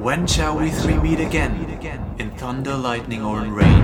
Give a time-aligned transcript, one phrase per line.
[0.00, 1.52] When shall we three meet again?
[2.18, 3.82] In thunder, lightning, or in rain?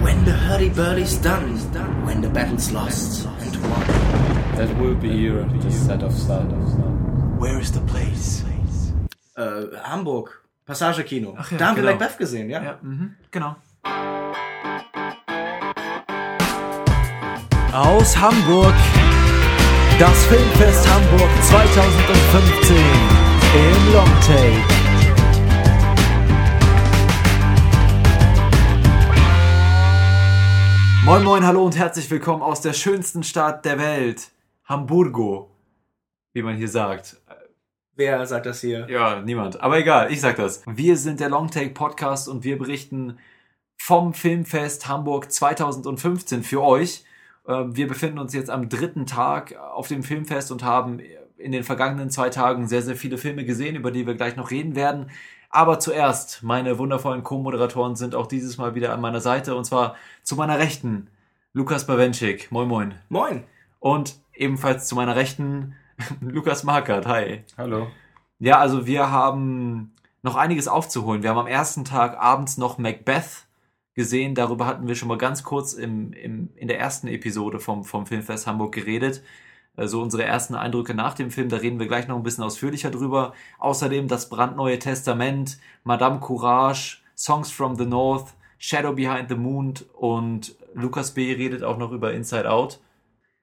[0.00, 1.58] When the hurdy-burdy's done,
[2.06, 3.86] when the battle's lost and won.
[4.56, 6.48] That will be here, the set of sun.
[7.38, 8.42] Where is the place?
[9.36, 10.30] Äh, Hamburg,
[10.64, 11.34] Passagekino.
[11.36, 11.96] Ach ja, da haben wir genau.
[11.98, 12.62] Macbeth gesehen, ja?
[12.62, 13.56] Ja, mhm, genau.
[17.72, 18.74] Aus Hamburg.
[19.98, 22.76] Das Filmfest Hamburg 2015
[23.54, 24.71] im Longtake.
[31.04, 34.30] Moin Moin, hallo und herzlich willkommen aus der schönsten Stadt der Welt,
[34.64, 35.50] Hamburgo,
[36.32, 37.20] wie man hier sagt.
[37.96, 38.86] Wer sagt das hier?
[38.88, 39.60] Ja, niemand.
[39.60, 40.62] Aber egal, ich sag das.
[40.64, 43.18] Wir sind der Longtake Podcast und wir berichten
[43.76, 47.04] vom Filmfest Hamburg 2015 für euch.
[47.48, 51.00] Ähm, Wir befinden uns jetzt am dritten Tag auf dem Filmfest und haben
[51.36, 54.52] in den vergangenen zwei Tagen sehr, sehr viele Filme gesehen, über die wir gleich noch
[54.52, 55.10] reden werden.
[55.54, 59.96] Aber zuerst, meine wundervollen Co-Moderatoren sind auch dieses Mal wieder an meiner Seite und zwar
[60.22, 61.08] zu meiner Rechten
[61.52, 62.50] Lukas Bawenschik.
[62.50, 62.94] Moin Moin.
[63.10, 63.44] Moin.
[63.78, 65.76] Und ebenfalls zu meiner Rechten
[66.22, 67.06] Lukas Markert.
[67.06, 67.44] Hi.
[67.58, 67.88] Hallo.
[68.38, 71.22] Ja, also wir haben noch einiges aufzuholen.
[71.22, 73.46] Wir haben am ersten Tag abends noch Macbeth
[73.92, 74.34] gesehen.
[74.34, 78.06] Darüber hatten wir schon mal ganz kurz im, im, in der ersten Episode vom, vom
[78.06, 79.22] Filmfest Hamburg geredet.
[79.76, 82.90] Also unsere ersten Eindrücke nach dem Film, da reden wir gleich noch ein bisschen ausführlicher
[82.90, 83.32] drüber.
[83.58, 90.54] Außerdem das brandneue Testament, Madame Courage, Songs from the North, Shadow Behind the Moon und
[90.74, 91.32] Lukas B.
[91.32, 92.80] redet auch noch über Inside Out.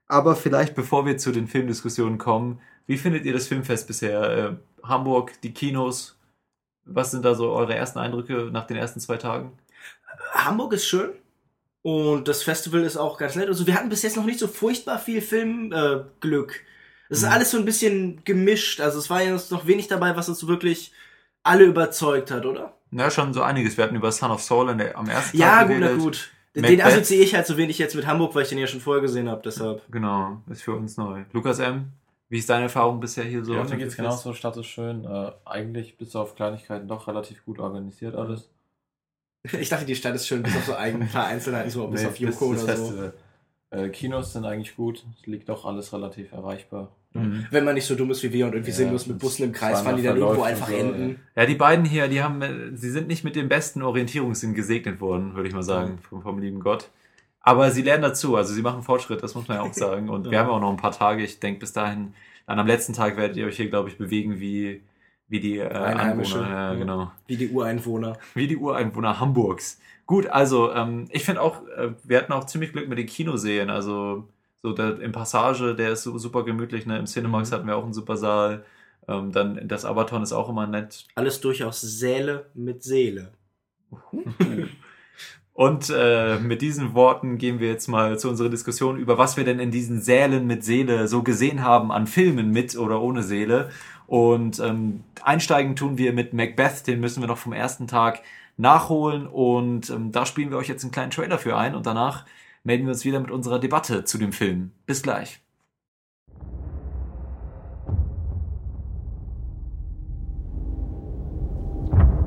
[0.08, 4.22] Aber vielleicht bevor wir zu den Filmdiskussionen kommen, wie findet ihr das Filmfest bisher?
[4.22, 6.18] Äh, Hamburg, die Kinos,
[6.86, 9.52] was sind da so eure ersten Eindrücke nach den ersten zwei Tagen?
[10.34, 11.12] Hamburg ist schön.
[11.82, 13.48] Und das Festival ist auch ganz nett.
[13.48, 15.74] Also wir hatten bis jetzt noch nicht so furchtbar viel Filmglück.
[15.74, 16.62] Äh, Glück.
[17.10, 17.32] es ist Mhm.
[17.32, 18.82] alles so ein bisschen gemischt.
[18.82, 20.92] Also es war jetzt noch wenig dabei, was uns wirklich
[21.44, 22.74] alle überzeugt hat, oder?
[22.92, 23.78] Na, schon so einiges.
[23.78, 26.04] Wir hatten über Son of Soul in der, am ersten Ja, Tag gut, na geredet.
[26.04, 26.32] gut.
[26.56, 29.02] Den assoziiere ich halt so wenig jetzt mit Hamburg, weil ich den ja schon vorher
[29.02, 29.82] gesehen habe, deshalb.
[29.92, 31.24] Genau, ist für uns neu.
[31.32, 31.92] Lukas M.,
[32.28, 33.54] wie ist deine Erfahrung bisher hier so?
[33.54, 33.98] Ja, mir geht's Filmfest?
[33.98, 35.06] genauso, Stadt ist schön.
[35.06, 38.50] Äh, eigentlich bis auf Kleinigkeiten doch relativ gut organisiert alles.
[39.60, 42.08] Ich dachte, die Stadt ist schön, bis auf so ein paar Einzelheiten, so bis Nee,
[42.08, 42.84] auf Joko das oder so.
[42.86, 43.14] Festival.
[43.72, 45.06] Äh, Kinos sind eigentlich gut.
[45.20, 46.90] Es liegt doch alles relativ erreichbar.
[47.14, 47.48] Mhm.
[47.50, 49.44] Wenn man nicht so dumm ist wie wir und irgendwie Ja, sinnlos mit das Bussen
[49.44, 51.20] im Kreis fahren, die dann irgendwo einfach so, enden.
[51.36, 55.00] Ja, die beiden hier, die haben, äh, sie sind nicht mit dem besten Orientierungssinn gesegnet
[55.02, 56.90] worden, würde ich mal sagen, vom, vom lieben Gott.
[57.42, 60.10] Aber sie lernen dazu, also sie machen Fortschritt, das muss man ja auch sagen.
[60.10, 60.40] Und wir Ja.
[60.40, 61.24] haben ja auch noch ein paar Tage.
[61.24, 62.14] Ich denke, bis dahin,
[62.46, 64.82] dann am letzten Tag werdet ihr euch hier, glaube ich, bewegen wie,
[65.30, 65.72] wie die äh.
[65.74, 66.74] Ja, Ja.
[66.74, 67.12] genau.
[67.28, 68.18] Wie die Ureinwohner.
[68.34, 69.80] Wie die Ureinwohner Hamburgs.
[70.06, 73.70] Gut, also ähm, ich finde auch, äh, wir hatten auch ziemlich Glück mit den Kinoserien.
[73.70, 74.28] Also
[74.64, 76.86] so der, im Passage, der ist so super gemütlich.
[76.86, 76.98] Ne?
[76.98, 77.56] Im Cinemax Mhm.
[77.56, 78.66] hatten wir auch einen super Saal.
[79.08, 81.06] Ähm, dann das Abaton ist auch immer nett.
[81.16, 83.32] Alles durchaus Säle mit Seele.
[85.54, 89.44] Und äh, mit diesen Worten gehen wir jetzt mal zu unserer Diskussion über, was wir
[89.44, 93.70] denn in diesen Sälen mit Seele so gesehen haben an Filmen mit oder ohne Seele.
[94.10, 98.24] Und ähm, einsteigen tun wir mit Macbeth, den müssen wir noch vom ersten Tag
[98.58, 99.28] nachholen.
[99.28, 102.26] Und ähm, da spielen wir euch jetzt einen kleinen Trailer für ein und danach
[102.64, 104.72] melden wir uns wieder mit unserer Debatte zu dem Film.
[104.88, 105.40] Bis gleich.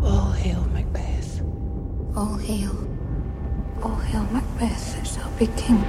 [0.04, 1.42] All hail Macbeth.
[2.14, 2.70] All hail.
[3.82, 5.84] All hail Macbeth, that shall be king.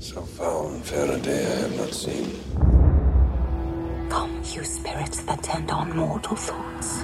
[0.00, 2.97] So foul and fair a day I have not seen.
[4.08, 7.02] Come, you spirits that tend on mortal thoughts.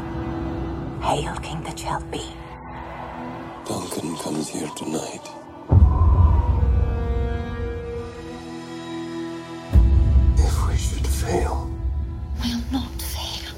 [1.03, 2.25] Hail King that shall be.
[3.67, 5.29] Duncan comes here tonight.
[10.39, 11.71] If we should fail,
[12.43, 13.53] we'll not fail.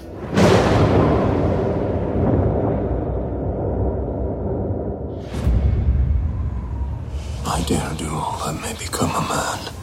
[7.47, 9.76] I dare do all that may become a man.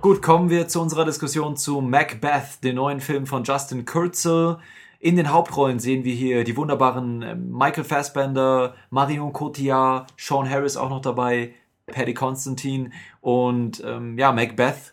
[0.00, 4.58] Gut, kommen wir zu unserer Diskussion zu Macbeth, den neuen Film von Justin Kurzel.
[4.98, 10.76] In den Hauptrollen sehen wir hier die wunderbaren ähm, Michael Fassbender, Marion Cotillard, Sean Harris
[10.76, 11.54] auch noch dabei,
[11.86, 12.90] Paddy Constantine
[13.20, 14.92] und ähm, ja, Macbeth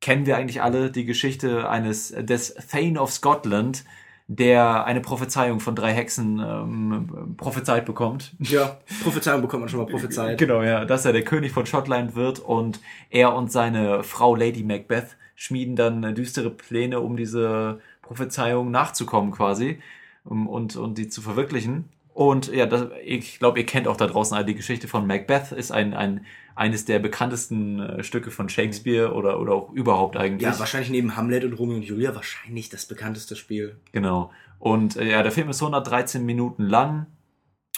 [0.00, 3.84] kennen wir eigentlich alle die Geschichte eines des Thane of Scotland,
[4.26, 8.32] der eine Prophezeiung von drei Hexen ähm, prophezeit bekommt.
[8.38, 10.38] Ja, Prophezeiung bekommt man schon mal prophezeit.
[10.38, 12.80] Genau, ja, dass er der König von Schottland wird und
[13.10, 19.30] er und seine Frau Lady Macbeth schmieden dann äh, düstere Pläne, um diese Prophezeiung nachzukommen
[19.30, 19.80] quasi
[20.24, 21.90] und, und die zu verwirklichen.
[22.14, 25.50] Und ja, das, ich glaube, ihr kennt auch da draußen alle die Geschichte von Macbeth,
[25.50, 26.24] ist ein, ein
[26.54, 30.42] eines der bekanntesten äh, Stücke von Shakespeare oder, oder auch überhaupt eigentlich.
[30.42, 33.76] Ja, wahrscheinlich neben Hamlet und Romeo und Julia wahrscheinlich das bekannteste Spiel.
[33.90, 34.30] Genau.
[34.60, 37.06] Und äh, ja, der Film ist 113 Minuten lang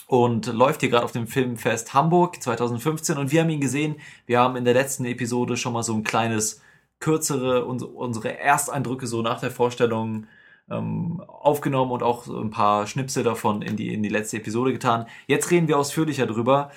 [0.07, 3.97] und läuft hier gerade auf dem Filmfest Hamburg 2015 und wir haben ihn gesehen.
[4.27, 6.61] Wir haben in der letzten Episode schon mal so ein kleines
[7.01, 10.27] kürzere uns, unsere Ersteindrücke so nach der Vorstellung
[10.71, 15.07] ähm, aufgenommen und auch ein paar Schnipsel davon in die in die letzte Episode getan.
[15.27, 16.71] Jetzt reden wir ausführlicher drüber.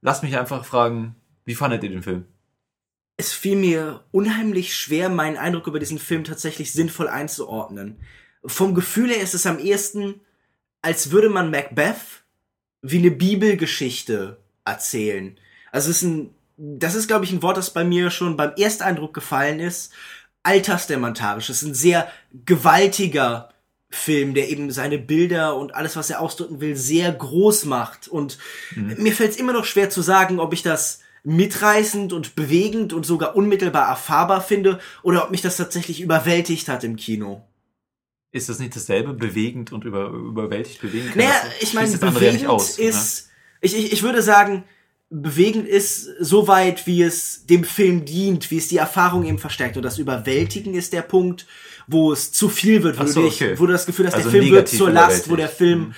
[0.00, 2.24] Lass mich einfach fragen, wie fandet ihr den Film?
[3.16, 8.00] Es fiel mir unheimlich schwer, meinen Eindruck über diesen Film tatsächlich sinnvoll einzuordnen.
[8.44, 10.20] Vom Gefühl her ist es am ehesten,
[10.82, 12.24] als würde man Macbeth
[12.82, 15.38] wie eine Bibelgeschichte erzählen.
[15.70, 18.52] Also es ist ein, das ist glaube ich ein Wort, das bei mir schon beim
[18.56, 19.92] Ersteindruck gefallen ist.
[20.44, 21.50] Altersdementarisch.
[21.50, 22.08] Es ist ein sehr
[22.46, 23.50] gewaltiger
[23.90, 28.08] Film, der eben seine Bilder und alles, was er ausdrücken will, sehr groß macht.
[28.08, 28.38] Und
[28.74, 28.96] mhm.
[28.98, 33.06] mir fällt es immer noch schwer zu sagen, ob ich das mitreißend und bewegend und
[33.06, 37.42] sogar unmittelbar erfahrbar finde oder ob mich das tatsächlich überwältigt hat im Kino.
[38.30, 41.16] Ist das nicht dasselbe, bewegend und über, überwältigt bewegend?
[41.16, 43.32] Naja, ich meine, bewegend ja aus, ist, ne?
[43.62, 44.64] ich, ich, ich würde sagen,
[45.22, 49.76] bewegend ist so weit, wie es dem Film dient, wie es die Erfahrung eben verstärkt.
[49.76, 51.46] Und das Überwältigen ist der Punkt,
[51.86, 53.54] wo es zu viel wird, wo, so, du, dich, okay.
[53.58, 55.94] wo du das Gefühl hast, also der Film wird zur Last, wo der Film mhm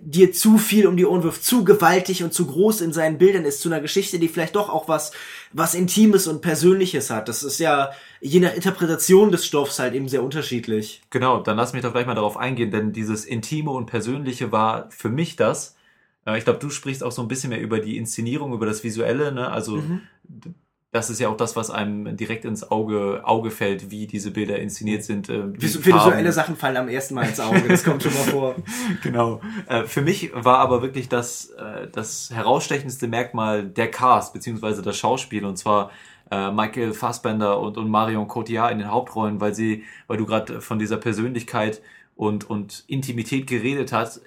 [0.00, 3.44] dir zu viel um die Ohren wirft, zu gewaltig und zu groß in seinen Bildern
[3.44, 5.12] ist, zu einer Geschichte, die vielleicht doch auch was,
[5.52, 7.28] was Intimes und Persönliches hat.
[7.28, 11.02] Das ist ja je nach Interpretation des Stoffs halt eben sehr unterschiedlich.
[11.10, 14.90] Genau, dann lass mich doch gleich mal darauf eingehen, denn dieses Intime und Persönliche war
[14.90, 15.75] für mich das.
[16.26, 18.84] Äh, ich glaube, du sprichst auch so ein bisschen mehr über die Inszenierung, über das
[18.84, 19.50] Visuelle, ne?
[19.50, 20.02] Also mhm
[20.96, 24.58] das ist ja auch das, was einem direkt ins Auge, Auge fällt, wie diese Bilder
[24.58, 25.28] inszeniert sind.
[25.28, 28.54] Äh, Visuelle Sachen fallen am ersten Mal ins Auge, das kommt schon mal vor.
[29.02, 29.40] genau.
[29.68, 34.96] Äh, für mich war aber wirklich das, äh, das herausstechendste Merkmal der Cast, beziehungsweise das
[34.96, 35.90] Schauspiel, und zwar
[36.28, 40.80] Michael Fassbender und, und Marion Cotillard in den Hauptrollen, weil sie, weil du gerade von
[40.80, 41.80] dieser Persönlichkeit
[42.16, 44.22] und, und Intimität geredet hast,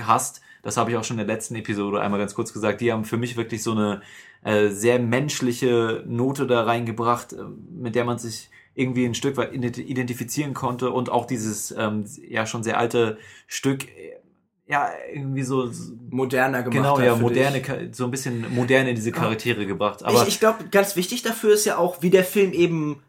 [0.00, 2.92] hast, das habe ich auch schon in der letzten Episode einmal ganz kurz gesagt, die
[2.92, 4.02] haben für mich wirklich so eine
[4.44, 9.54] äh, sehr menschliche Note da reingebracht, äh, mit der man sich irgendwie ein Stück weit
[9.54, 14.16] identifizieren konnte und auch dieses ähm, ja schon sehr alte Stück äh,
[14.68, 15.70] ja irgendwie so
[16.10, 17.96] moderner gemacht genau ja moderne dich.
[17.96, 19.66] so ein bisschen moderne diese Charaktere ja.
[19.66, 23.02] gebracht aber ich, ich glaube ganz wichtig dafür ist ja auch wie der Film eben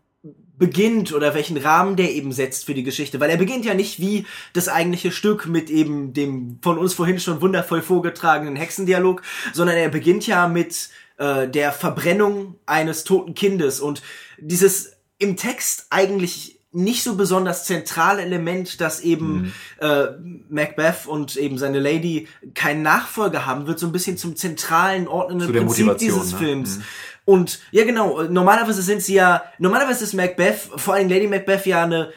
[0.58, 4.00] beginnt oder welchen Rahmen der eben setzt für die Geschichte, weil er beginnt ja nicht
[4.00, 9.22] wie das eigentliche Stück mit eben dem von uns vorhin schon wundervoll vorgetragenen Hexendialog,
[9.54, 14.02] sondern er beginnt ja mit äh, der Verbrennung eines toten Kindes und
[14.40, 19.54] dieses im Text eigentlich nicht so besonders zentrale Element, dass eben mhm.
[19.80, 20.06] äh,
[20.50, 25.52] Macbeth und eben seine Lady keinen Nachfolger haben, wird so ein bisschen zum zentralen ordnenden
[25.52, 26.38] Prinzip dieses ne?
[26.38, 26.78] Films.
[26.78, 26.84] Mhm.
[27.28, 31.84] Und ja genau, normalerweise sind sie ja, normalerweise ist Macbeth, vor allem Lady Macbeth ja
[31.84, 32.14] eine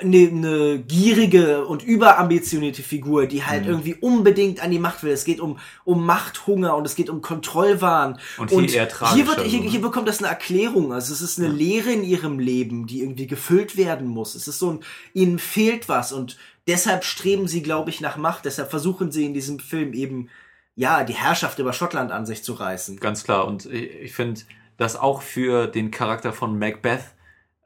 [0.00, 3.70] eine, eine gierige und überambitionierte Figur, die halt mhm.
[3.70, 5.12] irgendwie unbedingt an die Macht will.
[5.12, 8.18] Es geht um, um Machthunger und es geht um Kontrollwahn.
[8.36, 10.92] Und hier und eher hier, wird, hier, hier bekommt das eine Erklärung.
[10.92, 11.54] Also es ist eine ja.
[11.54, 14.34] Lehre in ihrem Leben, die irgendwie gefüllt werden muss.
[14.34, 14.80] Es ist so ein,
[15.14, 16.36] ihnen fehlt was und
[16.66, 18.44] deshalb streben sie, glaube ich, nach Macht.
[18.44, 20.28] Deshalb versuchen sie in diesem Film eben,
[20.74, 22.98] ja, die Herrschaft über Schottland an sich zu reißen.
[22.98, 23.46] Ganz klar.
[23.46, 24.40] Und ich, finde,
[24.76, 27.04] dass auch für den Charakter von Macbeth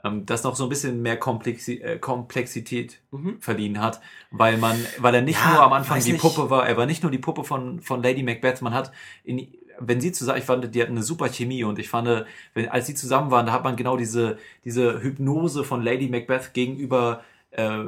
[0.04, 3.40] ähm, das noch so ein bisschen mehr Komplexi äh, Komplexität mhm.
[3.40, 6.20] verliehen hat, weil man, weil er nicht ja, nur am Anfang die nicht.
[6.20, 8.92] Puppe war, er war nicht nur die Puppe von, von Lady Macbeth, man hat
[9.22, 12.68] in, wenn sie zusammen, ich fand, die hatten eine super Chemie und ich fand, wenn,
[12.68, 17.24] als sie zusammen waren, da hat man genau diese, diese Hypnose von Lady Macbeth gegenüber
[17.50, 17.84] äh,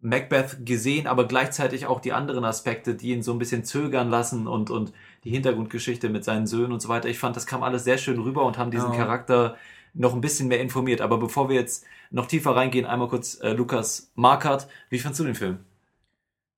[0.00, 4.46] Macbeth gesehen, aber gleichzeitig auch die anderen Aspekte, die ihn so ein bisschen zögern lassen
[4.46, 4.92] und, und
[5.24, 7.08] die Hintergrundgeschichte mit seinen Söhnen und so weiter.
[7.08, 8.98] Ich fand, das kam alles sehr schön rüber und haben diesen ja.
[8.98, 9.56] Charakter
[9.94, 11.00] noch ein bisschen mehr informiert.
[11.00, 14.68] Aber bevor wir jetzt noch tiefer reingehen, einmal kurz äh, Lukas Markert.
[14.88, 15.58] Wie fandst du den Film?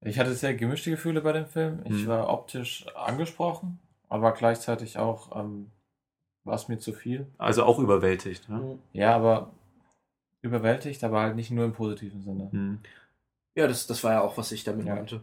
[0.02, 1.80] Ich hatte sehr gemischte Gefühle bei dem Film.
[1.84, 2.06] Ich hm.
[2.06, 3.78] war optisch angesprochen,
[4.08, 5.70] aber gleichzeitig auch ähm,
[6.44, 7.26] war es mir zu viel.
[7.38, 8.48] Also auch überwältigt.
[8.48, 8.78] Ne?
[8.92, 9.50] Ja, aber
[10.42, 12.48] überwältigt, aber halt nicht nur im positiven Sinne.
[12.50, 12.78] Hm.
[13.54, 14.94] Ja, das, das war ja auch, was ich damit ja.
[14.94, 15.22] meinte.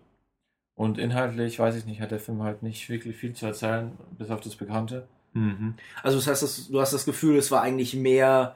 [0.75, 4.29] Und inhaltlich, weiß ich nicht, hat der Film halt nicht wirklich viel zu erzählen, bis
[4.29, 5.07] auf das Bekannte.
[5.33, 5.75] Mhm.
[6.03, 8.55] Also das heißt, du hast das Gefühl, es war eigentlich mehr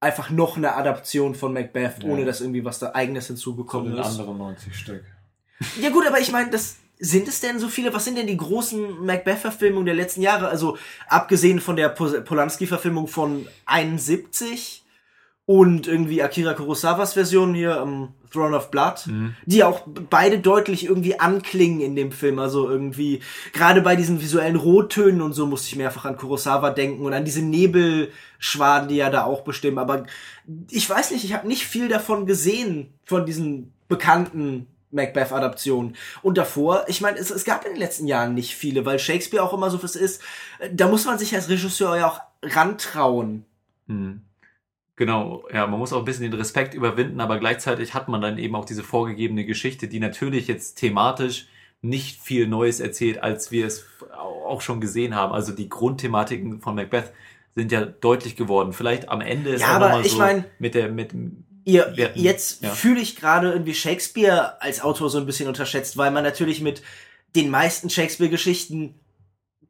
[0.00, 2.08] einfach noch eine Adaption von Macbeth, ja.
[2.08, 4.06] ohne dass irgendwie was da eigenes hinzugekommen ist.
[4.06, 5.04] andere 90 Stück.
[5.80, 7.92] Ja gut, aber ich meine, das sind es denn so viele?
[7.92, 10.48] Was sind denn die großen Macbeth-Verfilmungen der letzten Jahre?
[10.48, 14.83] Also abgesehen von der Polanski-Verfilmung von 71
[15.46, 19.36] und irgendwie Akira Kurosawas Version hier, ähm, Throne of Blood, Mhm.
[19.46, 22.38] die auch beide deutlich irgendwie anklingen in dem Film.
[22.38, 23.20] Also irgendwie,
[23.52, 27.24] gerade bei diesen visuellen Rottönen und so musste ich mehrfach an Kurosawa denken und an
[27.24, 29.78] diese Nebelschwaden, die ja da auch bestimmen.
[29.78, 30.04] Aber
[30.70, 35.94] ich weiß nicht, ich habe nicht viel davon gesehen, von diesen bekannten Macbeth-Adaptionen.
[36.22, 39.42] Und davor, ich meine, es, es gab in den letzten Jahren nicht viele, weil Shakespeare
[39.44, 40.22] auch immer so was ist.
[40.58, 43.44] äh, Da muss man sich als Regisseur ja auch rantrauen.
[43.86, 44.22] Mhm.
[44.96, 48.38] Genau, ja, man muss auch ein bisschen den Respekt überwinden, aber gleichzeitig hat man dann
[48.38, 51.46] eben auch diese vorgegebene Geschichte, die natürlich jetzt thematisch
[51.82, 53.86] nicht viel Neues erzählt, als wir es
[54.46, 55.32] auch schon gesehen haben.
[55.32, 57.12] Also die Grundthematiken von Macbeth
[57.56, 58.72] sind ja deutlich geworden.
[58.72, 61.12] Vielleicht am Ende ist Ja, aber mal ich so mein- mit der mit
[61.66, 62.70] Ihr, hatten- jetzt ja.
[62.70, 66.82] fühle ich gerade irgendwie Shakespeare als Autor so ein bisschen unterschätzt, weil man natürlich mit
[67.34, 68.94] den meisten Shakespeare-Geschichten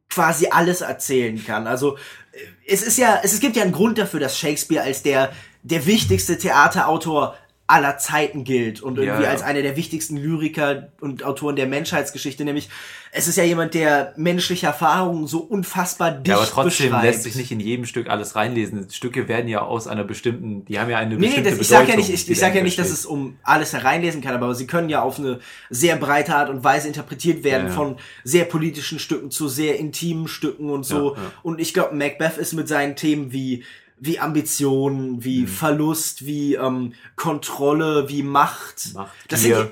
[0.09, 1.67] quasi alles erzählen kann.
[1.67, 1.97] Also
[2.31, 5.31] äh, es ist ja, es, es gibt ja einen Grund dafür, dass Shakespeare als der
[5.65, 7.35] der wichtigste Theaterautor
[7.67, 9.29] aller Zeiten gilt und irgendwie Ja, ja.
[9.31, 12.45] als einer der wichtigsten Lyriker und Autoren der Menschheitsgeschichte.
[12.45, 12.69] Nämlich,
[13.11, 17.05] es ist ja jemand, der menschliche Erfahrungen so unfassbar dicht ja, aber trotzdem beschreibt.
[17.05, 18.87] lässt sich nicht in jedem Stück alles reinlesen.
[18.91, 21.67] Stücke werden ja aus einer bestimmten, die haben ja eine Nee, nee, bestimmte das, ich
[21.67, 24.53] sag ja nicht, ich, ich sag ja nicht, dass es um alles hereinlesen kann, aber
[24.53, 25.39] sie können ja auf eine
[25.71, 30.27] sehr breite Art und Weise interpretiert werden, Ja, von sehr politischen Stücken zu sehr intimen
[30.27, 31.17] Stücken und so.
[31.41, 33.63] Und ich glaube, Macbeth ist mit seinen Themen wie
[34.05, 35.47] wie Ambition, wie Mhm.
[35.47, 38.93] Verlust, wie ähm, Kontrolle, wie Macht.
[38.93, 39.71] Macht, das sind die,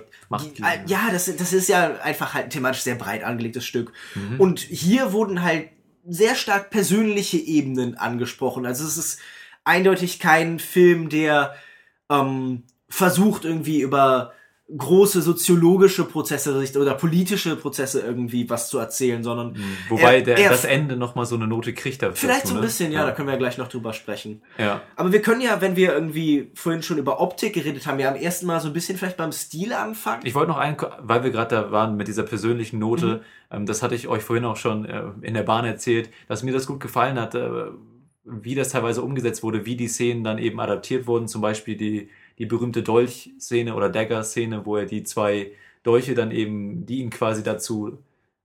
[0.87, 3.93] ja, das, das ist ja einfach halt ein thematisch sehr breit angelegtes Stück.
[4.15, 4.39] Mhm.
[4.39, 5.69] Und hier wurden halt
[6.07, 8.65] sehr stark persönliche Ebenen angesprochen.
[8.65, 9.19] Also es ist
[9.63, 11.55] eindeutig kein Film, der
[12.09, 14.33] ähm, versucht irgendwie über
[14.75, 19.57] große soziologische Prozesse oder politische Prozesse irgendwie was zu erzählen, sondern
[19.89, 22.15] Wobei er- der, er- das Ende noch mal so eine Note kriegt dafür.
[22.15, 22.65] vielleicht so ein ne?
[22.65, 24.41] bisschen, ja, da können wir ja gleich noch drüber sprechen.
[24.57, 24.81] Ja.
[24.95, 28.15] Aber wir können ja, wenn wir irgendwie vorhin schon über Optik geredet haben, ja am
[28.15, 30.21] ersten Mal so ein bisschen vielleicht beim Stil anfangen.
[30.25, 33.05] Ich wollte noch einen, weil wir gerade da waren mit dieser persönlichen Note,
[33.51, 33.55] Mhm.
[33.57, 36.53] ähm, das hatte ich euch vorhin auch schon äh, in der Bahn erzählt, dass mir
[36.53, 37.49] das gut gefallen hat, äh,
[38.25, 42.09] wie das teilweise umgesetzt wurde, wie die Szenen dann eben adaptiert wurden, zum Beispiel die,
[42.43, 45.51] die berühmte Dolch-Szene oder Dagger-Szene, wo er die zwei
[45.83, 47.97] Dolche dann eben, die ihn quasi dazu,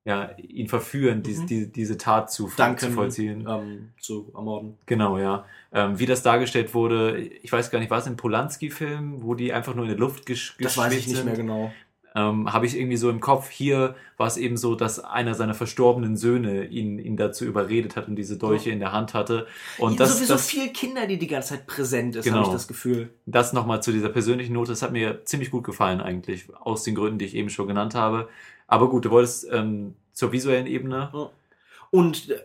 [0.05, 1.47] ja, ihn verführen, Mhm.
[1.47, 3.45] die, diese Tat zu, zu Danke vollziehen.
[3.49, 4.79] ähm, zu ermorden.
[4.87, 5.45] Genau, ja.
[5.73, 9.53] Ähm, wie das dargestellt wurde, ich weiß gar nicht, war es im Polanski-Film, wo die
[9.53, 11.73] einfach nur in der Luft gesch Das weiß ich nicht mehr genau.
[12.19, 13.49] Ähm, habe ich irgendwie so im Kopf.
[13.49, 18.09] Hier war es eben so, dass einer seiner verstorbenen Söhne ihn, ihn dazu überredet hat
[18.09, 19.47] und diese Dolche in der Hand hatte.
[19.79, 22.39] Und das, sowieso das, viel Kinder, die die ganze Zeit präsent ist, Genau.
[22.39, 23.11] habe ich das Gefühl.
[23.27, 26.97] das nochmal zu dieser persönlichen Note, das hat mir ziemlich gut gefallen eigentlich, aus den
[26.97, 28.29] Gründen, die ich eben schon genannt habe.
[28.67, 31.11] Aber gut, du wolltest ähm, zur visuellen Ebene.
[31.91, 32.39] Und äh,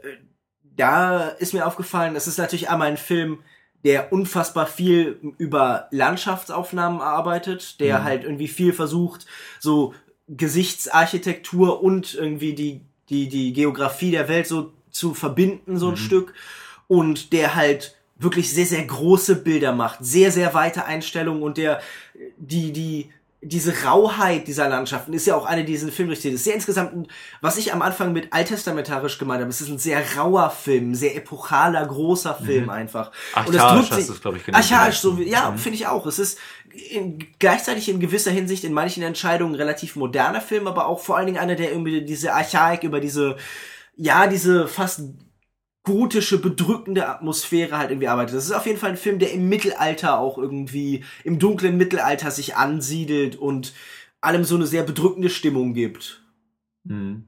[0.76, 3.40] da ist mir aufgefallen, es ist natürlich einmal ein Film,
[3.84, 8.04] der unfassbar viel über Landschaftsaufnahmen arbeitet, der Mhm.
[8.04, 9.26] halt irgendwie viel versucht,
[9.60, 9.94] so
[10.30, 16.34] Gesichtsarchitektur und irgendwie die, die, die Geografie der Welt so zu verbinden, so ein Stück.
[16.88, 21.82] Und der halt wirklich sehr, sehr große Bilder macht, sehr, sehr weite Einstellungen und der,
[22.38, 23.10] die, die,
[23.46, 26.34] diese Rauheit dieser Landschaften ist ja auch eine, die diesen Film durchzieht.
[26.34, 27.08] Es ist ja insgesamt, ein,
[27.42, 31.16] was ich am Anfang mit alttestamentarisch gemeint habe, es ist ein sehr rauer Film, sehr
[31.16, 33.12] epochaler, großer Film einfach.
[33.46, 34.72] Und das Archaisch hast sich- du's, glaub ich, genannt.
[34.72, 35.58] Archaisch, so wie, ja, Mhm.
[35.58, 36.06] finde ich auch.
[36.06, 36.40] Es ist
[36.92, 41.18] in, gleichzeitig in gewisser Hinsicht in manchen Entscheidungen ein relativ moderner Film, aber auch vor
[41.18, 43.36] allen Dingen einer, der irgendwie diese Archaik über diese,
[43.96, 45.02] ja, diese fast
[45.84, 48.36] gotische, bedrückende Atmosphäre halt irgendwie arbeitet.
[48.36, 52.32] Das ist auf jeden Fall ein Film, der im Mittelalter auch irgendwie, im dunklen Mittelalter
[52.32, 53.74] sich ansiedelt und
[54.22, 56.24] allem so eine sehr bedrückende Stimmung gibt.
[56.86, 57.26] Mhm.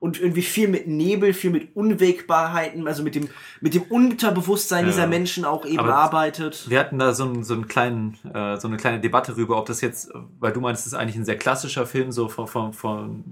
[0.00, 3.28] Und irgendwie viel mit Nebel, viel mit Unwägbarheiten, also mit dem,
[3.60, 4.90] mit dem Unterbewusstsein Ja.
[4.90, 6.68] dieser Menschen auch eben Aber arbeitet.
[6.68, 9.66] Wir hatten da so, einen, so, einen kleinen, äh, so eine kleine Debatte rüber, ob
[9.66, 12.72] das jetzt, weil du meinst, es ist eigentlich ein sehr klassischer Film, so von, von,
[12.72, 13.24] von,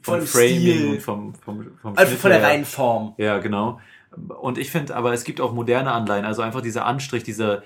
[0.00, 0.88] vom Framing Stil.
[0.90, 3.14] und vom, vom, vom Also von der reinen Form.
[3.18, 3.80] Ja, genau.
[4.40, 7.62] Und ich finde, aber es gibt auch moderne Anleihen, also einfach dieser Anstrich, dieser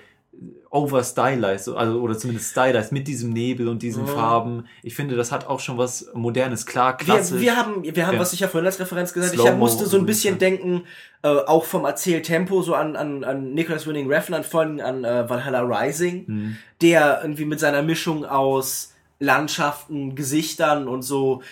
[0.69, 4.07] overstylized, also oder zumindest stylized mit diesem Nebel und diesen Mhm.
[4.07, 4.65] Farben.
[4.83, 7.41] Ich finde, das hat auch schon was modernes, klar, Wir, klassisch.
[7.41, 8.19] wir haben, wir haben, Ja.
[8.19, 10.83] was ich ja vorhin als Referenz gesagt habe, ich musste so ein bisschen denken,
[11.23, 15.03] äh, auch vom Erzähltempo, so an, an, an Nicholas Winning Refn, an vor allem an
[15.03, 16.57] äh, Valhalla Rising, Mhm.
[16.81, 21.43] der irgendwie mit seiner Mischung aus Landschaften, Gesichtern und so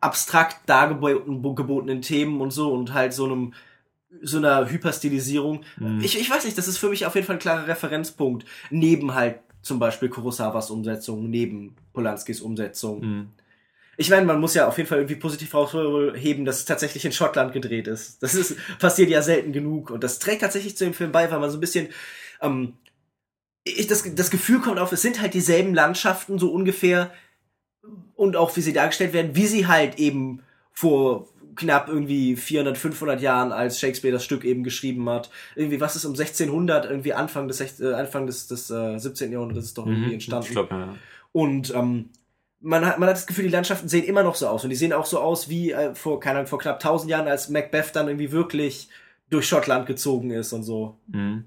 [0.00, 3.52] abstrakt dargebotenen gebotenen Themen und so und halt so einem
[4.22, 5.62] so einer Hyperstilisierung.
[5.78, 6.00] Mhm.
[6.02, 8.46] Ich, ich weiß nicht, das ist für mich auf jeden Fall ein klarer Referenzpunkt.
[8.70, 13.00] Neben halt zum Beispiel Kurosawas Umsetzung, neben Polanskis Umsetzung.
[13.00, 13.28] Mhm.
[13.98, 17.12] Ich meine, man muss ja auf jeden Fall irgendwie positiv rausheben, dass es tatsächlich in
[17.12, 18.22] Schottland gedreht ist.
[18.22, 21.40] Das ist passiert ja selten genug und das trägt tatsächlich zu dem Film bei, weil
[21.40, 21.88] man so ein bisschen
[22.40, 22.74] ähm,
[23.66, 27.12] ich, das, das Gefühl kommt auf, es sind halt dieselben Landschaften so ungefähr
[28.14, 30.42] und auch wie sie dargestellt werden, wie sie halt eben
[30.72, 35.30] vor knapp irgendwie 400, 500 Jahren, als Shakespeare das Stück eben geschrieben hat.
[35.54, 39.32] Irgendwie, was ist um 1600, irgendwie Anfang des, äh, Anfang des, des äh, 17.
[39.32, 40.46] Jahrhunderts ist doch irgendwie entstanden.
[40.46, 40.94] Ich glaube, ja.
[41.32, 42.10] Und ähm,
[42.60, 44.64] man hat, man hat das Gefühl, die Landschaften sehen immer noch so aus.
[44.64, 47.28] Und die sehen auch so aus wie äh, vor, keine Ahnung, vor knapp 1000 Jahren,
[47.28, 48.88] als Macbeth dann irgendwie wirklich
[49.30, 50.98] durch Schottland gezogen ist und so.
[51.08, 51.44] Mhm.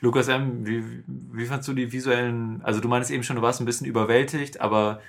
[0.00, 3.60] Lukas M., wie, wie fandst du die visuellen, also du meinst eben schon, du warst
[3.60, 5.00] ein bisschen überwältigt, aber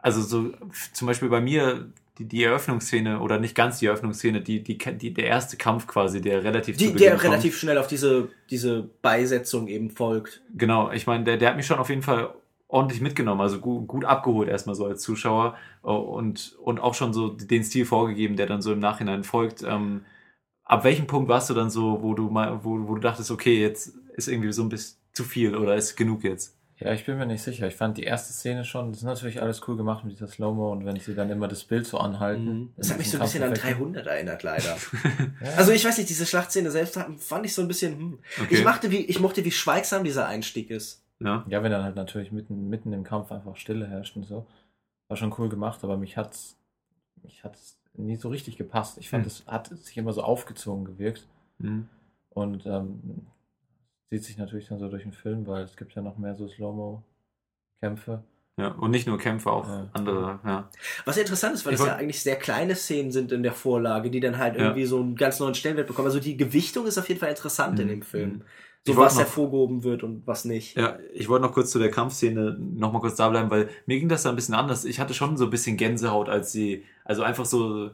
[0.00, 0.52] also so
[0.92, 5.14] zum Beispiel bei mir die, die Eröffnungsszene oder nicht ganz die Eröffnungsszene, die, die, die,
[5.14, 7.24] der erste Kampf quasi, der relativ Die, der kommt.
[7.24, 10.42] relativ schnell auf diese, diese Beisetzung eben folgt.
[10.54, 12.34] Genau, ich meine, der, der hat mich schon auf jeden Fall
[12.66, 17.12] ordentlich mitgenommen, also gut, gut abgeholt erstmal so als Zuschauer äh, und, und auch schon
[17.12, 19.62] so den Stil vorgegeben, der dann so im Nachhinein folgt.
[19.62, 20.04] Ähm,
[20.64, 23.60] ab welchem Punkt warst du dann so, wo du mal, wo, wo du dachtest, okay,
[23.60, 26.57] jetzt ist irgendwie so ein bisschen zu viel oder ist genug jetzt?
[26.80, 27.66] Ja, ich bin mir nicht sicher.
[27.66, 30.70] Ich fand die erste Szene schon, das ist natürlich alles cool gemacht mit dieser Slow-Mo
[30.70, 32.72] und wenn sie dann immer das Bild so anhalten.
[32.76, 34.76] Das hat mich so ein bisschen an 300 erinnert, leider.
[35.42, 35.50] Ja.
[35.56, 38.18] Also ich weiß nicht, diese Schlachtszene selbst fand ich so ein bisschen, hm.
[38.42, 38.54] Okay.
[38.56, 41.02] Ich mochte, wie, ich mochte, wie schweigsam dieser Einstieg ist.
[41.20, 41.44] Ja.
[41.48, 44.46] Ja, wenn dann halt natürlich mitten, mitten im Kampf einfach Stille herrscht und so.
[45.08, 46.56] War schon cool gemacht, aber mich hat's,
[47.24, 48.98] mich hat's nie so richtig gepasst.
[48.98, 49.28] Ich fand, Hm.
[49.28, 51.26] es hat sich immer so aufgezogen gewirkt.
[51.58, 51.88] Mhm.
[52.30, 53.26] Und ähm,
[54.10, 56.48] zieht sich natürlich dann so durch den Film, weil es gibt ja noch mehr so
[56.48, 58.22] Slow-Mo-Kämpfe.
[58.56, 59.88] Ja, und nicht nur Kämpfe, auch Ja.
[59.92, 60.68] andere, ja.
[61.04, 63.52] Was ja interessant ist, weil Ich es ja eigentlich sehr kleine Szenen sind in der
[63.52, 64.62] Vorlage, die dann halt Ja.
[64.62, 66.06] irgendwie so einen ganz neuen Stellenwert bekommen.
[66.08, 67.90] Also die Gewichtung ist auf jeden Fall interessant in Mhm.
[67.90, 68.42] dem Film.
[68.84, 70.76] So was noch- hervorgehoben wird und was nicht.
[70.76, 73.98] Ja, ich wollte noch kurz zu der Kampfszene noch mal kurz da bleiben, weil mir
[73.98, 74.84] ging das da ein bisschen anders.
[74.86, 77.90] Ich hatte schon so ein bisschen Gänsehaut, als sie, also einfach so,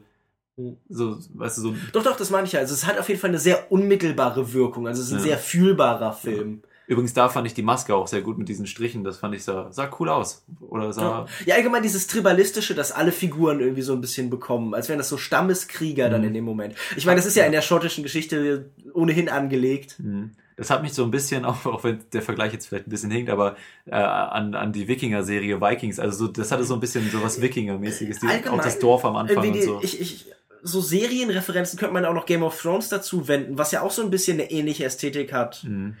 [0.89, 2.59] so, weißt du, so, Doch, doch, das meine ich ja.
[2.61, 4.87] Also es hat auf jeden Fall eine sehr unmittelbare Wirkung.
[4.87, 5.23] Also es ist ein Ja.
[5.23, 6.61] sehr fühlbarer Film.
[6.87, 9.43] übrigens da fand ich die Maske auch sehr gut mit diesen Strichen, das fand ich
[9.43, 10.45] sah, sah cool aus.
[10.69, 14.87] Oder sah, Ja, allgemein dieses Tribalistische, das alle Figuren irgendwie so ein bisschen bekommen, als
[14.87, 16.27] wären das so Stammeskrieger dann Mhm.
[16.27, 16.75] in dem Moment.
[16.95, 19.95] Ich meine, das ist ja in der schottischen Geschichte ohnehin angelegt.
[19.99, 20.31] Mhm.
[20.57, 23.11] Das hat mich so ein bisschen, auch, auch wenn der Vergleich jetzt vielleicht ein bisschen
[23.11, 23.57] hinkt, aber
[23.87, 25.99] äh, an, an die Wikinger-Serie Vikings.
[25.99, 28.19] Also so, das hatte so ein bisschen so was Wikinger-mäßiges.
[28.21, 29.95] Die- Auch das Dorf am Anfang irgendwie und die, so.
[29.97, 30.25] ich, ich,
[30.67, 34.01] so Serienreferenzen könnte man auch noch Game of Thrones dazu wenden, was ja auch so
[34.01, 35.63] ein bisschen eine ähnliche Ästhetik hat.
[35.63, 35.95] Mhm.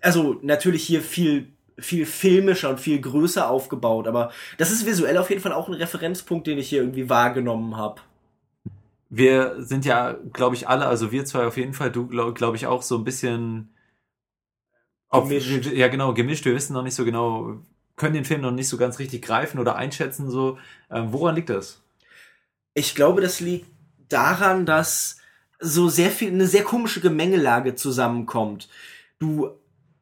[0.00, 5.30] Also natürlich hier viel viel filmischer und viel größer aufgebaut, aber das ist visuell auf
[5.30, 8.00] jeden Fall auch ein Referenzpunkt, den ich hier irgendwie wahrgenommen habe.
[9.08, 12.54] Wir sind ja, glaube ich, alle, also wir zwei auf jeden Fall, du glaube glaub
[12.54, 13.74] ich auch so ein bisschen
[15.08, 15.66] auf, Gemischt.
[15.72, 16.44] Ja, genau, gemischt.
[16.44, 17.60] Wir wissen noch nicht so genau,
[17.96, 20.30] können den Film noch nicht so ganz richtig greifen oder einschätzen.
[20.30, 20.58] So,
[20.90, 21.82] ähm, woran liegt das?
[22.74, 23.73] Ich glaube, das liegt
[24.14, 25.18] daran, dass
[25.60, 28.68] so sehr viel, eine sehr komische Gemengelage zusammenkommt.
[29.18, 29.50] Du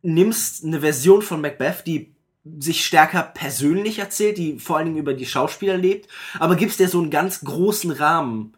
[0.02, 2.14] nimmst eine Version von Macbeth, die
[2.58, 6.88] sich stärker persönlich erzählt, die vor allen Dingen über die Schauspieler lebt, aber gibst dir
[6.88, 8.54] so einen ganz großen Rahmen.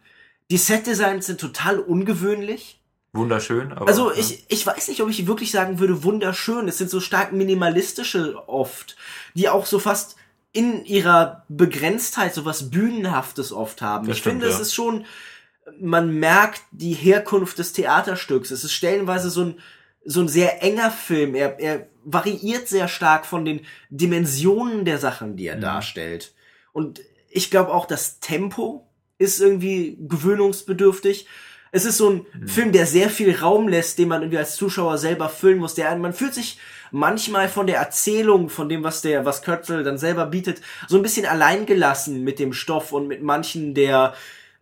[0.50, 2.80] Die Setdesigns sind total ungewöhnlich.
[3.12, 3.72] Wunderschön.
[3.72, 4.18] Aber, Also ja.
[4.18, 6.66] ich, ich weiß nicht, ob ich wirklich sagen würde, wunderschön.
[6.66, 8.96] Es sind so stark minimalistische oft,
[9.34, 10.16] die auch so fast
[10.52, 14.06] in ihrer Begrenztheit so was Bühnenhaftes oft haben.
[14.06, 14.62] Das ich stimmt, finde, es ja.
[14.62, 15.04] ist schon,
[15.80, 18.50] man merkt die Herkunft des Theaterstücks.
[18.50, 19.54] Es ist stellenweise so ein,
[20.04, 21.34] so ein sehr enger Film.
[21.34, 25.62] Er, er variiert sehr stark von den Dimensionen der Sachen, die er Mhm.
[25.62, 26.34] darstellt.
[26.72, 27.00] Und
[27.30, 28.86] ich glaube auch, das Tempo
[29.18, 31.26] ist irgendwie gewöhnungsbedürftig.
[31.72, 32.48] Es ist so ein Mhm.
[32.48, 35.74] Film, der sehr viel Raum lässt, den man irgendwie als Zuschauer selber füllen muss.
[35.74, 36.58] Der, man fühlt sich
[36.92, 41.02] manchmal von der Erzählung, von dem, was der, was Kürzel dann selber bietet, so ein
[41.02, 44.14] bisschen alleingelassen mit dem Stoff und mit manchen der,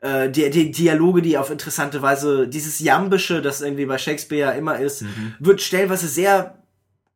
[0.02, 4.58] äh, der, der Dialoge, die auf interessante Weise, dieses Jambische, das irgendwie bei Shakespeare ja
[4.58, 5.34] immer ist, Mhm.
[5.38, 6.58] wird stellenweise sehr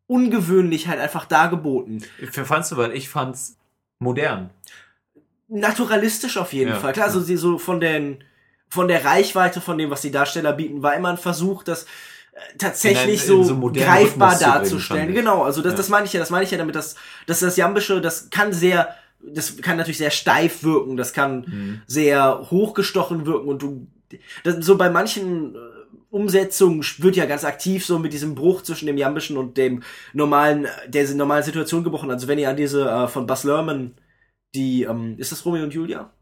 [0.07, 2.03] ungewöhnlich halt einfach dargeboten.
[2.31, 3.57] Fandst du, weil ich fand's
[3.99, 4.51] modern.
[5.49, 6.93] naturalistisch auf jeden Ja, Fall.
[6.93, 7.13] Klar, ja.
[7.13, 8.25] also sie so von den
[8.69, 11.87] von der Reichweite von dem, was die Darsteller bieten, war immer ein Versuch, das äh,
[12.59, 15.15] tatsächlich In einen- in so, so greifbar darzustellen.
[15.15, 15.77] genau, also das, Ja.
[15.77, 16.97] das meine ich ja, das meine ich ja damit, dass,
[17.27, 21.83] dass das Jambische, das kann sehr, das kann natürlich sehr steif wirken, das kann Mhm.
[21.87, 23.87] sehr hochgestochen wirken und du,
[24.45, 25.59] das, so bei manchen äh,
[26.11, 30.67] Umsetzungen wird ja ganz aktiv so mit diesem Bruch zwischen dem Jambischen und dem normalen,
[30.87, 32.11] der normalen Situation gebrochen.
[32.11, 33.95] Also wenn ihr an diese äh, von Buzz Lerman,
[34.55, 36.13] die, ähm, ist das Romeo und Julia?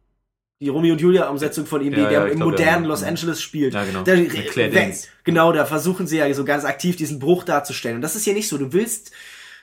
[0.60, 2.88] Die Romeo und Julia Umsetzung von ihm, die Ja, der ja, im glaub, modernen ja.
[2.88, 3.74] Los Angeles spielt.
[3.74, 4.02] Ja, genau.
[4.02, 5.08] Da, Mit Claire we- Danes.
[5.22, 7.96] genau, da versuchen sie ja so ganz aktiv diesen Bruch darzustellen.
[7.96, 8.56] Und das ist hier nicht so.
[8.56, 9.12] Du willst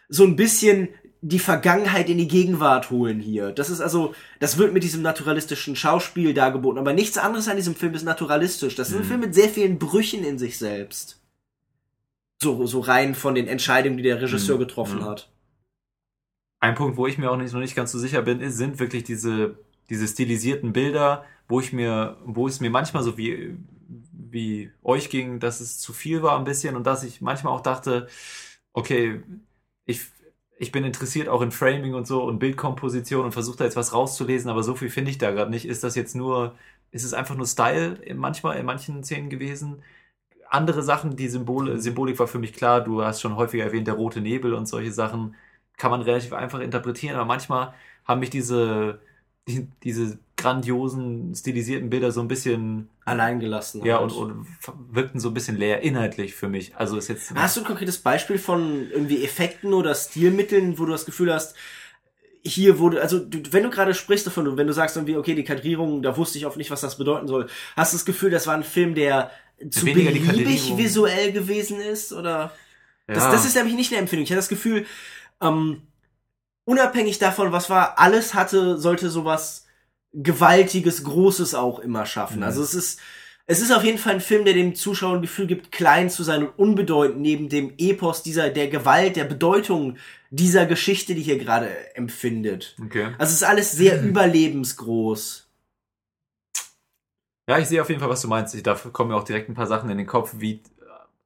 [0.07, 0.89] so ein bisschen
[1.23, 3.51] die Vergangenheit in die Gegenwart holen hier.
[3.51, 6.79] Das ist also, das wird mit diesem naturalistischen Schauspiel dargeboten.
[6.79, 8.75] Aber nichts anderes an diesem Film ist naturalistisch.
[8.75, 9.01] Das ist Mhm.
[9.01, 11.21] ein Film mit sehr vielen Brüchen in sich selbst.
[12.41, 14.59] So, so rein von den Entscheidungen, die der Regisseur Mhm.
[14.61, 15.05] getroffen Mhm.
[15.05, 15.29] hat.
[16.59, 18.79] Ein Punkt, wo ich mir auch nicht, noch nicht ganz so sicher bin, ist, sind
[18.79, 19.57] wirklich diese,
[19.89, 23.55] diese stilisierten Bilder, wo ich mir, wo es mir manchmal so wie,
[24.11, 27.61] wie euch ging, dass es zu viel war ein bisschen und dass ich manchmal auch
[27.61, 28.07] dachte,
[28.73, 29.21] okay,
[29.85, 30.01] ich,
[30.61, 33.93] ich bin interessiert auch in Framing und so und Bildkomposition und versuche da jetzt was
[33.93, 35.65] rauszulesen, aber so viel finde ich da gerade nicht.
[35.65, 36.55] Ist das jetzt nur,
[36.91, 39.81] ist es einfach nur Style manchmal in manchen Szenen gewesen?
[40.49, 43.95] Andere Sachen, die Symbole, Symbolik war für mich klar, du hast schon häufiger erwähnt, der
[43.95, 45.35] rote Nebel und solche Sachen
[45.77, 47.73] kann man relativ einfach interpretieren, aber manchmal
[48.05, 49.01] haben mich diese,
[49.47, 53.85] die, diese grandiosen, stilisierten Bilder so ein bisschen, Allein gelassen.
[53.85, 54.11] ja, halt.
[54.11, 54.47] und, und
[54.91, 56.75] wirkten so ein bisschen leer inhaltlich für mich.
[56.75, 57.33] Also ist jetzt.
[57.35, 61.55] Hast du ein konkretes Beispiel von irgendwie Effekten oder Stilmitteln, wo du das Gefühl hast,
[62.43, 65.43] hier wurde, also du, wenn du gerade sprichst davon, wenn du sagst irgendwie, okay, die
[65.43, 68.47] Kadrierung, da wusste ich oft nicht, was das bedeuten soll, hast du das Gefühl, das
[68.47, 69.31] war ein Film, der
[69.69, 72.13] zu Weniger beliebig visuell gewesen ist?
[72.13, 72.51] Oder?
[73.05, 73.31] Das, ja.
[73.31, 74.23] das ist nämlich nicht eine Empfindung.
[74.23, 74.85] Ich hatte das Gefühl,
[75.39, 75.83] ähm,
[76.65, 79.67] unabhängig davon, was war, alles hatte, sollte sowas
[80.13, 82.37] Gewaltiges, Großes auch immer schaffen.
[82.37, 82.43] Mhm.
[82.43, 82.99] Also es ist,
[83.47, 86.23] es ist auf jeden Fall ein Film, der dem Zuschauer ein Gefühl gibt, klein zu
[86.23, 89.97] sein und unbedeutend neben dem Epos dieser, der Gewalt, der Bedeutung
[90.29, 92.75] dieser Geschichte, die hier gerade empfindet.
[92.83, 93.05] Okay.
[93.17, 95.47] Also es ist alles sehr überlebensgroß.
[97.49, 98.53] Ja, ich sehe auf jeden Fall, was du meinst.
[98.55, 100.61] Ich, da kommen mir auch direkt ein paar Sachen in den Kopf, wie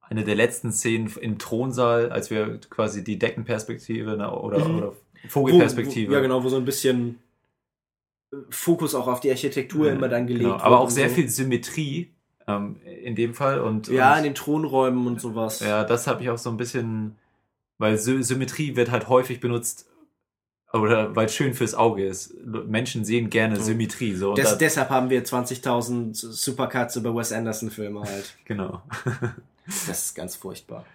[0.02, 4.78] eine der letzten Szenen im Thronsaal, als wir quasi die Deckenperspektive ne, oder, Mhm.
[4.78, 4.96] oder Wo-
[5.30, 6.12] Vogelperspektive.
[6.12, 7.25] Wo, ja, genau, wo so ein bisschen äh,
[8.50, 11.16] Fokus auch auf die Architektur immer dann gelegt Genau, aber auch sehr so.
[11.16, 12.12] viel Symmetrie
[12.48, 13.62] ähm, in dem Fall.
[13.62, 15.60] Und, Ja, und in den Thronräumen und sowas.
[15.62, 17.16] Ja, das habe ich auch so ein bisschen,
[17.78, 19.88] weil Sy Symmetrie wird halt häufig benutzt,
[20.74, 22.34] oder weil es schön fürs Auge ist.
[22.44, 24.14] Menschen sehen gerne Symmetrie.
[24.16, 28.36] So, Des, deshalb haben wir 20.000 Supercuts über Wes Anderson Filme halt.
[28.46, 28.82] genau.
[29.88, 30.86] Das ist ganz furchtbar.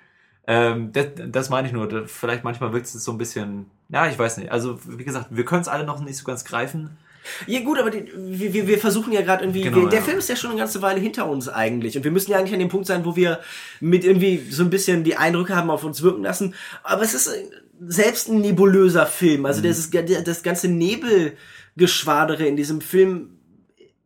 [0.47, 2.07] ähm, das, das meine ich nur.
[2.07, 4.53] Vielleicht manchmal wirkt es so ein bisschen, ja, ich weiß nicht.
[4.53, 6.97] Also, wie gesagt, wir können es alle noch nicht so ganz greifen.
[7.46, 10.04] Ja gut, aber die, wir, wir- versuchen ja gerade irgendwie, Genau, wir, der ja.
[10.04, 12.54] Film ist ja schon eine ganze Weile hinter uns eigentlich und wir müssen ja eigentlich
[12.54, 13.40] an dem Punkt sein, wo wir
[13.80, 17.26] mit irgendwie so ein bisschen die Eindrücke haben auf uns wirken lassen, aber es ist
[17.28, 17.44] äh,
[17.87, 19.46] selbst ein nebulöser Film, Mhm.
[19.46, 23.37] also das, ist, das ganze Nebelgeschwadere in diesem Film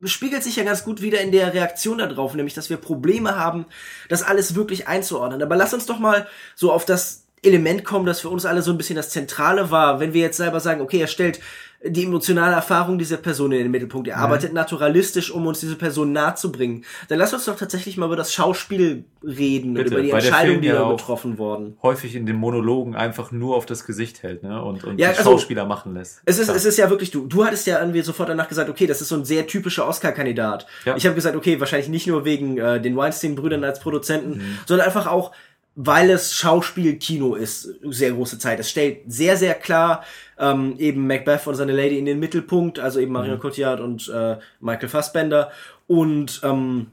[0.05, 3.65] spiegelt sich ja ganz gut wieder in der Reaktion darauf, nämlich dass wir Probleme haben,
[4.11, 5.41] das alles wirklich einzuordnen.
[5.43, 8.71] Aber lass uns doch mal so auf das Element kommen, das für uns alle so
[8.71, 11.41] ein bisschen das Zentrale war, wenn wir jetzt selber sagen, okay, er stellt
[11.87, 14.09] die emotionale Erfahrung dieser Person in den Mittelpunkt.
[14.09, 16.83] Er arbeitet naturalistisch, um uns diese Person nahe zu bringen.
[17.09, 20.63] Dann lass uns doch tatsächlich mal über das Schauspiel reden Bitte, und über die Entscheidungen,
[20.63, 21.77] die da getroffen wurden.
[21.83, 24.63] Häufig in den Monologen einfach nur auf das Gesicht hält, ne?
[24.65, 26.23] Und, und Ja, die also- Schauspieler machen lässt.
[26.25, 26.57] Es ist, Klar.
[26.57, 27.27] es ist ja wirklich du.
[27.27, 30.67] Du hattest ja irgendwie sofort danach gesagt, okay, das ist so ein sehr typischer Oscar-Kandidat.
[30.87, 30.97] Ja.
[30.97, 34.59] Ich habe gesagt, okay, wahrscheinlich nicht nur wegen äh, den Weinstein-Brüdern als Produzenten, Mhm.
[34.65, 35.33] sondern einfach auch,
[35.77, 38.61] weil es Schauspielkino ist, sehr große Zeit.
[38.61, 40.05] Es stellt sehr, sehr klar
[40.39, 43.19] ähm, eben Macbeth und seine Lady in den Mittelpunkt, also eben Mhm.
[43.19, 45.51] Marion Cotillard und äh, Michael Fassbender.
[45.87, 46.93] Und ähm,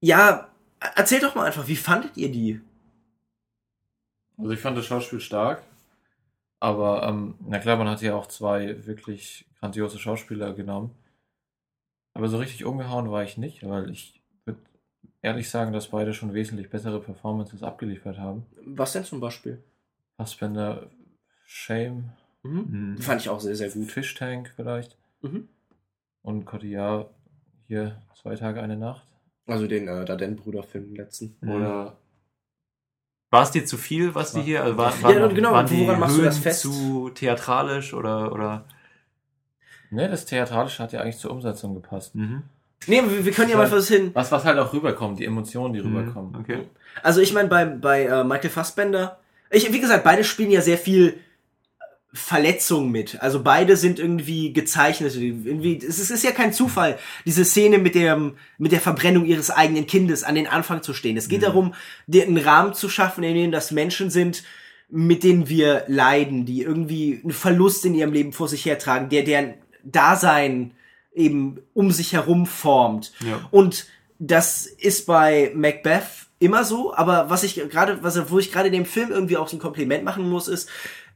[0.00, 0.48] ja,
[0.96, 2.60] erzählt doch mal einfach, wie fandet ihr die?
[4.38, 5.62] Also ich fand das Schauspiel stark,
[6.60, 10.94] aber ähm, na klar, man hat ja auch zwei wirklich grandiose Schauspieler genommen.
[12.14, 14.19] Aber so richtig umgehauen war ich nicht, weil ich
[15.22, 18.46] ehrlich sagen, dass beide schon wesentlich bessere Performances abgeliefert haben.
[18.66, 19.62] Was denn zum Beispiel?
[20.16, 20.90] Fassbender,
[21.44, 22.10] Shame,
[22.42, 22.94] Mhm.
[22.94, 22.98] Mhm.
[22.98, 23.90] Fand ich auch sehr, sehr gut.
[23.92, 25.46] Fish Tank vielleicht Mhm.
[26.22, 27.10] und Cotillard
[27.66, 29.06] hier zwei Tage, eine Nacht.
[29.46, 31.36] Also den äh, Darden-Brüder-Film, den letzten.
[31.42, 31.48] Mhm.
[31.50, 31.98] Oder
[33.30, 35.66] War es dir zu viel, was die hier, also war, Ja, waren, und genau, waren
[35.66, 36.62] die woran machst du das Höhen fest?
[36.62, 38.64] zu theatralisch oder, oder?
[39.90, 42.14] ne, das Theatralische hat ja eigentlich zur Umsetzung gepasst.
[42.14, 42.42] Mhm.
[42.86, 44.10] Nee, wir, wir können ja mal was hin.
[44.14, 45.96] Was, was halt auch rüberkommt, die Emotionen, die Mhm.
[45.96, 46.36] rüberkommen.
[46.40, 46.58] Okay.
[47.02, 49.18] Also ich meine, bei, bei äh, Michael Fassbender,
[49.50, 51.18] ich, wie gesagt, beide spielen ja sehr viel
[52.12, 53.20] Verletzung mit.
[53.22, 55.14] Also beide sind irgendwie gezeichnet.
[55.14, 59.24] Irgendwie, es ist, es ist ja kein Zufall, diese Szene mit dem, mit der Verbrennung
[59.24, 61.16] ihres eigenen Kindes an den Anfang zu stehen.
[61.16, 61.74] Es geht darum,
[62.08, 64.42] dir einen Rahmen zu schaffen, in dem das Menschen sind,
[64.88, 69.22] mit denen wir leiden, die irgendwie einen Verlust in ihrem Leben vor sich hertragen, der
[69.22, 70.72] deren Dasein
[71.14, 73.12] eben um sich herum formt.
[73.26, 73.48] Ja.
[73.50, 73.86] Und
[74.18, 78.86] das ist bei Macbeth immer so, aber was ich gerade, was, wo ich gerade dem
[78.86, 80.68] Film irgendwie auch so ein Kompliment machen muss, ist,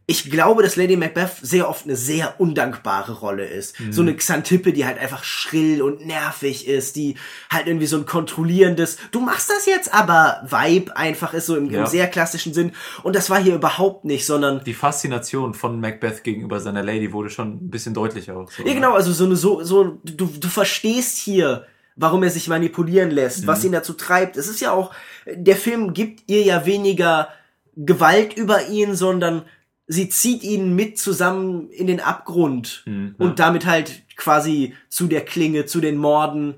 [0.07, 3.75] ich glaube, dass Lady Macbeth sehr oft eine sehr undankbare Rolle ist.
[3.91, 7.15] So eine Xantippe, die halt einfach schrill und nervig ist, die
[7.51, 11.71] halt irgendwie so ein kontrollierendes, du machst das jetzt aber Vibe einfach ist, so im,
[11.71, 11.81] Ja.
[11.81, 12.73] im sehr klassischen Sinn.
[13.03, 17.31] Und das war hier überhaupt nicht, sondern Die Faszination von Macbeth gegenüber seiner Lady wurde
[17.31, 18.51] schon ein bisschen deutlicher auch.
[18.51, 22.49] So, Ja, genau, also so eine so, so, du, du verstehst hier, warum er sich
[22.49, 24.37] manipulieren lässt, was ihn dazu treibt.
[24.37, 24.93] Es ist ja auch,
[25.33, 27.29] der Film gibt ihr ja weniger
[27.77, 29.43] Gewalt über ihn, sondern
[29.87, 33.27] sie zieht ihn mit zusammen in den Abgrund Mhm, ja.
[33.27, 36.55] und damit halt quasi zu der Klinge, zu den Morden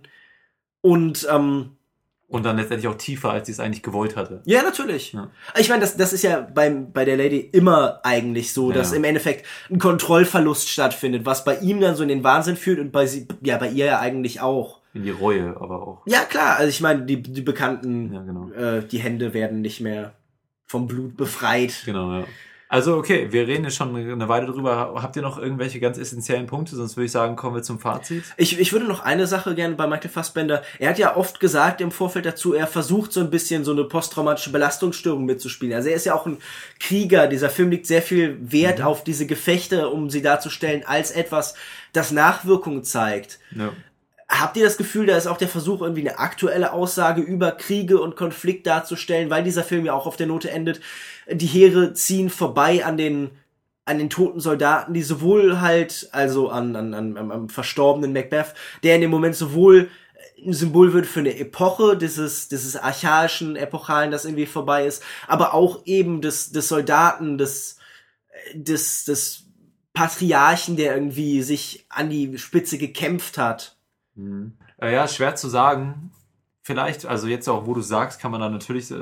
[0.81, 1.71] und ähm,
[2.29, 4.43] Und dann letztendlich auch tiefer, als sie es eigentlich gewollt hatte.
[4.45, 5.13] ja, natürlich.
[5.13, 5.31] Ja.
[5.59, 8.77] Ich meine, das, das ist ja beim, bei der Lady immer eigentlich so, Ja.
[8.79, 12.79] dass im Endeffekt ein Kontrollverlust stattfindet, was bei ihm dann so in den Wahnsinn führt
[12.81, 14.81] und bei sie, ja, bei ihr ja eigentlich auch.
[14.95, 16.03] In die Reue, aber auch.
[16.07, 18.51] Ja, klar, also ich meine, die, die bekannten, Ja, genau.
[18.53, 20.15] äh, die Hände werden nicht mehr
[20.67, 21.83] vom Blut befreit.
[21.85, 22.25] Genau, ja.
[22.69, 24.95] Also, okay, wir reden jetzt schon eine Weile drüber.
[25.01, 26.75] Habt ihr noch irgendwelche ganz essentiellen Punkte?
[26.75, 28.25] Sonst würde ich sagen, kommen wir zum Fazit.
[28.37, 30.63] Ich, ich würde noch eine Sache gerne bei Michael Fassbender.
[30.81, 33.85] Er hat ja oft gesagt im Vorfeld dazu, er versucht so ein bisschen so eine
[33.85, 35.77] posttraumatische Belastungsstörung mitzuspielen.
[35.77, 36.39] Also er ist ja auch ein
[36.81, 37.29] Krieger.
[37.29, 41.55] Dieser Film legt sehr viel Wert auf diese Gefechte, um sie darzustellen als etwas,
[41.93, 43.39] das Nachwirkungen zeigt.
[43.55, 43.73] Ja.
[44.29, 48.01] Habt ihr das Gefühl, da ist auch der Versuch, irgendwie eine aktuelle Aussage über Kriege
[48.01, 50.81] und Konflikt darzustellen, weil dieser Film ja auch auf der Note endet,
[51.31, 53.31] die Heere ziehen vorbei an den
[53.87, 58.53] an den toten Soldaten, die sowohl halt, also an, an, an am, am verstorbenen Macbeth,
[58.83, 59.91] der in dem Moment sowohl
[60.45, 65.55] ein Symbol wird für eine Epoche, dieses, dieses archaischen, epochalen, das irgendwie vorbei ist, aber
[65.55, 67.79] auch eben des, des Soldaten, des,
[68.55, 69.45] des, des
[69.93, 73.77] Patriarchen, der irgendwie sich an die Spitze gekämpft hat.
[74.15, 74.59] Mhm.
[74.79, 76.11] Äh, ja, schwer zu sagen.
[76.67, 78.97] Vielleicht, also jetzt auch, wo du sagst, kann man da natürlich äh,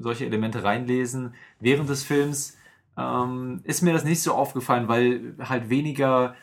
[0.00, 1.34] solche Elemente reinlesen.
[1.60, 2.56] Während des Films
[2.96, 6.34] ähm, ist mir das nicht so aufgefallen, weil halt weniger,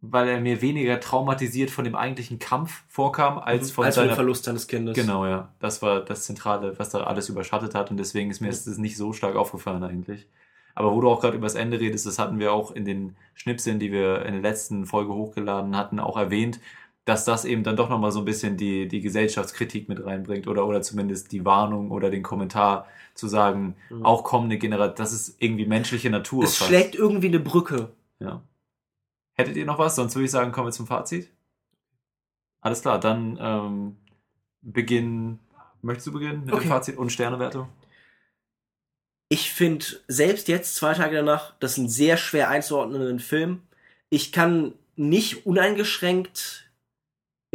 [0.00, 4.42] weil er mir weniger traumatisiert von dem eigentlichen Kampf vorkam, als von Als seiner Verlust
[4.42, 4.96] seines Kindes.
[4.96, 5.50] Genau, ja.
[5.60, 8.96] Das war das Zentrale, was da alles überschattet hat und deswegen ist mir das nicht
[8.96, 10.26] so stark aufgefallen eigentlich.
[10.74, 13.14] Aber wo du auch gerade über das Ende redest, das hatten wir auch in den
[13.34, 16.58] Schnipseln, die wir in der letzten Folge hochgeladen hatten, auch erwähnt,
[17.04, 20.66] dass das eben dann doch nochmal so ein bisschen die, die Gesellschaftskritik mit reinbringt oder,
[20.66, 25.66] oder zumindest die Warnung oder den Kommentar zu sagen, auch kommende Generation, das ist irgendwie
[25.66, 26.44] menschliche Natur.
[26.44, 26.68] Es fast.
[26.68, 27.90] schlägt irgendwie eine Brücke.
[28.20, 28.42] Ja.
[29.34, 29.96] Hättet ihr noch was?
[29.96, 31.28] Sonst würde ich sagen, kommen wir zum Fazit.
[32.60, 33.96] Alles klar, dann ähm,
[34.60, 35.40] beginnen.
[35.82, 36.64] Möchtest du beginnen mit Okay.
[36.64, 37.68] dem Fazit und Sternewertung?
[39.28, 43.62] Ich finde selbst jetzt, zwei Tage danach, das ist ein sehr schwer einzuordnenden Film.
[44.10, 46.61] Ich kann nicht uneingeschränkt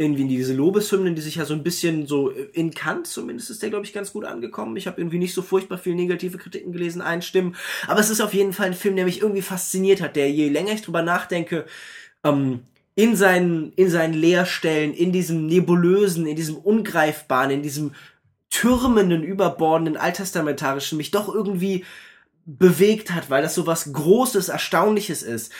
[0.00, 3.62] irgendwie in diese Lobeshymnen, die sich ja so ein bisschen so in Kant zumindest ist
[3.62, 4.76] der, glaube ich, ganz gut angekommen.
[4.76, 7.56] Ich habe irgendwie nicht so furchtbar viel negative Kritiken gelesen, einstimmen.
[7.88, 10.48] Aber es ist auf jeden Fall ein Film, der mich irgendwie fasziniert hat, der je
[10.48, 11.66] länger ich drüber nachdenke,
[12.22, 12.60] ähm,
[12.94, 17.92] in seinen, in seinen Leerstellen, in diesem nebulösen, in diesem ungreifbaren, in diesem
[18.50, 21.84] türmenden, überbordenden, alttestamentarischen mich doch irgendwie
[22.46, 25.52] bewegt hat, weil das so was Großes, Erstaunliches ist.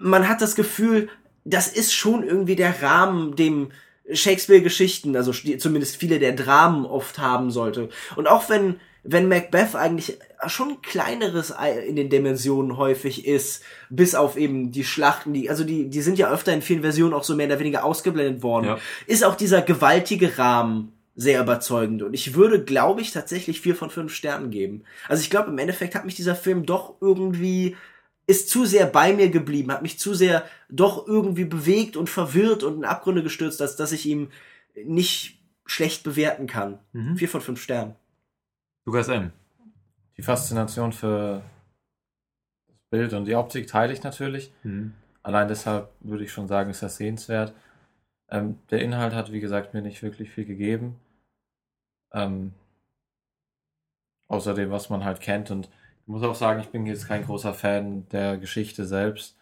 [0.00, 1.08] Man hat das Gefühl,
[1.50, 3.70] das ist schon irgendwie der Rahmen, dem
[4.10, 7.88] Shakespeare-Geschichten, also zumindest viele der Dramen oft haben sollte.
[8.16, 13.62] Und auch wenn, wenn Macbeth eigentlich schon ein kleineres Ei in den Dimensionen häufig ist,
[13.90, 17.12] bis auf eben die Schlachten, die, also die, die sind ja öfter in vielen Versionen
[17.14, 18.78] auch so mehr oder weniger ausgeblendet worden, Ja.
[19.06, 22.02] ist auch dieser gewaltige Rahmen sehr überzeugend.
[22.02, 24.84] Und ich würde, glaube ich, tatsächlich vier von fünf Sternen geben.
[25.08, 27.76] Also ich glaube, im Endeffekt hat mich dieser Film doch irgendwie,
[28.28, 32.62] ist zu sehr bei mir geblieben, hat mich zu sehr doch irgendwie bewegt und verwirrt
[32.62, 34.30] und in Abgründe gestürzt, als dass ich ihm
[34.84, 36.78] nicht schlecht bewerten kann.
[36.92, 37.16] Mhm.
[37.16, 37.96] Vier von fünf Sternen.
[38.84, 39.32] Lukas M.
[40.18, 41.42] Die Faszination für
[42.66, 44.52] das Bild und die Optik teile ich natürlich.
[44.62, 44.92] Mhm.
[45.22, 47.54] Allein deshalb würde ich schon sagen, ist das sehenswert.
[48.30, 51.00] Ähm, der Inhalt hat, wie gesagt, mir nicht wirklich viel gegeben.
[52.12, 52.52] Ähm,
[54.26, 55.50] außer dem, was man halt kennt.
[55.50, 55.70] Und
[56.08, 59.36] muss auch sagen, ich bin jetzt kein großer Fan der Geschichte selbst.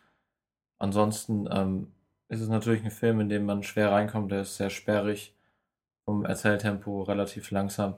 [0.79, 1.93] Ansonsten ähm,
[2.29, 4.33] ist es natürlich ein Film, in dem man schwer reinkommt.
[4.33, 5.35] Der ist sehr sperrig,
[6.05, 7.95] vom Erzähltempo relativ langsam.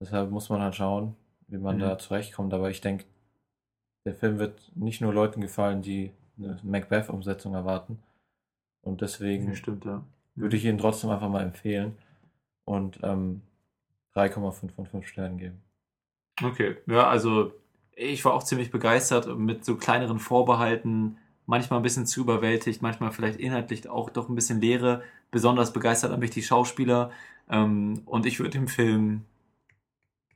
[0.00, 1.16] Deshalb muss man halt schauen,
[1.48, 1.80] wie man Mhm.
[1.80, 2.54] da zurechtkommt.
[2.54, 3.04] Aber ich denke,
[4.04, 7.98] der Film wird nicht nur Leuten gefallen, die eine Macbeth-Umsetzung erwarten.
[8.82, 10.02] Und deswegen Stimmt, ja.
[10.36, 11.98] würde ich ihn trotzdem einfach mal empfehlen
[12.64, 13.42] und ähm,
[14.14, 15.60] 3,5 von 5 Sternen geben.
[16.42, 17.52] Okay, ja, also
[17.98, 23.10] ich war auch ziemlich begeistert mit so kleineren Vorbehalten, manchmal ein bisschen zu überwältigt, manchmal
[23.10, 25.02] vielleicht inhaltlich auch doch ein bisschen Leere.
[25.30, 27.10] Besonders begeistert haben mich die Schauspieler.
[27.50, 29.24] Ähm, und ich würde dem Film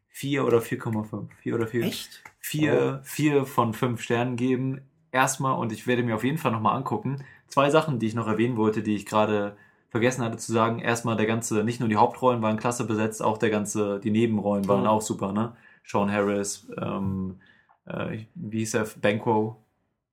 [0.08, 2.22] 4 oder 4,5, 4 oder 4, Echt?
[2.40, 4.82] 4, 4 von 5 Sternen geben.
[5.10, 7.24] Erstmal, und ich werde mir auf jeden Fall nochmal angucken.
[7.46, 9.56] Zwei Sachen, die ich noch erwähnen wollte, die ich gerade
[9.90, 10.78] vergessen hatte zu sagen.
[10.78, 14.66] Erstmal der ganze, nicht nur die Hauptrollen waren klasse besetzt, auch der ganze, die Nebenrollen
[14.68, 14.86] waren Mhm.
[14.86, 15.54] auch super, ne?
[15.84, 17.36] Sean Harris, ähm,
[17.86, 19.56] äh, wie hieß er, Banquo,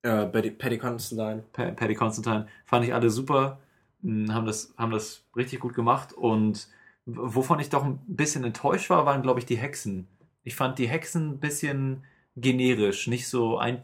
[0.01, 1.43] Äh, Paddy, Constantine.
[1.51, 3.59] Pa- Paddy Constantine, fand ich alle super.
[4.01, 6.67] mh, haben das, haben das richtig gut gemacht und
[7.05, 10.07] wovon ich doch ein bisschen enttäuscht war, waren, glaube ich, die Hexen.
[10.43, 12.03] Ich fand die Hexen ein bisschen
[12.37, 13.83] generisch, nicht so ein,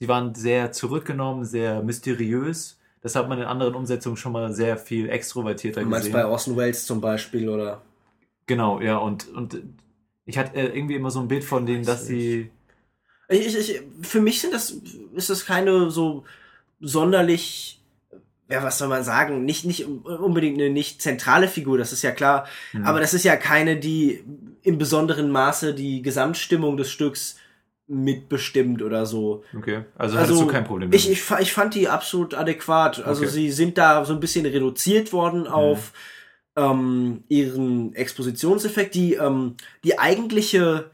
[0.00, 2.78] sie waren sehr zurückgenommen, sehr mysteriös.
[3.02, 6.14] Das hat man in anderen Umsetzungen schon mal sehr viel extrovertierter Du meinst gesehen.
[6.14, 7.82] bei Orson Welles zum Beispiel oder
[8.46, 9.60] Genau, ja, und, und
[10.24, 12.50] ich hatte äh, irgendwie immer so ein Bild von denen, dass sie.
[13.28, 14.76] Ich, ich, ich, für mich sind das,
[15.14, 16.24] ist das keine so
[16.80, 17.80] sonderlich,
[18.48, 22.12] ja, was soll man sagen, nicht, nicht unbedingt eine nicht zentrale Figur, das ist ja
[22.12, 24.22] klar, hm, aber das ist ja keine, die
[24.62, 27.36] im besonderen Maße die Gesamtstimmung des Stücks
[27.88, 29.44] mitbestimmt oder so.
[29.56, 33.02] Okay, also, hattest du kein Problem ich, ich, fa- ich fand die absolut adäquat.
[33.04, 33.30] Also Okay.
[33.30, 35.92] sie sind da so ein bisschen reduziert worden auf
[36.56, 38.94] ähm, ihren Expositionseffekt.
[38.96, 40.90] Die, ähm, die eigentliche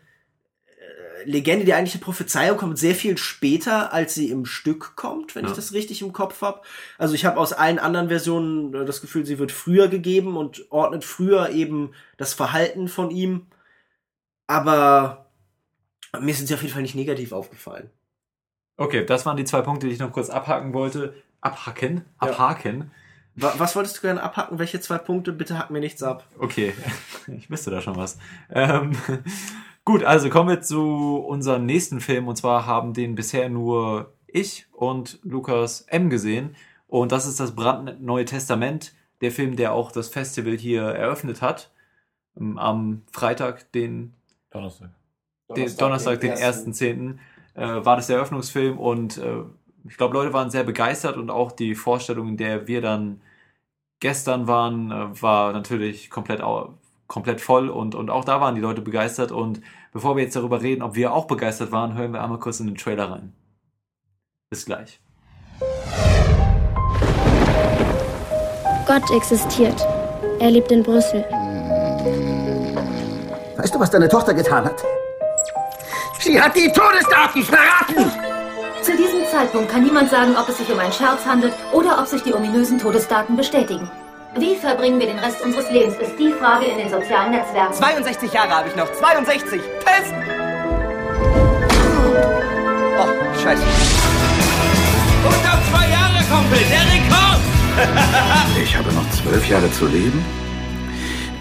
[1.25, 5.51] Legende, die eigentliche Prophezeiung kommt sehr viel später, als sie im Stück kommt, wenn Ja.
[5.51, 6.61] ich das richtig im Kopf habe.
[6.99, 10.71] Also ich habe aus allen anderen Versionen äh, das Gefühl, sie wird früher gegeben und
[10.71, 13.47] ordnet früher eben das Verhalten von ihm.
[14.47, 15.27] Aber
[16.21, 17.91] mir sind sie auf jeden Fall nicht negativ aufgefallen.
[18.77, 21.15] Okay, das waren die zwei Punkte, die ich noch kurz abhaken wollte.
[21.41, 22.05] Abhaken?
[22.21, 22.29] Ja.
[22.31, 22.91] Abhaken?
[23.35, 24.59] Wa- Was wolltest du gerne abhacken?
[24.59, 25.33] Welche zwei Punkte?
[25.33, 26.27] Bitte hack mir nichts ab.
[26.39, 26.75] Okay,
[27.29, 28.19] ich wüsste da schon was.
[28.51, 28.93] Ähm,
[29.85, 32.29] gut, also kommen wir zu unserem nächsten Film.
[32.29, 36.11] Und zwar haben den bisher nur ich und Lukas M.
[36.11, 36.57] gesehen.
[36.87, 41.71] Und das ist das brandneue Testament, der Film, der auch das Festival hier eröffnet hat.
[42.38, 44.14] Ähm, Am Freitag, den
[44.51, 44.90] Donnerstag.
[45.57, 47.18] den Donnerstag, den 1.10.
[47.55, 49.42] Äh, war das der Eröffnungsfilm und äh,
[49.88, 53.21] ich glaube, Leute waren sehr begeistert und auch die Vorstellung, in der wir dann
[54.01, 56.40] gestern waren, äh, war natürlich komplett,
[57.07, 59.61] komplett voll und, und auch da waren die Leute begeistert und
[59.93, 62.67] bevor wir jetzt darüber reden, ob wir auch begeistert waren, hören wir einmal kurz in
[62.67, 63.33] den Trailer rein.
[64.51, 65.01] Bis gleich.
[68.87, 69.87] Gott existiert.
[70.41, 71.25] Er lebt in Brüssel.
[73.57, 74.85] Weißt du, was deine Tochter getan hat?
[76.19, 78.11] Sie hat die Todesdaten verraten!
[78.83, 82.07] Zu diesem Zeitpunkt kann niemand sagen, ob es sich um einen Scherz handelt oder ob
[82.07, 83.88] sich die ominösen Todesdaten bestätigen.
[84.38, 87.75] Wie verbringen wir den Rest unseres Lebens, ist die Frage in den sozialen Netzwerken.
[87.75, 88.90] 62 Jahre habe ich noch.
[88.90, 89.61] 62.
[89.85, 90.14] Test!
[92.99, 93.09] Oh,
[93.42, 93.62] scheiße.
[95.23, 97.40] 102 Jahre, Kumpel, der Rekord!
[98.62, 100.25] Ich habe noch zwölf Jahre zu leben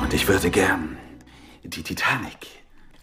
[0.01, 0.97] und ich würde gern
[1.63, 2.47] die Titanic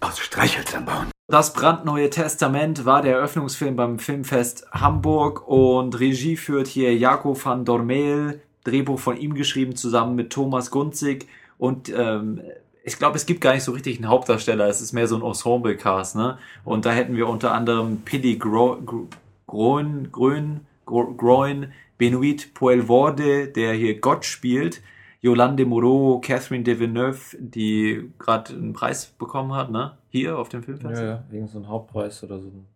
[0.00, 1.10] aus Streichhölzern bauen.
[1.28, 7.64] Das brandneue Testament war der Eröffnungsfilm beim Filmfest Hamburg und Regie führt hier Jaco van
[7.64, 11.26] Dormeel, Drehbuch von ihm geschrieben zusammen mit Thomas Gunzig
[11.58, 12.40] und ähm,
[12.84, 15.22] ich glaube, es gibt gar nicht so richtig einen Hauptdarsteller, es ist mehr so ein
[15.22, 16.38] Ensemble-Cast, ne?
[16.64, 19.08] Und da hätten wir unter anderem Pili Gro Gro
[19.46, 24.82] Groen, Grön, Groen, Benoit Poelvorde, der hier Gott spielt,
[25.20, 29.98] Yolande Moreau, Catherine Deneuve, die gerade einen Preis bekommen hat, ne?
[30.10, 31.00] Hier auf dem Filmfest.
[31.00, 32.66] Ja, ja, irgend so ein Hauptpreis oder so ein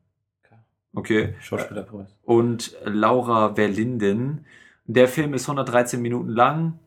[0.94, 1.34] Okay.
[1.40, 2.14] Schauspielerpreis.
[2.22, 4.44] Und Laura Verlinden.
[4.86, 6.78] Der Film ist 113 Minuten lang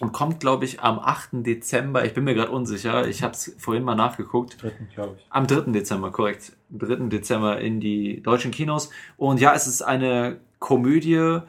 [0.00, 1.30] und kommt, glaube ich, am 8.
[1.46, 2.04] Dezember.
[2.04, 3.06] Ich bin mir gerade unsicher.
[3.06, 4.62] Ich habe es vorhin mal nachgeguckt.
[4.62, 5.26] Dritten, glaube ich.
[5.30, 5.72] Am 3.
[5.72, 6.52] Dezember, korrekt.
[6.70, 7.08] Am 3.
[7.08, 8.90] Dezember in die deutschen Kinos.
[9.16, 11.40] Und ja, es ist eine Komödie,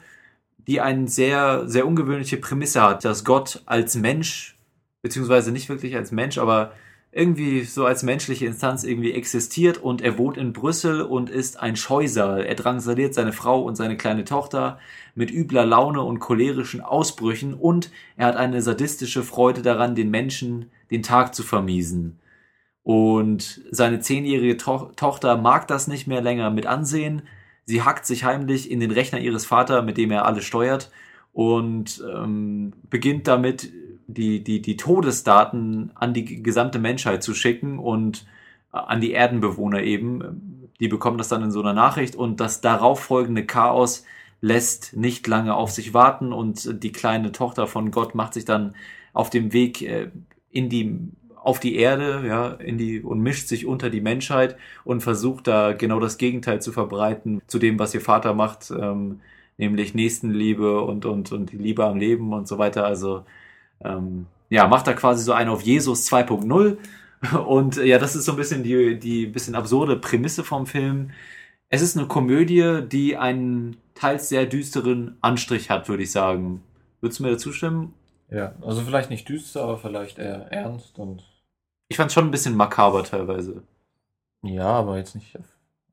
[0.66, 4.58] die eine sehr, sehr ungewöhnliche Prämisse hat, dass Gott als Mensch,
[5.02, 6.72] beziehungsweise nicht wirklich als Mensch, aber
[7.12, 11.74] irgendwie so als menschliche Instanz irgendwie existiert und er wohnt in Brüssel und ist ein
[11.74, 12.44] Scheusal.
[12.44, 14.78] Er drangsaliert seine Frau und seine kleine Tochter
[15.16, 20.70] mit übler Laune und cholerischen Ausbrüchen und er hat eine sadistische Freude daran, den Menschen
[20.92, 22.20] den Tag zu vermiesen.
[22.84, 27.22] Und seine zehnjährige to Tochter mag das nicht mehr länger mit ansehen.
[27.64, 30.90] Sie hackt sich heimlich in den Rechner ihres Vaters, mit dem er alles steuert,
[31.32, 33.70] und ähm, beginnt damit,
[34.14, 38.26] die, die, die Todesdaten an die gesamte Menschheit zu schicken und
[38.72, 40.68] äh, an die Erdenbewohner eben.
[40.80, 44.04] Die bekommen das dann in so einer Nachricht und das darauf folgende Chaos
[44.40, 48.74] lässt nicht lange auf sich warten und die kleine Tochter von Gott macht sich dann
[49.12, 50.10] auf dem Weg äh,
[50.50, 50.98] in die
[51.42, 55.72] auf die Erde, ja, in die und mischt sich unter die Menschheit und versucht da
[55.72, 59.20] genau das Gegenteil zu verbreiten zu dem, was ihr Vater macht, ähm,
[59.56, 62.84] nämlich Nächstenliebe und und und die Liebe am Leben und so weiter.
[62.84, 63.24] Also
[63.84, 66.76] ähm, ja, macht da quasi so einen auf Jesus 2.0
[67.46, 71.10] und äh, ja, das ist so ein bisschen die die bisschen absurde Prämisse vom Film.
[71.68, 76.62] Es ist eine Komödie, die einen teils sehr düsteren Anstrich hat, würde ich sagen.
[77.00, 77.94] Würdest du mir dazu stimmen?
[78.28, 81.24] Ja, also vielleicht nicht düster, aber vielleicht eher ernst und.
[81.88, 83.62] Ich fand schon ein bisschen makaber teilweise.
[84.42, 85.36] Ja, aber jetzt nicht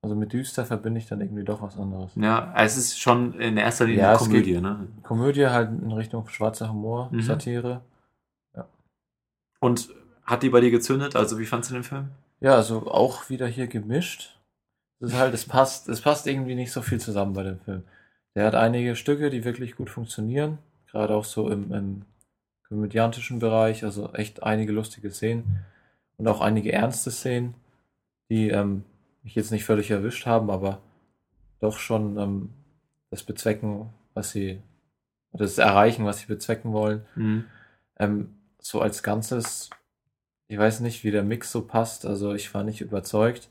[0.01, 2.11] Also mit düster verbinde ich dann irgendwie doch was anderes.
[2.15, 4.87] Ja, es ist schon in erster Linie Ja, Komödie, geht- ne?
[5.03, 7.21] Komödie halt in Richtung schwarzer Humor, Mhm.
[7.21, 7.81] Satire.
[9.59, 9.89] Und
[10.23, 11.15] hat die bei dir gezündet?
[11.15, 12.09] Also wie fandst du den Film?
[12.41, 14.37] Ja, also auch wieder hier gemischt.
[14.99, 17.83] Es ist halt, es passt, es passt irgendwie nicht so viel zusammen bei dem Film.
[18.35, 20.59] Der hat einige Stücke, die wirklich gut funktionieren,
[20.91, 22.01] gerade auch so im, im
[22.67, 25.65] komödiantischen Bereich, also echt einige lustige Szenen
[26.17, 27.55] und auch einige ernste Szenen,
[28.29, 28.83] die ähm,
[29.27, 30.81] mich jetzt nicht völlig erwischt haben, aber
[31.59, 32.49] doch schon ähm,
[33.11, 34.61] das bezwecken, was sie,
[35.33, 37.05] das erreichen, was sie bezwecken wollen.
[37.15, 37.43] Mhm.
[37.99, 39.69] Ähm, so als Ganzes,
[40.47, 42.05] ich weiß nicht, wie der Mix so passt.
[42.05, 43.49] Also ich war nicht überzeugt.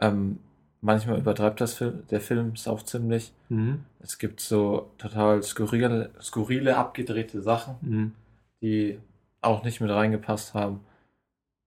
[0.00, 0.38] Ähm,
[0.82, 3.32] manchmal übertreibt das Fil der Film es auch ziemlich.
[3.48, 3.84] Mhm.
[4.00, 8.12] Es gibt so total skurrile, skurrile abgedrehte Sachen, Mhm.
[8.60, 8.98] die
[9.40, 10.80] auch nicht mit reingepasst haben.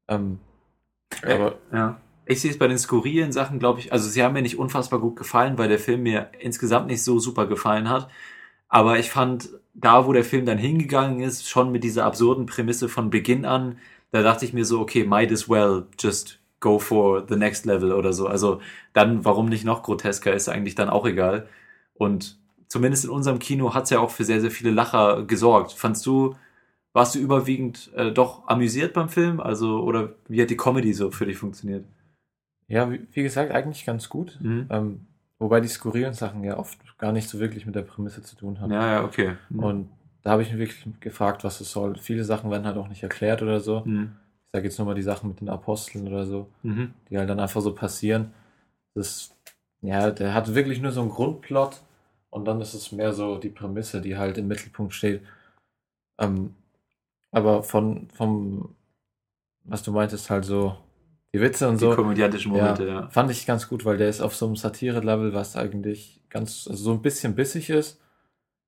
[0.08, 0.40] Ähm,
[1.24, 2.00] Äh, aber Ja.
[2.28, 5.00] Ich sehe es bei den skurrilen Sachen, glaube ich, also sie haben mir nicht unfassbar
[5.00, 8.10] gut gefallen, weil der Film mir insgesamt nicht so super gefallen hat.
[8.68, 12.90] Aber ich fand, da wo der Film dann hingegangen ist, schon mit dieser absurden Prämisse
[12.90, 13.78] von Beginn an,
[14.12, 17.94] da dachte ich mir so, okay, might as well just go for the next level
[17.94, 18.28] oder so.
[18.28, 18.62] Also
[18.94, 21.48] dann, warum nicht noch grotesker, ist eigentlich dann auch egal.
[21.94, 25.74] Und zumindest in unserem Kino hat es ja auch für sehr, sehr viele Lacher gesorgt.
[25.74, 26.36] Fandst du,
[26.94, 29.40] warst du überwiegend äh, doch amüsiert beim Film?
[29.40, 31.86] Also, oder wie hat die Comedy so für dich funktioniert?
[32.68, 34.38] Ja, wie, wie gesagt, eigentlich ganz gut.
[34.42, 34.68] Mhm.
[34.70, 35.08] Ähm,
[35.40, 38.60] wobei die skurrilen Sachen ja oft gar nicht so wirklich mit der Prämisse zu tun
[38.60, 38.72] haben.
[38.72, 39.36] Ja, ja, okay.
[39.50, 39.60] Mhm.
[39.64, 39.90] Und
[40.24, 41.98] da habe ich mich wirklich gefragt, was es soll.
[41.98, 43.82] Viele Sachen werden halt auch nicht erklärt oder so.
[43.86, 44.12] Mhm.
[44.46, 46.94] Ich sage jetzt nur mal die Sachen mit den Aposteln oder so, Mhm.
[47.10, 48.34] die halt dann einfach so passieren.
[48.94, 49.36] Das,
[49.82, 51.82] ja, der hat wirklich nur so einen Grundplot
[52.30, 55.22] und dann ist es mehr so die Prämisse, die halt im Mittelpunkt steht.
[56.20, 56.56] Ähm,
[57.32, 58.76] aber von, vom,
[59.66, 60.78] was du meintest, halt so,
[61.38, 61.96] die Witze und Die so.
[61.96, 63.08] komödiantischen Momente, ja.
[63.10, 66.84] Fand ich ganz gut, weil der ist auf so einem Satire-Level, was eigentlich ganz, also
[66.84, 68.02] so ein bisschen bissig ist,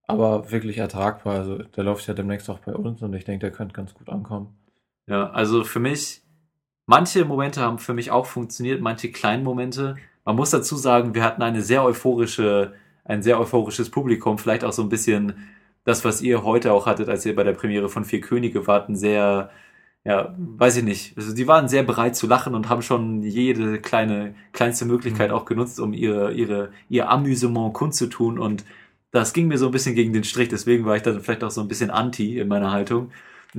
[0.07, 1.35] aber wirklich ertragbar.
[1.35, 4.09] Also der läuft ja demnächst auch bei uns und ich denke, der könnte ganz gut
[4.09, 4.55] ankommen.
[5.07, 6.21] Ja, also für mich,
[6.85, 9.95] manche Momente haben für mich auch funktioniert, manche kleinen Momente.
[10.23, 14.73] Man muss dazu sagen, wir hatten eine sehr euphorische, ein sehr euphorisches Publikum, vielleicht auch
[14.73, 15.33] so ein bisschen
[15.85, 18.89] das, was ihr heute auch hattet, als ihr bei der Premiere von Vier Könige wart,
[18.89, 19.49] ein sehr,
[20.05, 21.17] ja, weiß ich nicht.
[21.17, 25.45] Also die waren sehr bereit zu lachen und haben schon jede kleine, kleinste Möglichkeit auch
[25.45, 28.65] genutzt, um ihre, ihre, ihr Amüsement kundzutun und
[29.11, 31.51] das ging mir so ein bisschen gegen den Strich, deswegen war ich dann vielleicht auch
[31.51, 33.11] so ein bisschen anti in meiner Haltung.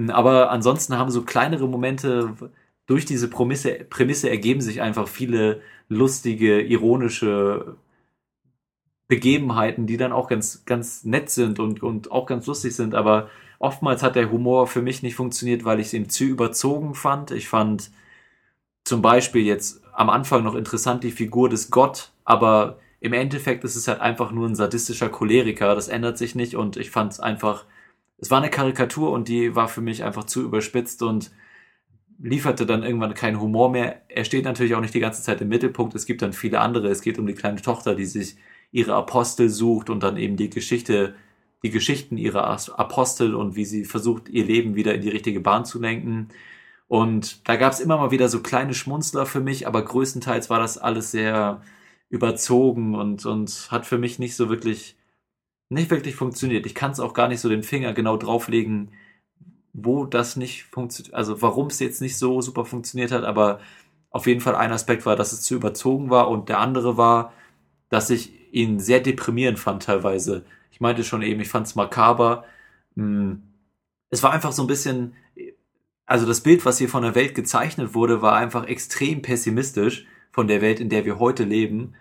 [0.08, 2.34] Aber ansonsten haben so kleinere Momente
[2.86, 7.76] durch diese Prämisse, Prämisse ergeben sich einfach viele lustige, ironische
[9.08, 12.94] Begebenheiten, die dann auch ganz, ganz nett sind und, und auch ganz lustig sind.
[12.94, 13.28] Aber
[13.60, 17.30] oftmals hat der Humor für mich nicht funktioniert, weil ich es eben zu überzogen fand.
[17.30, 17.92] Ich fand
[18.82, 23.76] zum Beispiel jetzt am Anfang noch interessant die Figur des Gott, aber im Endeffekt ist
[23.76, 25.74] es halt einfach nur ein sadistischer Choleriker.
[25.74, 27.66] Das ändert sich nicht und ich fand es einfach,
[28.16, 31.30] es war eine Karikatur und die war für mich einfach zu überspitzt und
[32.18, 34.00] lieferte dann irgendwann keinen Humor mehr.
[34.08, 35.94] Er steht natürlich auch nicht die ganze Zeit im Mittelpunkt.
[35.94, 36.88] Es gibt dann viele andere.
[36.88, 38.36] Es geht um die kleine Tochter, die sich
[38.72, 41.14] ihre Apostel sucht und dann eben die Geschichte,
[41.62, 42.44] die Geschichten ihrer
[42.78, 46.28] Apostel und wie sie versucht, ihr Leben wieder in die richtige Bahn zu lenken.
[46.88, 50.58] Und da gab es immer mal wieder so kleine Schmunzler für mich, aber größtenteils war
[50.58, 51.62] das alles sehr
[52.08, 54.96] überzogen und, und hat für mich nicht so wirklich,
[55.68, 56.66] nicht wirklich funktioniert.
[56.66, 58.92] Ich kann es auch gar nicht so den Finger genau drauflegen,
[59.72, 63.60] wo das nicht funktioniert, also warum es jetzt nicht so super funktioniert hat, aber
[64.10, 67.32] auf jeden Fall ein Aspekt war, dass es zu überzogen war und der andere war,
[67.88, 70.44] dass ich ihn sehr deprimierend fand teilweise.
[70.72, 72.44] Ich meinte schon eben, ich fand es makaber.
[72.96, 73.42] Hm,
[74.10, 75.14] Es war einfach so ein bisschen,
[76.06, 80.48] also das Bild, was hier von der Welt gezeichnet wurde, war einfach extrem pessimistisch von
[80.48, 81.94] der Welt, in der wir heute leben.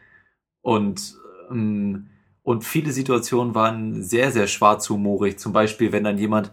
[0.61, 1.15] Und,
[1.51, 2.09] ähm,
[2.43, 5.37] und viele Situationen waren sehr, sehr schwarzhumorig.
[5.39, 6.51] Zum Beispiel, wenn dann jemand,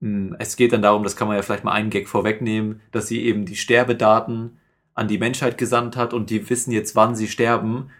[0.00, 3.08] mh, es geht dann darum, das kann man ja vielleicht mal einen Gag vorwegnehmen, dass
[3.08, 4.58] sie eben die Sterbedaten
[4.94, 7.90] an die Menschheit gesandt hat und die wissen jetzt, wann sie sterben.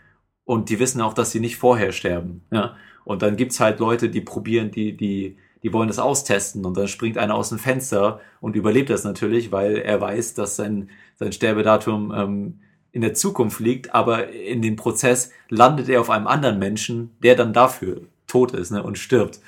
[0.47, 2.43] Und die wissen auch, dass sie nicht vorher sterben.
[2.51, 2.77] Ja?
[3.05, 6.65] Und dann gibt's halt Leute, die probieren, die, die, die wollen das austesten.
[6.65, 10.57] Und dann springt einer aus dem Fenster und überlebt das natürlich, weil er weiß, dass
[10.57, 12.61] sein, sein Sterbedatum ähm,
[12.93, 17.35] in der Zukunft liegt, aber in dem Prozess landet er auf einem anderen Menschen, der
[17.35, 19.41] dann dafür tot ist ne, und stirbt.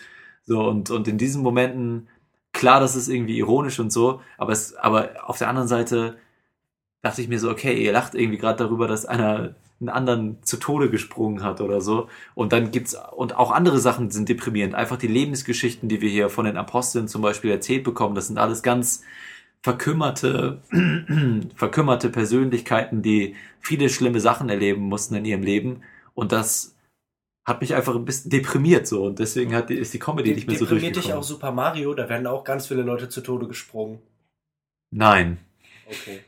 [0.44, 2.08] So, und, und in diesen Momenten,
[2.52, 6.18] klar, das ist irgendwie ironisch und so, aber es, aber auf der anderen Seite
[7.02, 10.56] dachte ich mir so, okay, ihr lacht irgendwie gerade darüber, dass einer einen anderen zu
[10.56, 12.08] Tode gesprungen hat oder so.
[12.34, 14.74] Und dann gibt's, und auch andere Sachen sind deprimierend.
[14.74, 18.38] Einfach die Lebensgeschichten, die wir hier von den Aposteln zum Beispiel erzählt bekommen, das sind
[18.38, 19.02] alles ganz
[19.62, 20.62] verkümmerte,
[21.54, 25.82] verkümmerte Persönlichkeiten, die viele schlimme Sachen erleben mussten in ihrem Leben.
[26.14, 26.74] Und das
[27.46, 29.04] hat mich einfach ein bisschen deprimiert so.
[29.04, 31.94] Und deswegen hat, die- ist die Comedy nicht mehr so Deprimiert dich auch Super Mario?
[31.94, 34.00] Da werden auch ganz viele Leute zu Tode gesprungen.
[34.90, 35.38] Nein.
[35.86, 36.20] Okay.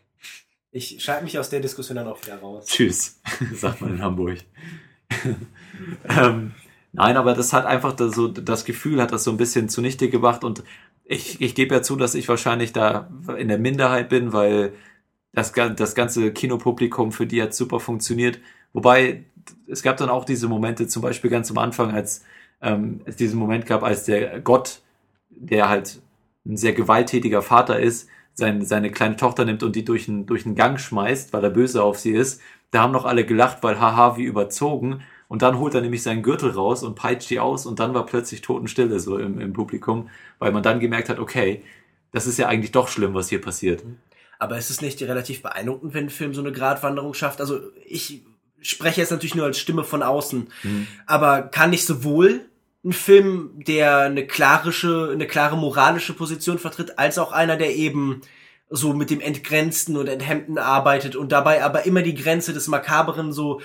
[0.72, 2.66] Ich schalte mich aus der Diskussion dann auch wieder raus.
[2.66, 3.20] Tschüss,
[3.54, 4.38] sagt man in Hamburg.
[6.08, 6.52] ähm,
[6.92, 10.08] nein, aber das hat einfach das, so, das Gefühl hat das so ein bisschen zunichte
[10.08, 10.62] gemacht und
[11.04, 14.72] ich, ich gebe ja zu, dass ich wahrscheinlich da in der Minderheit bin, weil
[15.32, 18.38] das, das ganze Kinopublikum für die hat super funktioniert.
[18.72, 19.24] Wobei
[19.66, 22.24] es gab dann auch diese Momente, zum Beispiel ganz am Anfang, als
[22.62, 24.82] ähm, es diesen Moment gab, als der Gott,
[25.30, 26.00] der halt
[26.46, 28.08] ein sehr gewalttätiger Vater ist,
[28.41, 31.51] seine, seine kleine Tochter nimmt und die durch einen, durch einen Gang schmeißt, weil er
[31.51, 32.41] böse auf sie ist.
[32.72, 35.03] Da haben noch alle gelacht, weil haha, wie überzogen.
[35.28, 38.05] Und dann holt er nämlich seinen Gürtel raus und peitscht die aus und dann war
[38.05, 40.09] plötzlich Totenstille so im, im Publikum,
[40.41, 41.62] weil man dann gemerkt hat, okay,
[42.11, 43.84] das ist ja eigentlich doch schlimm, was hier passiert.
[44.41, 47.41] Aber ist es nicht relativ beeindruckend, wenn ein Film so eine Gratwanderung schafft?
[47.41, 48.24] Also ich
[48.61, 50.86] spreche jetzt natürlich nur als Stimme von außen, Mhm.
[51.07, 52.41] aber kann nicht sowohl
[52.85, 58.22] ein Film, der eine klarische, eine klare moralische Position vertritt, als auch einer, der eben
[58.70, 63.33] so mit dem Entgrenzten und Enthemmten arbeitet und dabei aber immer die Grenze des Makaberen
[63.33, 63.61] so,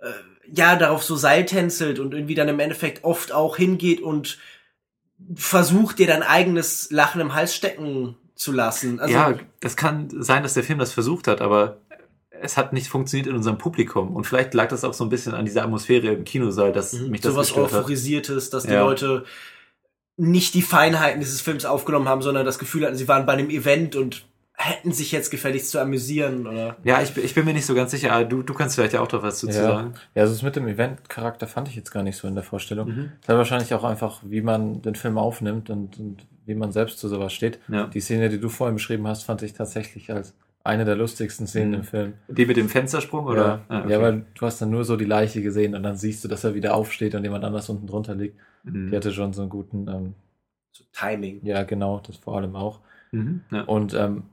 [0.00, 0.10] äh,
[0.52, 4.38] ja, darauf so seiltänzelt und irgendwie dann im Endeffekt oft auch hingeht und
[5.34, 9.00] versucht, dir dein eigenes Lachen im Hals stecken zu lassen.
[9.00, 11.78] Also, ja, das kann sein, dass der Film das versucht hat, aber
[12.42, 14.14] es hat nicht funktioniert in unserem Publikum.
[14.16, 17.20] Und vielleicht lag das auch so ein bisschen an dieser Atmosphäre im Kinosaal, dass mich
[17.20, 17.78] das so was gestört hat.
[17.80, 18.82] Euphorisiertes, dass die Ja.
[18.84, 19.24] Leute
[20.16, 23.48] nicht die Feinheiten dieses Films aufgenommen haben, sondern das Gefühl hatten, sie waren bei einem
[23.50, 26.76] Event und hätten sich jetzt gefälligst zu amüsieren, oder?
[26.84, 28.12] Ja, ich, bin- ich bin mir nicht so ganz sicher.
[28.12, 29.62] aber Du, du kannst vielleicht ja auch doch was dazu Ja.
[29.62, 29.94] sagen.
[30.14, 32.88] ja, also das mit dem Event-Charakter fand ich jetzt gar nicht so in der Vorstellung.
[32.88, 33.12] Mhm.
[33.22, 36.98] Das war wahrscheinlich auch einfach, wie man den Film aufnimmt und, und wie man selbst
[36.98, 37.58] zu sowas steht.
[37.68, 37.86] Ja.
[37.86, 40.34] Die Szene, die du vorhin beschrieben hast, fand ich tatsächlich als
[40.64, 41.74] eine der lustigsten Szenen Mhm.
[41.74, 42.12] im Film.
[42.28, 43.46] Die mit dem Fenstersprung, oder?
[43.46, 43.90] Ja, Ah, okay.
[43.92, 46.44] ja, weil du hast dann nur so die Leiche gesehen und dann siehst du, dass
[46.44, 48.38] er wieder aufsteht und jemand anders unten drunter liegt.
[48.64, 48.90] Mhm.
[48.90, 50.14] Die hatte schon so einen guten, ähm,
[50.72, 51.40] So Timing.
[51.44, 52.80] ja genau, das vor allem auch.
[53.12, 53.40] Mhm.
[53.50, 53.62] Ja.
[53.62, 54.24] Und ähm,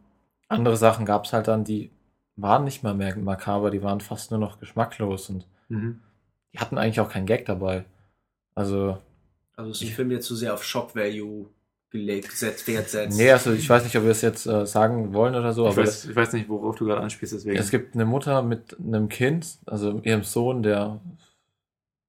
[0.50, 1.92] andere Sachen gab es halt dann, die
[2.36, 6.00] waren nicht mal mehr makaber, die waren fast nur noch geschmacklos und Mhm.
[6.54, 7.86] die hatten eigentlich auch keinen Gag dabei.
[8.54, 8.98] Also,
[9.56, 11.48] Also ist ein Film, der zu sehr auf Shock Value
[11.90, 13.18] gelegt, gesetzt, Wert setzt.
[13.18, 15.74] nee, also ich weiß nicht, ob wir es jetzt äh, sagen wollen oder so, Ich,
[15.74, 17.58] aber weiß, ich weiß nicht, worauf du gerade anspielst, deswegen.
[17.58, 21.00] es gibt eine Mutter mit einem Kind, also ihrem Sohn, der,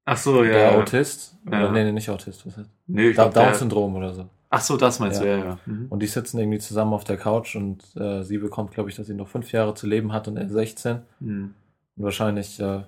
[0.04, 0.50] Ach so, ja.
[0.50, 0.72] der.
[0.78, 1.60] Autist, Ja.
[1.60, 2.70] oder nee, nee, nicht Autist, was heißt?
[2.86, 4.26] Nee, ich Da- glaub, der- Down-Syndrom oder so.
[4.50, 5.24] Ach so, das meinst Ja.
[5.26, 5.58] du, ja, ja.
[5.66, 5.86] Mhm.
[5.90, 9.06] Und die sitzen irgendwie zusammen auf der Couch und äh, sie bekommt, glaube ich, dass
[9.06, 11.00] sie noch fünf Jahre zu leben hat und er 16.
[11.20, 11.54] Mhm.
[11.96, 12.80] Und wahrscheinlich äh,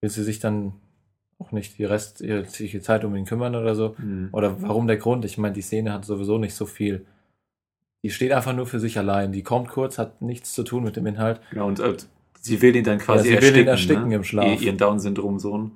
[0.00, 0.72] will sie sich dann
[1.40, 3.94] auch nicht die restliche Zeit um ihn kümmern oder so.
[3.98, 4.28] Mhm.
[4.32, 5.24] Oder warum der Grund?
[5.24, 7.06] Ich meine, die Szene hat sowieso nicht so viel.
[8.02, 9.32] Die steht einfach nur für sich allein.
[9.32, 11.40] Die kommt kurz, hat nichts zu tun mit dem Inhalt.
[11.50, 11.96] Genau, und äh,
[12.40, 13.60] sie will ihn dann quasi Ja, sie will ersticken.
[13.62, 14.14] ihn ersticken ne?
[14.16, 14.46] im Schlaf.
[14.60, 15.72] Ihr- Ihren Down-Syndrom-Sohn.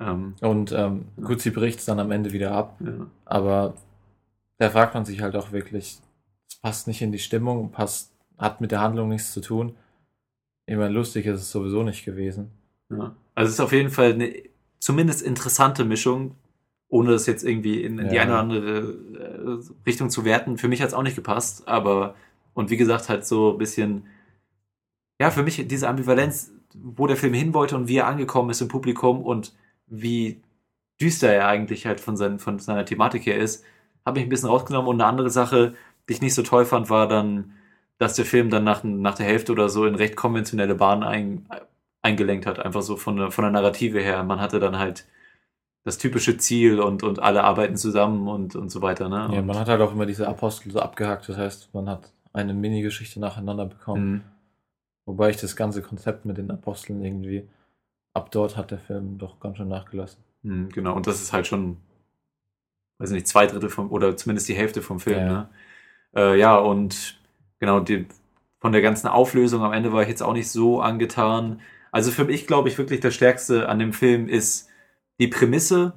[0.00, 2.76] Ähm, Und ähm, gut, sie bricht es dann am Ende wieder ab.
[2.80, 3.06] ja.
[3.24, 3.74] Aber
[4.58, 5.98] da fragt man sich halt auch wirklich,
[6.48, 9.74] es passt nicht in die Stimmung, passt, hat mit der Handlung nichts zu tun.
[10.66, 12.50] Ich meine, lustig ist es sowieso nicht gewesen.
[12.90, 13.14] Ja.
[13.34, 14.32] Also es ist auf jeden Fall eine
[14.78, 16.34] zumindest interessante Mischung,
[16.88, 18.22] ohne das jetzt irgendwie in, in die Ja.
[18.22, 20.58] eine oder andere äh, Richtung zu werten.
[20.58, 22.14] Für mich hat es auch nicht gepasst, aber
[22.54, 24.06] und wie gesagt, halt so ein bisschen,
[25.20, 28.60] ja, für mich diese Ambivalenz, wo der Film hin wollte und wie er angekommen ist
[28.60, 29.54] im Publikum und
[29.86, 30.40] wie
[31.00, 33.64] düster er eigentlich halt von, seinen, von seiner Thematik her ist,
[34.04, 34.88] habe ich ein bisschen rausgenommen.
[34.88, 35.74] Und eine andere Sache,
[36.08, 37.52] die ich nicht so toll fand, war dann,
[37.98, 41.46] dass der Film dann nach, nach der Hälfte oder so in recht konventionelle Bahnen ein,
[42.02, 44.22] eingelenkt hat, einfach so von der, von der Narrative her.
[44.22, 45.06] Man hatte dann halt
[45.84, 49.08] das typische Ziel und, und alle arbeiten zusammen und, und so weiter.
[49.08, 49.30] Ne?
[49.32, 51.28] Ja, man hat halt auch immer diese Apostel so abgehakt.
[51.28, 54.10] Das heißt, man hat eine Mini-Geschichte nacheinander bekommen.
[54.10, 54.22] Mhm.
[55.06, 57.48] Wobei ich das ganze Konzept mit den Aposteln irgendwie,
[58.12, 60.22] ab dort hat der Film doch ganz schön nachgelassen.
[60.42, 61.78] Mhm, genau, und das ist halt schon,
[62.98, 65.18] weiß nicht, zwei Drittel vom, oder zumindest die Hälfte vom Film.
[65.18, 65.26] Ja.
[65.26, 65.48] Ne?
[66.14, 67.18] Äh, ja, und
[67.58, 68.06] genau, die,
[68.58, 71.60] von der ganzen Auflösung am Ende war ich jetzt auch nicht so angetan.
[71.92, 74.68] Also für mich, glaube ich, wirklich das Stärkste an dem Film ist
[75.20, 75.94] die Prämisse,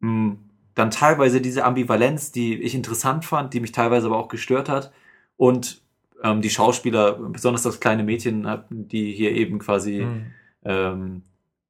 [0.00, 0.36] mh,
[0.74, 4.92] dann teilweise diese Ambivalenz, die ich interessant fand, die mich teilweise aber auch gestört hat.
[5.36, 5.82] Und
[6.22, 10.06] ähm, die Schauspieler, besonders das kleine Mädchen, die hier eben quasi
[10.64, 11.22] ähm,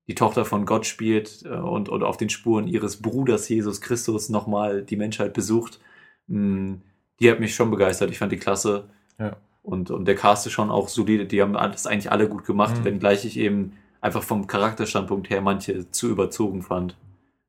[0.08, 4.28] die Tochter von Gott spielt äh, und, und auf den Spuren ihres Bruders Jesus Christus
[4.28, 5.80] nochmal die Menschheit besucht.
[6.28, 6.74] Mm,
[7.20, 8.10] Die hat mich schon begeistert.
[8.10, 8.88] Ich fand die klasse.
[9.18, 9.36] Ja.
[9.62, 11.24] Und, und der Cast ist schon auch solide.
[11.26, 12.84] Die haben das eigentlich alle gut gemacht, Mhm.
[12.84, 16.96] wenngleich ich eben einfach vom Charakterstandpunkt her manche zu überzogen fand.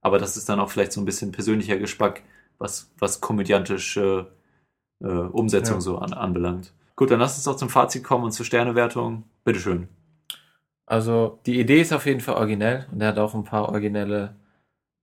[0.02, 2.22] Aber das ist dann auch vielleicht so ein bisschen persönlicher Geschmack,
[2.60, 4.26] was, was komödiantisch äh,
[5.02, 5.82] äh, Umsetzung Ja.
[5.82, 6.74] so an, anbelangt.
[6.96, 9.24] Gut, dann lass uns doch zum Fazit kommen und zur Sternewertung.
[9.44, 9.88] Bitteschön.
[10.86, 14.36] Also die Idee ist auf jeden Fall originell und er hat auch ein paar originelle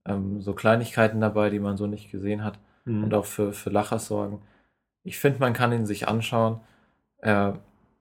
[0.07, 3.03] ähm, so Kleinigkeiten dabei, die man so nicht gesehen hat Mhm.
[3.03, 4.41] und auch für, für Lacher sorgen.
[5.03, 6.61] Ich finde, man kann ihn sich anschauen.
[7.21, 7.53] Äh,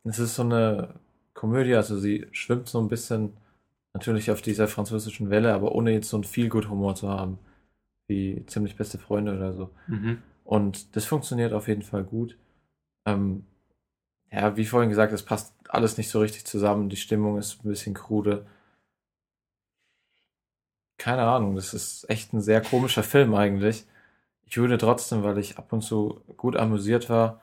[0.04, 0.94] es ist so eine
[1.34, 3.34] Komödie, also sie schwimmt so ein bisschen
[3.92, 7.38] natürlich auf dieser französischen Welle, aber ohne jetzt so einen Feel-Good-Humor zu haben,
[8.08, 9.70] wie ziemlich beste Freunde oder so.
[9.86, 10.22] Mhm.
[10.44, 12.36] Und das funktioniert auf jeden Fall gut.
[13.06, 13.44] Ähm,
[14.32, 16.88] ja, wie vorhin gesagt, es passt alles nicht so richtig zusammen.
[16.88, 18.46] Die Stimmung ist ein bisschen krude.
[20.98, 23.86] Keine Ahnung, das ist echt ein sehr komischer Film eigentlich.
[24.46, 27.40] Ich würde trotzdem, weil ich ab und zu gut amüsiert war,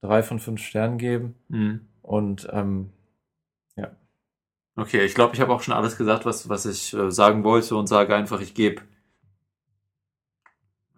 [0.00, 1.34] drei von fünf Sternen geben.
[1.48, 1.80] Mhm.
[2.02, 2.90] Und ähm,
[3.76, 3.90] ja.
[4.76, 7.76] Okay, ich glaube, ich habe auch schon alles gesagt, was, was ich äh, sagen wollte
[7.76, 8.82] und sage einfach, ich gebe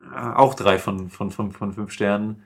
[0.03, 2.43] äh, auch drei von, von, von, von fünf Sternen.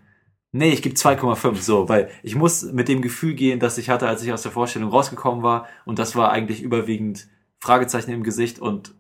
[0.52, 4.06] Nee, ich gebe 2,5, so, weil ich muss mit dem Gefühl gehen, das ich hatte,
[4.06, 5.66] als ich aus der Vorstellung rausgekommen war.
[5.84, 7.26] Und das war eigentlich überwiegend
[7.58, 8.94] Fragezeichen im Gesicht und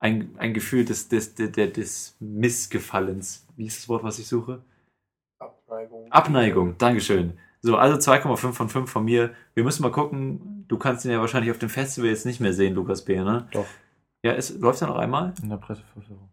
[0.00, 3.46] ein, ein Gefühl des, des, des, des, des Missgefallens.
[3.56, 4.64] Wie ist das Wort, was ich suche?
[6.12, 6.76] Abneigung.
[6.78, 7.38] Dankeschön.
[7.60, 9.34] So, also 2,5 von 5 von mir.
[9.54, 10.64] Wir müssen mal gucken.
[10.68, 13.48] Du kannst ihn ja wahrscheinlich auf dem Festival jetzt nicht mehr sehen, Lukas B., ne?
[13.52, 13.66] Doch.
[14.22, 15.34] Ja, es läuft ja noch einmal.
[15.42, 16.28] In der Presseverführung.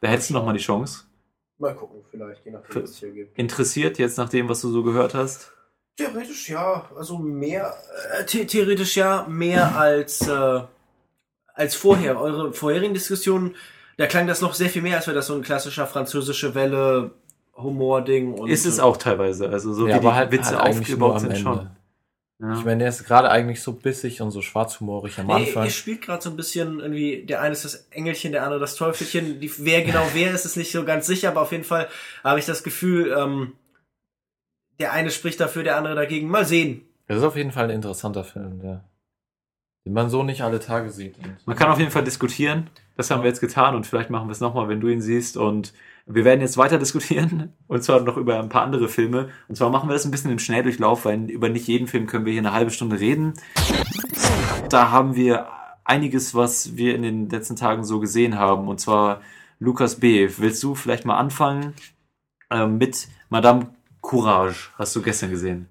[0.00, 1.04] Da hättest du noch mal die Chance.
[1.58, 3.38] Mal gucken, vielleicht, je nachdem, was es hier gibt.
[3.38, 5.52] Interessiert jetzt nach dem, was du so gehört hast?
[5.96, 7.74] Theoretisch ja, also mehr,
[8.18, 10.60] äh, the theoretisch ja, mehr als, äh,
[11.54, 12.20] als vorher.
[12.20, 13.54] Eure vorherigen Diskussionen,
[13.98, 17.12] da klang das noch sehr viel mehr, als wäre das so ein klassischer französische Welle
[17.62, 18.34] Humor-Ding.
[18.34, 19.48] und- Ist es auch teilweise.
[19.48, 21.42] Also so ja, wie die halt, Witze halt aufgebaut sind Ende.
[21.42, 21.70] schon.
[22.40, 22.58] Ja.
[22.58, 25.64] Ich meine, der ist gerade eigentlich so bissig und so schwarzhumorig am Nee, Anfang.
[25.64, 28.74] ihr spielt gerade so ein bisschen irgendwie, der eine ist das Engelchen, der andere das
[28.74, 29.38] Teufelchen.
[29.38, 31.88] Die, wer genau wer ist, ist nicht so ganz sicher, aber auf jeden Fall
[32.24, 33.52] habe ich das Gefühl, ähm,
[34.80, 36.28] der eine spricht dafür, der andere dagegen.
[36.28, 36.82] Mal sehen.
[37.06, 38.82] Das ist auf jeden Fall ein interessanter Film, der,
[39.84, 41.14] den man so nicht alle Tage sieht.
[41.46, 42.70] Man kann auf jeden Fall diskutieren.
[42.96, 45.36] Das haben wir jetzt getan und vielleicht machen wir es nochmal, wenn du ihn siehst.
[45.36, 45.72] Und
[46.06, 49.28] wir werden jetzt weiter diskutieren und zwar noch über ein paar andere Filme.
[49.48, 52.24] Und zwar machen wir das ein bisschen im Schnelldurchlauf, weil über nicht jeden Film können
[52.24, 53.34] wir hier eine halbe Stunde reden.
[54.68, 55.48] Da haben wir
[55.84, 58.68] einiges, was wir in den letzten Tagen so gesehen haben.
[58.68, 59.20] Und zwar
[59.58, 60.28] Lukas B.
[60.38, 61.74] Willst du vielleicht mal anfangen
[62.50, 63.68] ähm, mit Madame
[64.00, 64.70] Courage?
[64.76, 65.68] Hast du gestern gesehen?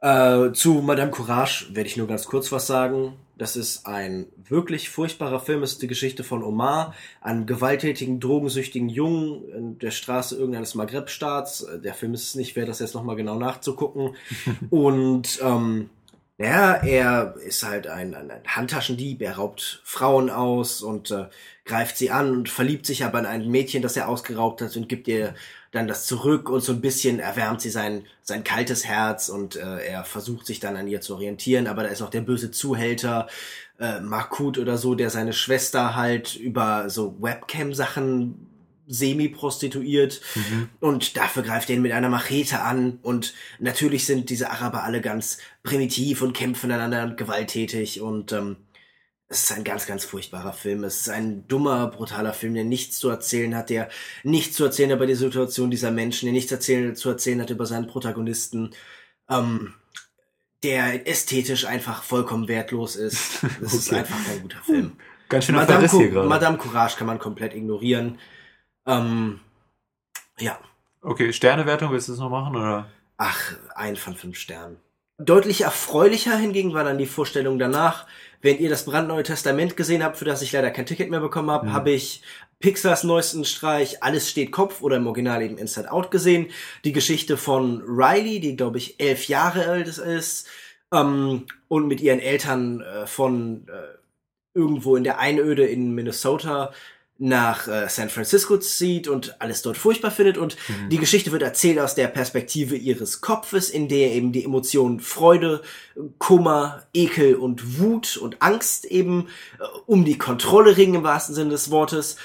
[0.00, 3.14] Äh, zu Madame Courage werde ich nur ganz kurz was sagen.
[3.42, 5.64] Das ist ein wirklich furchtbarer Film.
[5.64, 11.62] Es ist die Geschichte von Omar, einem gewalttätigen, drogensüchtigen Jungen in der Straße irgendeines Maghreb-Staats.
[11.62, 14.14] Äh, Der Film ist es nicht wert, das jetzt nochmal genau nachzugucken.
[14.70, 15.90] Und ähm,
[16.38, 21.26] ja, er ist halt ein, ein, ein Handtaschendieb, er raubt Frauen aus und äh,
[21.64, 24.88] greift sie an und verliebt sich aber in ein Mädchen, das er ausgeraubt hat und
[24.88, 25.34] gibt ihr
[25.72, 29.84] dann das zurück und so ein bisschen erwärmt sie sein, sein kaltes Herz und äh,
[29.84, 33.26] er versucht sich dann an ihr zu orientieren, aber da ist noch der böse Zuhälter,
[33.80, 38.46] äh, Markut oder so, der seine Schwester halt über so Webcam-Sachen
[38.86, 40.20] semi-prostituiert.
[40.80, 42.98] Und dafür greift er ihn mit einer Machete an.
[43.02, 48.00] Und natürlich sind diese Araber alle ganz primitiv und kämpfen einander gewalttätig.
[48.00, 48.56] Und ähm,
[49.32, 50.84] es ist ein ganz, ganz furchtbarer Film.
[50.84, 53.88] Es ist ein dummer, brutaler Film, der nichts zu erzählen hat, der
[54.24, 57.48] nichts zu erzählen hat über die Situation dieser Menschen, der nichts erzählen, zu erzählen hat
[57.48, 58.74] über seinen Protagonisten,
[59.30, 59.72] ähm,
[60.62, 63.42] der ästhetisch einfach vollkommen wertlos ist.
[63.62, 64.00] Es ist Okay.
[64.00, 64.92] einfach kein guter Film.
[65.30, 66.28] Ganz schöner Madame, hier gerade.
[66.28, 68.18] Madame Courage kann man komplett ignorieren.
[68.86, 69.40] Ähm,
[70.38, 70.58] ja.
[71.00, 72.54] Okay, Sternewertung, willst du das noch machen?
[72.54, 72.90] Oder?
[73.16, 74.76] Ach, ein von fünf Sternen.
[75.24, 78.06] Deutlich erfreulicher hingegen war dann die Vorstellung danach.
[78.40, 81.50] Wenn ihr das brandneue Testament gesehen habt, für das ich leider kein Ticket mehr bekommen
[81.50, 81.72] habe, Mhm.
[81.72, 82.22] habe ich
[82.58, 86.48] Pixars neuesten Streich Alles steht Kopf oder im Original eben Inside Out gesehen.
[86.84, 90.48] Die Geschichte von Riley, die glaube ich elf Jahre alt ist
[90.92, 93.98] ähm, und mit ihren Eltern äh, von äh,
[94.54, 96.72] irgendwo in der Einöde in Minnesota
[97.24, 100.56] nach äh, San Francisco zieht und alles dort furchtbar findet und
[100.90, 105.62] die Geschichte wird erzählt aus der Perspektive ihres Kopfes, in der eben die Emotionen Freude,
[106.18, 109.28] Kummer, Ekel und Wut und Angst eben
[109.60, 112.16] äh, um die Kontrolle ringen im wahrsten Sinne des Wortes.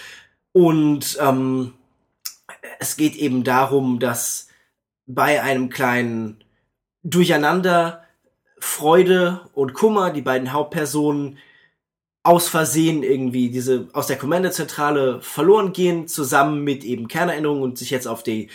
[0.51, 1.75] Und ähm,
[2.79, 4.47] es geht eben darum, dass
[5.05, 6.43] bei einem kleinen
[7.03, 8.03] Durcheinander
[8.57, 11.37] Freude und Kummer, die beiden Hauptpersonen,
[12.27, 17.89] aus Versehen irgendwie diese aus der Kommandozentrale verloren gehen, zusammen mit eben Kernerinnerungen und sich
[17.89, 18.49] jetzt auf die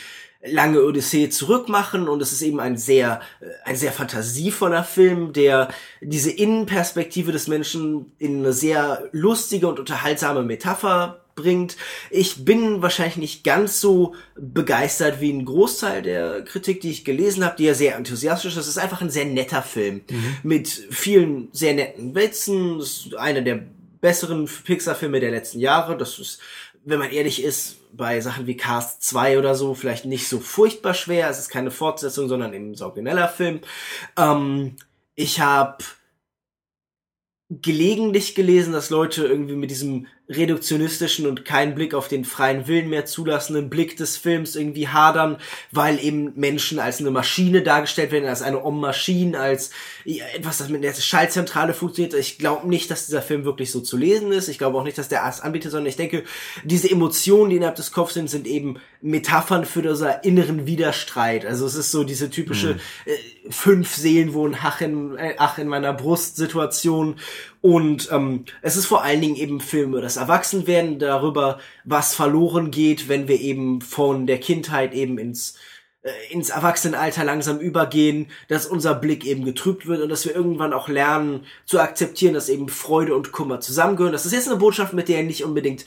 [0.45, 2.07] lange Odyssee zurückmachen.
[2.07, 5.69] Und es ist eben ein sehr äh, ein sehr fantasievoller Film, der
[6.03, 11.77] diese Innenperspektive des Menschen in eine sehr lustige und unterhaltsame Metapher rüberbringt.
[12.11, 17.45] Ich bin wahrscheinlich nicht ganz so begeistert wie ein Großteil der Kritik, die ich gelesen
[17.45, 18.61] habe, die ja sehr enthusiastisch ist.
[18.61, 20.37] Es ist einfach ein sehr netter Film Mhm.
[20.43, 22.79] mit vielen sehr netten Witzen.
[22.79, 23.63] Das ist einer der
[24.01, 25.97] besseren Pixar-Filme der letzten Jahre.
[25.97, 26.41] Das ist,
[26.85, 30.95] wenn man ehrlich ist, bei Sachen wie Cast 2 oder so vielleicht nicht so furchtbar
[30.95, 31.29] schwer.
[31.29, 33.61] Es ist keine Fortsetzung, sondern eben ein saugeneller Film.
[34.17, 34.77] Ähm,
[35.15, 35.85] ich habe
[37.51, 42.89] gelegentlich gelesen, dass Leute irgendwie mit diesem reduktionistischen und keinen Blick auf den freien Willen
[42.89, 45.37] mehr zulassenden Blick des Films irgendwie hadern,
[45.73, 49.71] weil eben Menschen als eine Maschine dargestellt werden, als eine Om-Maschine, als
[50.05, 52.15] etwas, das mit der Schallzentrale funktioniert.
[52.15, 54.49] Ich glaube nicht, dass dieser Film wirklich so zu lesen ist.
[54.49, 56.25] Ich glaube auch nicht, dass der Arzt anbietet, sondern ich denke,
[56.65, 61.45] diese Emotionen, die innerhalb des Kopfs sind, sind eben Metaphern für unser inneren Widerstreit.
[61.45, 62.81] Also es ist so diese typische Mhm.
[63.07, 67.17] äh, fünf Seelen wohnen Ach in, äh, Ach in meiner Brust Situation.
[67.63, 72.73] Und ähm, es ist vor allen Dingen eben Film über das Erwachsenwerden, darüber, was verloren
[72.73, 75.55] geht, wenn wir eben von der Kindheit eben ins
[76.03, 80.73] äh, ins Erwachsenenalter langsam übergehen, dass unser Blick eben getrübt wird und dass wir irgendwann
[80.73, 84.13] auch lernen zu akzeptieren, dass eben Freude und Kummer zusammengehören.
[84.13, 85.85] Das ist jetzt eine Botschaft, mit der er nicht unbedingt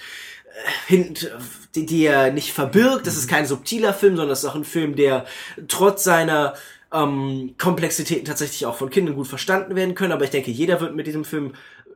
[0.88, 1.32] hint,
[1.76, 3.08] die, die er nicht verbirgt.
[3.08, 5.26] Das ist kein subtiler Film, sondern das ist auch ein Film, der
[5.68, 6.54] trotz seiner
[6.96, 10.14] ähm, Komplexitäten tatsächlich auch von Kindern gut verstanden werden können.
[10.14, 11.54] Aber ich denke, jeder wird mit diesem Film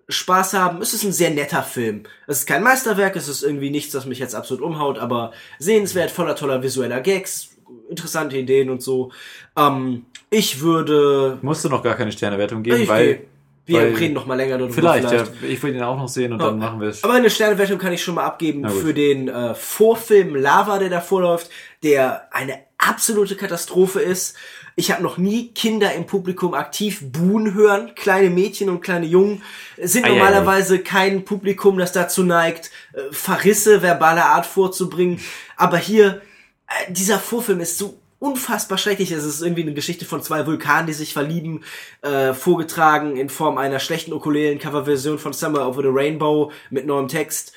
[0.08, 0.82] Spaß haben.
[0.82, 2.04] Es ist ein sehr netter Film.
[2.28, 6.10] Es ist kein Meisterwerk, es ist irgendwie nichts, das mich jetzt absolut umhaut, aber sehenswert,
[6.12, 7.50] voller toller visueller Gags,
[7.89, 9.12] interessante Ideen und so.
[9.56, 11.38] Ähm, ich würde.
[11.41, 13.22] Musst du noch gar keine Sternewertung geben, weil.
[13.66, 14.74] Wir weil- reden noch mal länger darüber.
[14.74, 15.26] Vielleicht, ja.
[15.47, 16.47] Ich will ihn auch noch sehen und Ja.
[16.47, 17.04] dann machen wir es.
[17.04, 21.22] Aber eine Sternewertung kann ich schon mal abgeben für den äh, Vorfilm Lava, der davor
[21.22, 21.52] läuft,
[21.84, 24.36] der eine absolute Katastrophe ist.
[24.80, 27.95] Ich habe noch nie Kinder im Publikum aktiv buhen hören.
[27.95, 29.43] Kleine Mädchen und kleine Jungen
[29.75, 30.15] sind Ei, ei, ei.
[30.15, 35.19] normalerweise kein Publikum, das dazu neigt, äh, Verrisse verbaler Art vorzubringen.
[35.57, 36.21] Aber hier,
[36.67, 39.11] äh, dieser Vorfilm ist so unfassbar schrecklich.
[39.11, 41.65] Es ist irgendwie eine Geschichte von zwei Vulkanen, die sich verlieben,
[42.01, 47.51] äh, vorgetragen in Form einer schlechten Ukulelen-Coverversion von Summer Over the Rainbow mit neuem Text.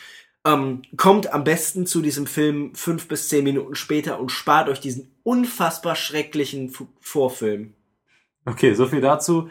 [0.45, 4.81] Ähm, kommt am besten zu diesem Film fünf bis zehn Minuten später und spart euch
[4.81, 7.75] diesen unfassbar schrecklichen Fu- Vorfilm.
[8.45, 9.49] Okay, so viel dazu.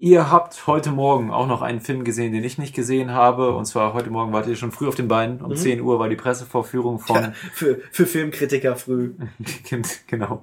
[0.00, 3.54] Ihr habt heute Morgen auch noch einen Film gesehen, den ich nicht gesehen habe.
[3.56, 5.40] Und zwar heute Morgen wart ihr schon früh auf den Beinen.
[5.40, 5.56] Um Mhm.
[5.56, 9.14] 10 Uhr war die Pressevorführung von Ja, für, für Filmkritiker früh.
[10.06, 10.42] genau.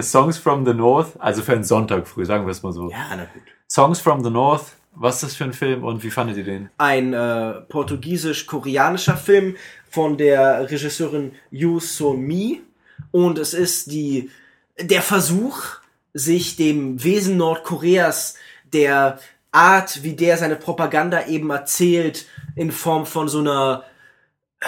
[0.00, 2.88] Songs from the North, also für einen Sonntag früh, sagen wir es mal so.
[2.90, 3.42] Ja, na gut.
[3.68, 6.70] Songs from the North, was ist das für ein Film und wie fandet ihr den?
[6.78, 9.56] ein äh, portugiesisch-koreanischer Film
[9.90, 12.62] von der Regisseurin Yu So-mi
[13.10, 14.30] und es ist die
[14.78, 15.62] der Versuch,
[16.12, 18.36] sich dem Wesen Nordkoreas,
[18.72, 19.18] der
[19.52, 22.26] Art, wie der seine Propaganda eben erzählt,
[22.56, 23.84] in Form von so einer
[24.60, 24.66] äh,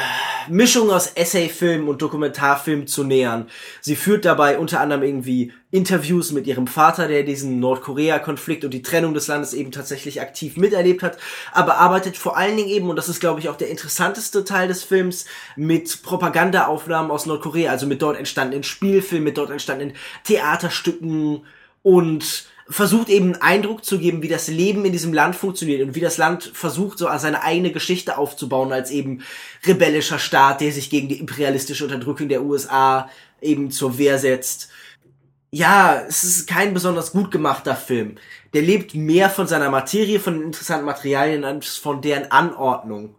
[0.49, 3.49] Mischung aus Essayfilm und Dokumentarfilm zu nähern.
[3.81, 8.83] Sie führt dabei unter anderem irgendwie Interviews mit ihrem Vater, der diesen Nordkorea-Konflikt und die
[8.83, 11.19] Trennung des Landes eben tatsächlich aktiv miterlebt hat,
[11.53, 14.69] aber arbeitet vor allen Dingen eben, und das ist glaube ich auch der interessanteste Teil
[14.69, 15.27] des Films,
[15.57, 19.95] mit Propagandaaufnahmen aus Nordkorea, also mit dort entstandenen Spielfilmen, mit dort entstandenen
[20.25, 21.45] Theaterstücken
[21.83, 25.95] und versucht eben einen Eindruck zu geben, wie das Leben in diesem Land funktioniert und
[25.95, 29.23] wie das Land versucht, so seine eigene Geschichte aufzubauen als eben
[29.65, 33.09] rebellischer Staat, der sich gegen die imperialistische Unterdrückung der USA
[33.41, 34.71] eben zur Wehr setzt.
[35.53, 38.17] Ja, es ist kein besonders gut gemachter Film.
[38.53, 43.15] Der lebt mehr von seiner Materie, von den interessanten Materialien als von deren Anordnung.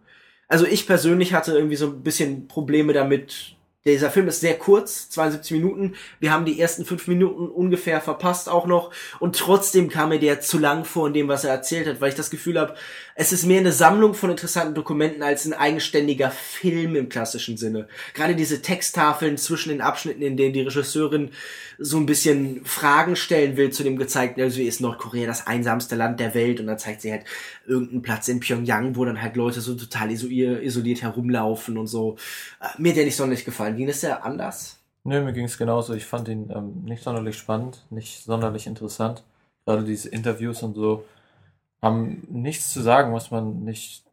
[0.47, 3.56] Also ich persönlich hatte irgendwie so ein bisschen Probleme damit.
[3.87, 5.95] Dieser Film ist sehr kurz, 72 Minuten.
[6.19, 8.91] Wir haben die ersten fünf Minuten ungefähr verpasst auch noch.
[9.19, 12.09] Und trotzdem kam mir der zu lang vor in dem, was er erzählt hat, weil
[12.09, 12.75] ich das Gefühl habe,
[13.19, 17.87] es ist mehr eine Sammlung von interessanten Dokumenten als ein eigenständiger Film im klassischen Sinne.
[18.13, 21.31] Gerade diese Texttafeln zwischen den Abschnitten, in denen die Regisseurin
[21.79, 26.19] so ein bisschen Fragen stellen will zu dem gezeigten, also ist Nordkorea das einsamste Land
[26.19, 27.25] der Welt und dann zeigt sie halt
[27.65, 32.17] irgendeinen Platz in Pyongyang, wo dann halt Leute so total isoliert, herumlaufen und so.
[32.61, 33.77] Äh, Mir hat der nicht sonderlich gefallen.
[33.77, 34.77] Ging das ja anders?
[35.03, 35.95] Nö, mir ging es genauso.
[35.95, 39.23] Ich fand ihn ähm, nicht sonderlich spannend, nicht sonderlich interessant.
[39.65, 41.03] Gerade diese Interviews und so
[41.81, 44.03] haben nichts zu sagen, was man nicht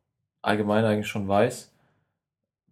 [0.42, 1.72] allgemein eigentlich schon weiß.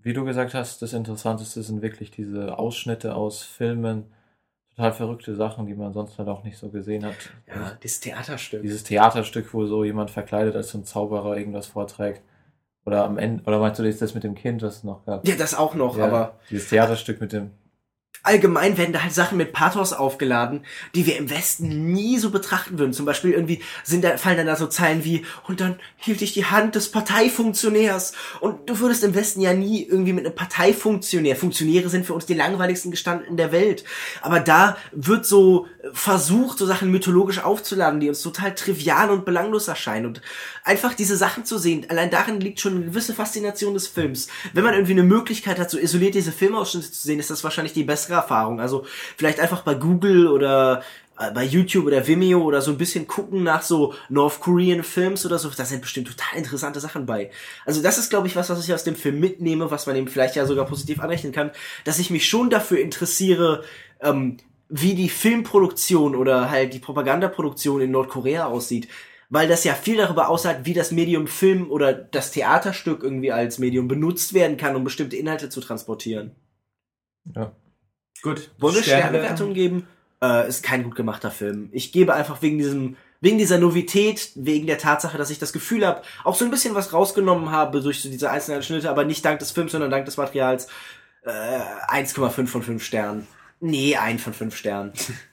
[0.02, 4.04] Wie du gesagt hast, das Interessanteste sind wirklich diese Ausschnitte aus Filmen,
[4.70, 7.14] total verrückte Sachen, die man sonst halt auch nicht so gesehen hat.
[7.46, 8.62] Ja, dieses Theaterstück.
[8.62, 12.22] Dieses Theaterstück, wo so jemand verkleidet als so ein Zauberer irgendwas vorträgt.
[12.84, 15.26] Oder am Ende, oder meinst du jetzt das mit dem Kind, was es noch gab?
[15.26, 17.52] Ja, das auch noch, Ja, aber Dieses Theaterstück mit dem
[18.22, 20.64] allgemein werden da halt Sachen mit Pathos aufgeladen,
[20.94, 22.92] die wir im Westen nie so betrachten würden.
[22.92, 26.32] Zum Beispiel irgendwie sind da, fallen dann da so Zeilen wie, und dann hielt ich
[26.32, 28.12] die Hand des Parteifunktionärs.
[28.40, 32.26] Und du würdest im Westen ja nie irgendwie mit einem Parteifunktionär, Funktionäre sind für uns
[32.26, 33.84] die langweiligsten Gestalten der Welt.
[34.20, 39.66] Aber da wird so versucht, so Sachen mythologisch aufzuladen, die uns total trivial und belanglos
[39.66, 40.06] erscheinen.
[40.06, 40.22] Und
[40.64, 44.28] einfach diese Sachen zu sehen, allein darin liegt schon eine gewisse Faszination des Films.
[44.52, 47.72] Wenn man irgendwie eine Möglichkeit hat, so isoliert diese Filmausschnitte zu sehen, ist das wahrscheinlich
[47.72, 48.60] die bessere Erfahrung.
[48.60, 48.84] Also
[49.16, 50.82] vielleicht einfach bei Google oder
[51.18, 55.26] äh, bei YouTube oder Vimeo oder so ein bisschen gucken nach so North Korean Films
[55.26, 57.30] oder so, da sind bestimmt total interessante Sachen bei.
[57.66, 60.08] Also das ist, glaube ich, was, was ich aus dem Film mitnehme, was man ihm
[60.08, 61.50] vielleicht ja sogar positiv anrechnen kann,
[61.84, 63.64] dass ich mich schon dafür interessiere,
[64.00, 64.38] ähm,
[64.68, 68.88] wie die Filmproduktion oder halt die Propagandaproduktion in Nordkorea aussieht.
[69.34, 73.58] Weil das ja viel darüber aussagt, wie das Medium Film oder das Theaterstück irgendwie als
[73.58, 76.32] Medium benutzt werden kann, um bestimmte Inhalte zu transportieren.
[77.34, 77.52] Ja.
[78.22, 78.50] Gut.
[78.58, 79.86] Wollen wir Sterne- Sternewertung geben?
[80.22, 81.70] Äh, ist kein gut gemachter Film.
[81.72, 85.86] Ich gebe einfach wegen diesem, wegen dieser Novität, wegen der Tatsache, dass ich das Gefühl
[85.86, 89.24] habe, auch so ein bisschen was rausgenommen habe durch so diese einzelnen Schnitte, aber nicht
[89.24, 90.68] dank des Films, sondern dank des Materials,
[91.24, 91.30] äh,
[91.88, 93.26] 1,5 von 5 Sternen.
[93.60, 94.92] Nee, 1 von 5 Sternen.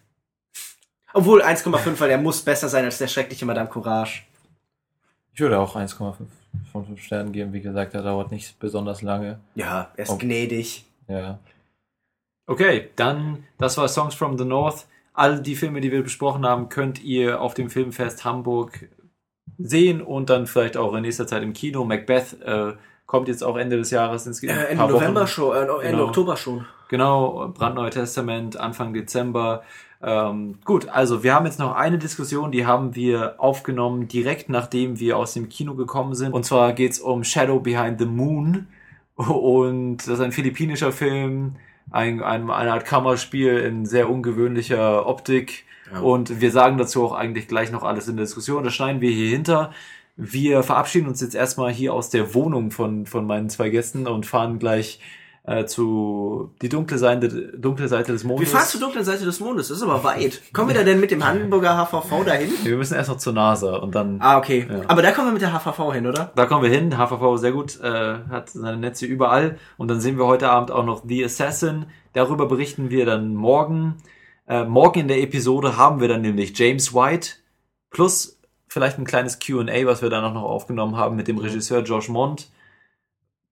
[1.14, 4.24] Obwohl 1,5, weil der muss besser sein als der schreckliche Madame Courage.
[5.34, 6.14] Ich würde auch 1,5
[6.72, 7.54] von 5 Sternen geben.
[7.54, 9.40] Wie gesagt, der dauert nicht besonders lange.
[9.56, 10.18] Ja, er ist Oh.
[10.18, 10.86] gnädig.
[11.08, 11.40] Ja.
[12.48, 14.86] Okay, dann, das war Songs from the North.
[15.14, 18.90] All die Filme, die wir besprochen haben, könnt ihr auf dem Filmfest Hamburg
[19.58, 21.84] sehen und dann vielleicht auch in nächster Zeit im Kino.
[21.86, 22.74] Macbeth äh,
[23.06, 25.28] kommt jetzt auch Ende des Jahres ins Äh, ein Ende November Wochen.
[25.28, 26.06] schon, äh, Ende Genau.
[26.06, 26.66] Oktober schon.
[26.88, 29.64] Genau, Brandneue Testament, Anfang Dezember.
[30.02, 35.00] Ähm, gut, also wir haben jetzt noch eine Diskussion, die haben wir aufgenommen direkt nachdem
[35.00, 36.34] wir aus dem Kino gekommen sind.
[36.34, 38.68] Und zwar geht's um Shadow Behind the Moon.
[39.16, 41.56] Und das ist ein philippinischer Film,
[41.92, 45.66] ein, ein, eine Art Kammerspiel in sehr ungewöhnlicher Optik.
[46.02, 48.64] Und wir sagen dazu auch eigentlich gleich noch alles in der Diskussion.
[48.64, 49.72] Das schneiden wir hier hinter.
[50.16, 54.26] Wir verabschieden uns jetzt erstmal hier aus der Wohnung von, von meinen zwei Gästen und
[54.26, 55.00] fahren gleich
[55.44, 58.52] äh, zu die dunkle Seite, dunkle Seite des Wir Mondes.
[58.52, 60.42] fahren zur dunklen Seite des Mondes, das ist aber weit.
[60.54, 62.52] Kommen wir da denn mit dem Hamburger HVV dahin?
[62.64, 64.18] wir müssen erst noch zur NASA und dann.
[64.22, 64.68] Ah, okay.
[64.70, 64.82] Ja.
[64.88, 66.32] Aber da kommen wir mit der HVV hin, oder?
[66.36, 66.98] Da kommen wir hin.
[66.98, 69.58] HVV sehr gut, äh, hat seine Netze überall.
[69.78, 71.86] Und dann sehen wir heute Abend auch noch The Assassin.
[72.14, 73.98] Darüber berichten wir dann morgen.
[74.48, 77.32] Äh, morgen in der Episode haben wir dann nämlich James White
[77.92, 81.82] plus vielleicht ein kleines Q&A, was wir dann auch noch aufgenommen haben mit dem Regisseur
[81.82, 82.50] Josh Mont.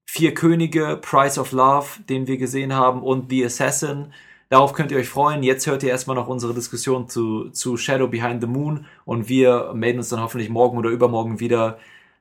[0.10, 4.14] Vier Könige, Price of Love, den wir gesehen haben und The Assassin.
[4.50, 5.44] Darauf könnt ihr euch freuen.
[5.44, 9.74] Jetzt hört ihr erstmal noch unsere Diskussion zu, zu Shadow Behind the Moon und wir
[9.74, 11.78] melden uns dann hoffentlich morgen oder übermorgen wieder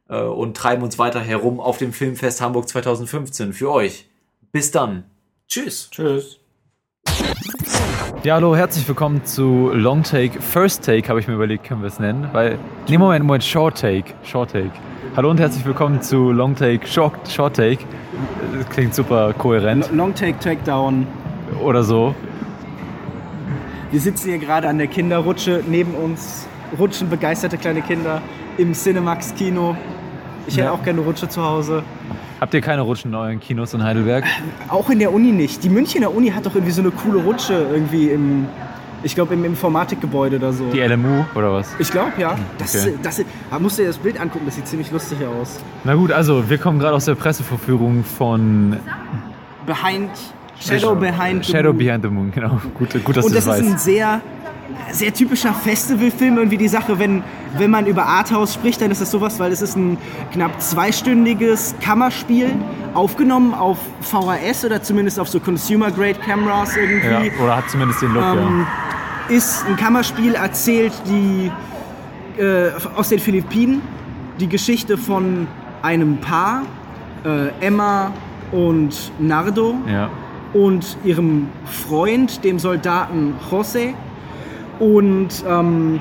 [0.08, 4.10] äh, und treiben uns weiter herum auf dem Filmfest Hamburg 2015 für euch.
[4.50, 5.04] Bis dann.
[5.46, 5.88] Tschüss.
[5.90, 6.40] Tschüss.
[8.24, 10.42] Ja, hallo, herzlich willkommen zu Long Take.
[10.42, 12.58] First Take habe ich mir überlegt, können wir es nennen, weil.
[12.88, 14.12] Nee, Moment, Moment, Short Take.
[14.24, 14.72] Short Take.
[15.16, 17.78] Hallo und herzlich willkommen zu Long Take, Short, Short Take.
[18.54, 19.90] Das klingt super kohärent.
[19.92, 21.06] Long Take Takedown.
[21.64, 22.14] Oder so.
[23.90, 25.64] Wir sitzen hier gerade an der Kinderrutsche.
[25.66, 26.46] Neben uns
[26.78, 28.20] rutschen begeisterte kleine Kinder
[28.58, 29.74] im Cinemax Kino.
[30.46, 30.72] Ich hätte Ja.
[30.72, 31.82] auch gerne eine Rutsche zu Hause.
[32.40, 34.24] Habt ihr keine Rutschen in euren Kinos in Heidelberg?
[34.68, 35.64] Auch in der Uni nicht.
[35.64, 38.46] Die Münchner Uni hat doch irgendwie so eine coole Rutsche irgendwie im,
[39.02, 40.70] ich glaube im Informatikgebäude oder so.
[40.70, 41.74] Die LMU oder was?
[41.78, 42.36] ich glaube ja.
[42.58, 42.94] Das, Okay.
[43.02, 45.58] das, da musst du dir das Bild angucken, das sieht ziemlich lustig aus.
[45.84, 48.76] Na gut, also wir kommen gerade aus der Pressevorführung von
[49.66, 50.10] Behind,
[50.60, 51.78] Shadow Behind the Shadow Moon.
[51.78, 52.60] Behind the Moon, genau.
[52.78, 53.84] Gut, gut dass Und du das das ist ein weißt.
[53.84, 54.20] sehr,
[54.92, 56.36] sehr typischer Festivalfilm.
[56.36, 57.22] Irgendwie die Sache, wenn,
[57.58, 59.98] wenn man über Arthouse spricht, dann ist das sowas, weil es ist ein
[60.32, 62.54] knapp zweistündiges Kammerspiel,
[62.94, 67.28] aufgenommen auf VHS oder zumindest auf so Consumer-Grade Cameras irgendwie.
[67.28, 68.66] Ja, oder hat zumindest den Look, Ähm,
[69.28, 71.50] ist ein Kammerspiel, erzählt die
[72.40, 73.82] äh, aus den Philippinen
[74.40, 75.46] die Geschichte von
[75.82, 76.62] einem Paar,
[77.24, 78.12] äh, Emma
[78.52, 79.92] und Nardo ja.
[79.92, 80.10] Ja.
[80.52, 83.94] und ihrem Freund, dem Soldaten José.
[84.78, 86.00] Und ähm,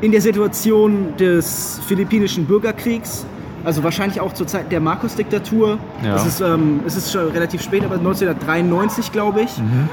[0.00, 3.26] in der Situation des philippinischen Bürgerkriegs,
[3.64, 6.16] also wahrscheinlich auch zur Zeit der Marcos-Diktatur, Ja.
[6.16, 9.88] es, ist, ähm, es ist schon relativ spät, aber 1993, glaube ich, Mhm.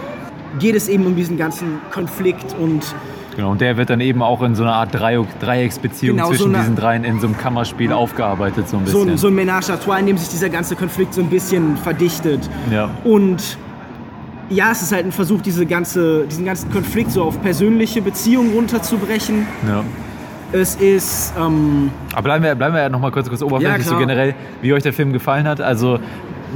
[0.59, 2.95] geht es eben um diesen ganzen Konflikt und
[3.35, 6.35] Genau, und der wird dann eben auch in so einer Art Dreieck, Dreiecksbeziehung Genau, so
[6.37, 9.11] zwischen eine- diesen dreien in so einem Kammerspiel aufgearbeitet, so ein so bisschen.
[9.11, 11.77] ein, so ein Ménage à trois, in dem sich dieser ganze Konflikt so ein bisschen
[11.77, 12.39] verdichtet.
[12.71, 12.89] ja.
[13.03, 13.59] Und
[14.49, 18.53] ja, es ist halt ein Versuch, diese ganze, diesen ganzen Konflikt so auf persönliche Beziehungen
[18.53, 19.45] runterzubrechen.
[19.67, 19.83] ja.
[20.53, 23.91] Es ist, ähm, Aber bleiben wir, bleiben wir ja noch mal kurz, kurz oberflächlich, Ja,
[23.91, 25.59] so generell, wie euch der Film gefallen hat.
[25.59, 25.99] Also,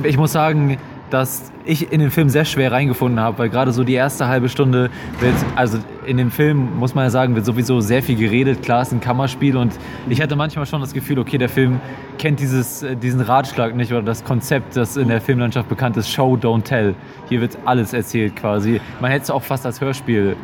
[0.03, 0.77] ich muss sagen,
[1.12, 4.49] dass ich in den Film sehr schwer reingefunden habe, weil gerade so die erste halbe
[4.49, 4.89] Stunde
[5.20, 8.64] wird, also in dem Film muss man ja sagen, wird sowieso sehr viel geredet.
[8.64, 9.74] Klar, es ist ein Kammerspiel und
[10.09, 11.80] ich hatte manchmal schon das Gefühl, okay, der Film
[12.18, 16.09] kennt dieses, äh, diesen Ratschlag nicht oder das Konzept, das in der Filmlandschaft bekannt ist,
[16.09, 16.95] Show, don't tell.
[17.30, 18.82] Hier wird alles erzählt quasi.
[18.99, 20.36] Man hätte es auch fast als Hörspiel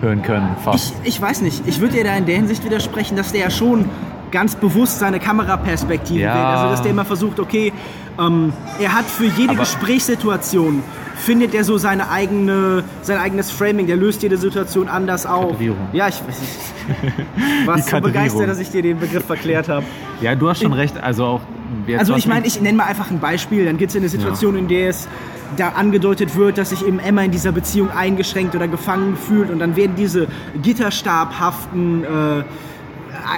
[0.00, 0.94] hören können, fast.
[1.04, 3.50] Ich, ich weiß nicht, ich würde dir da in der Hinsicht widersprechen, dass der ja
[3.50, 3.88] schon
[4.32, 6.34] ganz bewusst seine Kameraperspektive Ja.
[6.34, 6.46] wählt.
[6.46, 7.72] Also dass der immer versucht, okay,
[8.18, 10.82] ähm, er hat für jede Aber- Gesprächssituation
[11.16, 15.56] findet er so seine eigene, sein eigenes Framing, der löst jede Situation anders auf.
[15.92, 17.66] Ja, ich weiß nicht.
[17.66, 19.84] Warst Die so begeistert, dass ich dir den Begriff verklärt habe.
[20.20, 21.00] Ja, du hast schon recht.
[21.00, 21.40] Also auch
[21.96, 23.64] Also ich meine, ich nenne mal einfach ein Beispiel.
[23.66, 25.06] Dann gibt es eine Situation, in der es
[25.56, 29.58] da angedeutet wird, dass sich eben Emma in dieser Beziehung eingeschränkt oder gefangen fühlt und
[29.60, 30.26] dann werden diese
[30.62, 32.42] gitterstabhaften äh,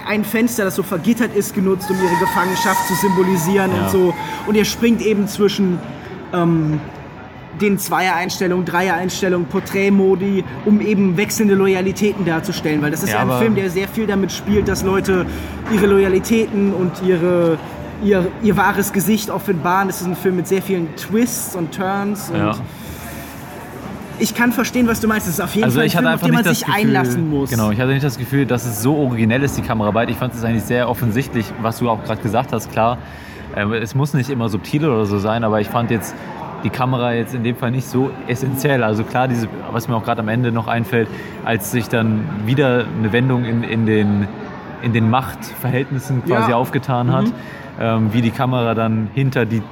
[0.07, 3.85] ein Fenster, das so vergittert ist, genutzt, um ihre Gefangenschaft zu symbolisieren Ja.
[3.85, 4.15] und so.
[4.47, 5.79] Und er springt eben zwischen
[6.33, 6.81] ähm,
[7.61, 12.83] den Zweier-Einstellungen, Dreier-Einstellungen, Porträtmodi, um eben wechselnde Loyalitäten darzustellen.
[12.83, 15.25] Weil das ist Ja, ein Film, der sehr viel damit spielt, dass Leute
[15.73, 17.59] ihre Loyalitäten und ihre,
[18.03, 19.87] ihr, ihr wahres Gesicht offenbaren.
[19.89, 22.31] Das ist ein Film mit sehr vielen Twists und Turns.
[22.31, 22.57] Und Ja.
[24.19, 25.27] Ich kann verstehen, was du meinst.
[25.27, 27.51] Es ist auf jeden Also Fall ein Film, auf den man sich Gefühl, einlassen muss.
[27.51, 30.09] Genau, ich hatte nicht das Gefühl, dass es so originell ist, die Kameraarbeit.
[30.11, 32.71] Ich fand es eigentlich sehr offensichtlich, was du auch gerade gesagt hast.
[32.71, 32.99] Klar,
[33.57, 36.15] äh, es muss nicht immer subtil oder so sein, aber ich fand jetzt
[36.63, 38.83] die Kamera jetzt in dem Fall nicht so essentiell.
[38.85, 41.09] Also klar, diese, was mir auch gerade am Ende noch einfällt,
[41.45, 44.29] als sich dann wieder eine Wendung in, in den
[44.83, 46.57] in den Machtverhältnissen quasi Ja.
[46.59, 47.33] aufgetan hat, Mhm.
[47.81, 49.63] ähm, wie die Kamera dann hinter die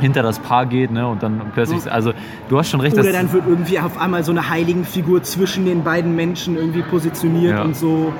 [0.00, 1.06] hinter das Paar geht, ne?
[1.08, 2.12] Und dann plötzlich, also
[2.48, 5.64] du hast schon recht, Oder dass dann wird irgendwie auf einmal so eine Heiligenfigur zwischen
[5.64, 7.62] den beiden Menschen irgendwie positioniert Ja.
[7.62, 8.12] und so.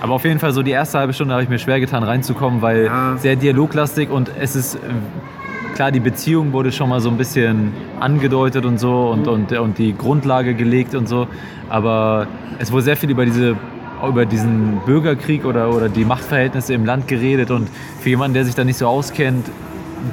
[0.00, 2.60] Aber auf jeden Fall so die erste halbe Stunde habe ich mir schwer getan reinzukommen,
[2.62, 4.78] weil sehr dialoglastig und es ist
[5.74, 9.78] klar, die Beziehung wurde schon mal so ein bisschen angedeutet und so und, und, und
[9.78, 11.26] die Grundlage gelegt und so.
[11.68, 12.26] Aber
[12.58, 13.56] es wurde sehr viel über diese
[14.06, 17.68] über diesen Bürgerkrieg oder, oder die Machtverhältnisse im Land geredet und
[18.00, 19.46] für jemanden, der sich da nicht so auskennt,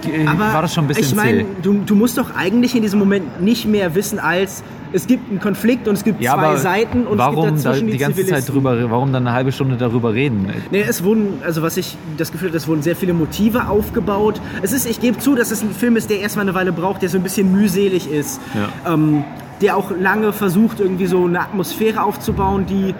[0.01, 2.99] ge- war das schon ein bisschen ich meine, du, du musst doch eigentlich in diesem
[2.99, 4.63] Moment nicht mehr wissen als
[4.95, 7.71] es gibt einen Konflikt und es gibt Ja, zwei aber Seiten und warum es da
[7.71, 10.47] gibt dazwischen die die, ganze Zeit drüber, warum dann eine halbe Stunde darüber reden?
[10.69, 14.39] Nee, es wurden, also was ich das Gefühl habe, es wurden sehr viele Motive aufgebaut.
[14.61, 17.01] Es ist, ich gebe zu, dass es ein Film ist, der erstmal eine Weile braucht,
[17.01, 18.39] der so ein bisschen mühselig ist.
[18.53, 18.93] Ja.
[18.93, 19.23] Ähm,
[19.61, 22.93] der auch lange versucht, irgendwie so eine Atmosphäre aufzubauen, die,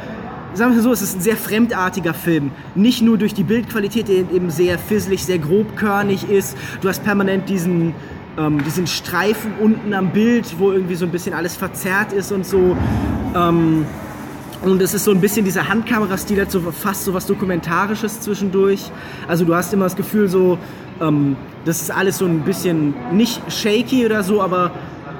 [0.54, 2.52] sagen wir mal so, es ist ein sehr fremdartiger Film.
[2.76, 6.58] Nicht nur durch die Bildqualität, die eben sehr fisselig, sehr grobkörnig ist.
[6.82, 7.94] Du hast permanent diesen,
[8.38, 12.46] ähm, diesen Streifen unten am Bild, wo irgendwie so ein bisschen alles verzerrt ist und
[12.46, 12.78] so.
[13.36, 13.86] Ähm,
[14.62, 18.92] und es ist so ein bisschen dieser Handkamerastil, hat so fast so was Dokumentarisches zwischendurch.
[19.28, 20.58] Also du hast immer das Gefühl so,
[21.02, 21.36] ähm,
[21.66, 24.72] das ist alles so ein bisschen nicht shaky oder so, aber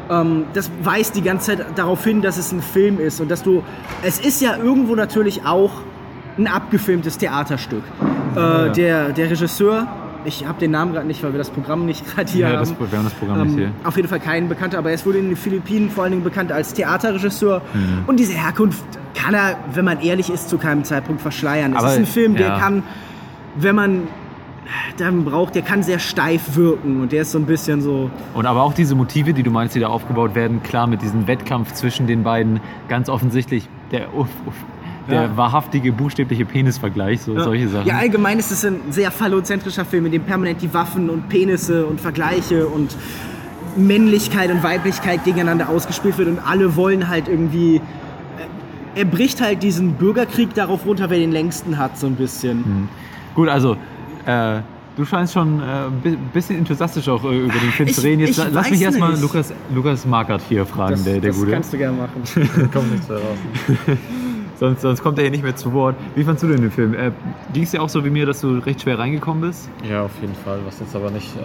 [0.10, 3.44] ähm, das weist die ganze Zeit darauf hin, dass es ein Film ist und dass
[3.44, 3.64] du,
[4.04, 5.72] es ist ja irgendwo natürlich auch
[6.38, 7.84] ein abgefilmtes Theaterstück.
[8.36, 8.70] Äh, Ja.
[8.70, 9.88] der, der Regisseur,
[10.26, 12.76] ich habe den Namen gerade nicht, weil wir das Programm nicht gerade hier Ja, haben.
[12.80, 13.72] das, wir haben das Programm nicht hier.
[13.84, 16.24] Auf jeden Fall kein Bekannter, aber er ist wohl in den Philippinen vor allen Dingen
[16.24, 17.62] bekannt als Theaterregisseur.
[17.74, 18.04] Mhm.
[18.08, 18.84] Und diese Herkunft
[19.16, 21.76] kann er, wenn man ehrlich ist, zu keinem Zeitpunkt verschleiern.
[21.76, 22.60] Aber, es ist ein Film, der ja.
[22.60, 22.84] kann,
[23.56, 24.08] wenn man
[24.98, 28.10] dann braucht, der kann sehr steif wirken und der ist so ein bisschen so.
[28.34, 31.28] Und aber auch diese Motive, die du meinst, die da aufgebaut werden, klar mit diesem
[31.28, 34.56] Wettkampf zwischen den beiden, ganz offensichtlich der, uff, uff,
[35.10, 35.38] der Ja.
[35.38, 37.88] wahrhaftige, buchstäbliche Penisvergleich, so solche Sachen.
[37.88, 41.86] Ja, allgemein ist es ein sehr phallozentrischer Film, in dem permanent die Waffen und Penisse
[41.86, 42.96] und Vergleiche und
[43.76, 47.78] Männlichkeit und Weiblichkeit gegeneinander ausgespielt wird und alle wollen halt irgendwie.
[47.78, 47.82] äh,
[49.00, 52.64] Er bricht halt diesen Bürgerkrieg darauf runter, wer den längsten hat, so ein bisschen.
[52.64, 52.90] Hm.
[53.36, 53.76] Gut, also
[54.26, 54.62] äh,
[54.96, 58.06] du scheinst schon ein äh, bi- bisschen enthusiastisch auch äh, über den Film zu Ich-
[58.06, 58.20] reden.
[58.22, 59.20] Jetzt ich la- lass mich erstmal.
[59.20, 61.52] Lukas, Lukas Markert hier fragen, Das, der, der das Gute.
[61.52, 62.70] kannst du gerne machen.
[62.74, 63.38] Kommt nichts mehr raus.
[64.60, 65.96] sonst, sonst kommt er hier nicht mehr zu Wort.
[66.16, 66.94] Wie fandst du denn den Film?
[66.94, 67.12] Äh,
[67.54, 69.70] Ging es dir auch so wie mir, dass du recht schwer reingekommen bist?
[69.90, 70.60] Ja, auf jeden Fall.
[70.66, 71.42] Was jetzt aber nicht äh,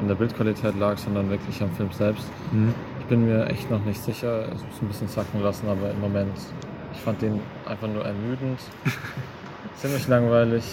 [0.00, 2.24] an der Bildqualität lag, sondern wirklich am Film selbst.
[2.52, 2.72] Mhm.
[3.00, 4.44] Ich bin mir echt noch nicht sicher.
[4.46, 6.32] Es muss ein bisschen sacken lassen, aber im Moment,
[6.94, 8.58] ich fand den einfach nur ermüdend.
[9.76, 10.64] Ziemlich langweilig.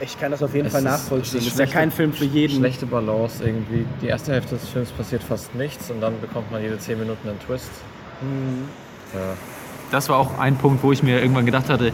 [0.00, 1.38] Ich kann das auf jeden Es Fall ist- nachvollziehen.
[1.38, 2.56] es Das ist ja schlechte- kein Film für jeden.
[2.56, 3.84] Schlechte Balance irgendwie.
[4.02, 7.28] Die erste Hälfte des Films passiert fast nichts und dann bekommt man jede 10 Minuten
[7.28, 7.70] einen Twist.
[9.14, 9.20] Ja.
[9.90, 11.92] das war auch ein Punkt, wo ich mir irgendwann gedacht hatte,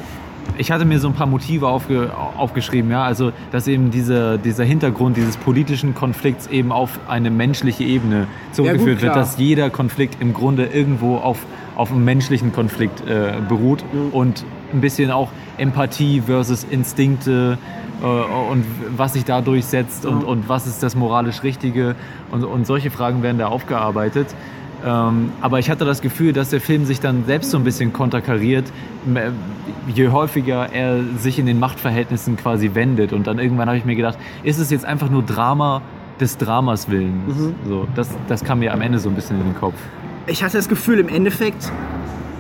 [0.59, 4.64] ich hatte mir so ein paar Motive aufge, aufgeschrieben, ja, also dass eben dieser, dieser
[4.64, 9.24] Hintergrund dieses politischen Konflikts eben auf eine menschliche Ebene zurückgeführt wird, klar.
[9.24, 11.38] dass jeder Konflikt im Grunde irgendwo auf,
[11.76, 17.59] auf einem menschlichen Konflikt äh, beruht und ein bisschen auch Empathie versus Instinkte
[18.02, 18.64] äh, und
[18.96, 21.94] was sich da durchsetzt und, und was ist das moralisch Richtige
[22.30, 24.34] und, und solche Fragen werden da aufgearbeitet.
[24.84, 27.92] Ähm, aber ich hatte das Gefühl, dass der Film sich dann selbst so ein bisschen
[27.92, 28.66] konterkariert,
[29.14, 29.30] äh,
[29.88, 33.12] je häufiger er sich in den Machtverhältnissen quasi wendet.
[33.12, 35.80] Und dann irgendwann habe ich mir gedacht, ist es jetzt einfach nur Drama
[36.20, 37.55] des Dramas willen?
[37.66, 39.74] So, das, das kam mir am Ende so ein bisschen in den Kopf.
[40.26, 41.72] ich hatte das Gefühl, im Endeffekt,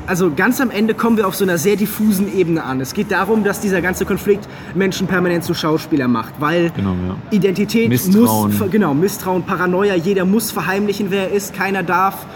[0.06, 2.80] also ganz am Ende kommen wir auf so einer sehr diffusen Ebene an.
[2.80, 7.16] Es geht darum, dass dieser ganze Konflikt Menschen permanent zu Schauspielern macht, weil Genau, ja.
[7.30, 8.56] Identität Misstrauen.
[8.56, 12.26] muss, genau, Misstrauen, Paranoia, jeder muss verheimlichen, wer er ist, keiner darf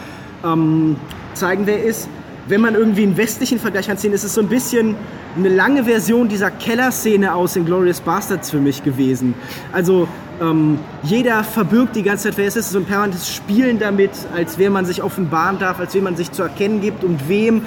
[0.45, 0.97] ähm,
[1.35, 2.09] zeigen, wer er ist.
[2.49, 4.97] Wenn man irgendwie einen westlichen Vergleich anziehen, ist es so ein bisschen
[5.37, 9.35] eine lange Version dieser Kellerszene aus Inglourious Bastards für mich gewesen.
[9.71, 10.09] Also
[10.41, 14.57] ähm, jeder verbirgt die ganze Zeit, wer es ist, so ein permanentes Spielen damit, als
[14.57, 17.67] wer man sich offenbaren darf, als wer man sich zu erkennen gibt und wem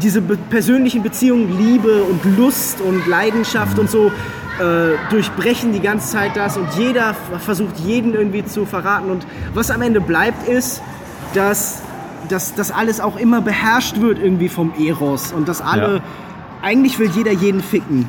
[0.00, 4.12] diese be persönlichen Beziehungen, Liebe und Lust und Leidenschaft und so
[4.60, 9.70] äh, durchbrechen die ganze Zeit das und jeder versucht jeden irgendwie zu verraten und was
[9.70, 10.80] am Ende bleibt ist,
[11.34, 11.82] dass
[12.30, 16.00] dass das alles auch immer beherrscht wird irgendwie vom Eros und dass alle Ja.
[16.62, 18.08] eigentlich will jeder jeden ficken.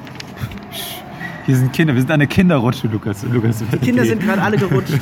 [1.48, 3.24] Hier sind Kinder, wir sind eine Kinderrutsche, Lukas.
[3.24, 5.00] Lukas Die Kinder sind gerade alle gerutscht.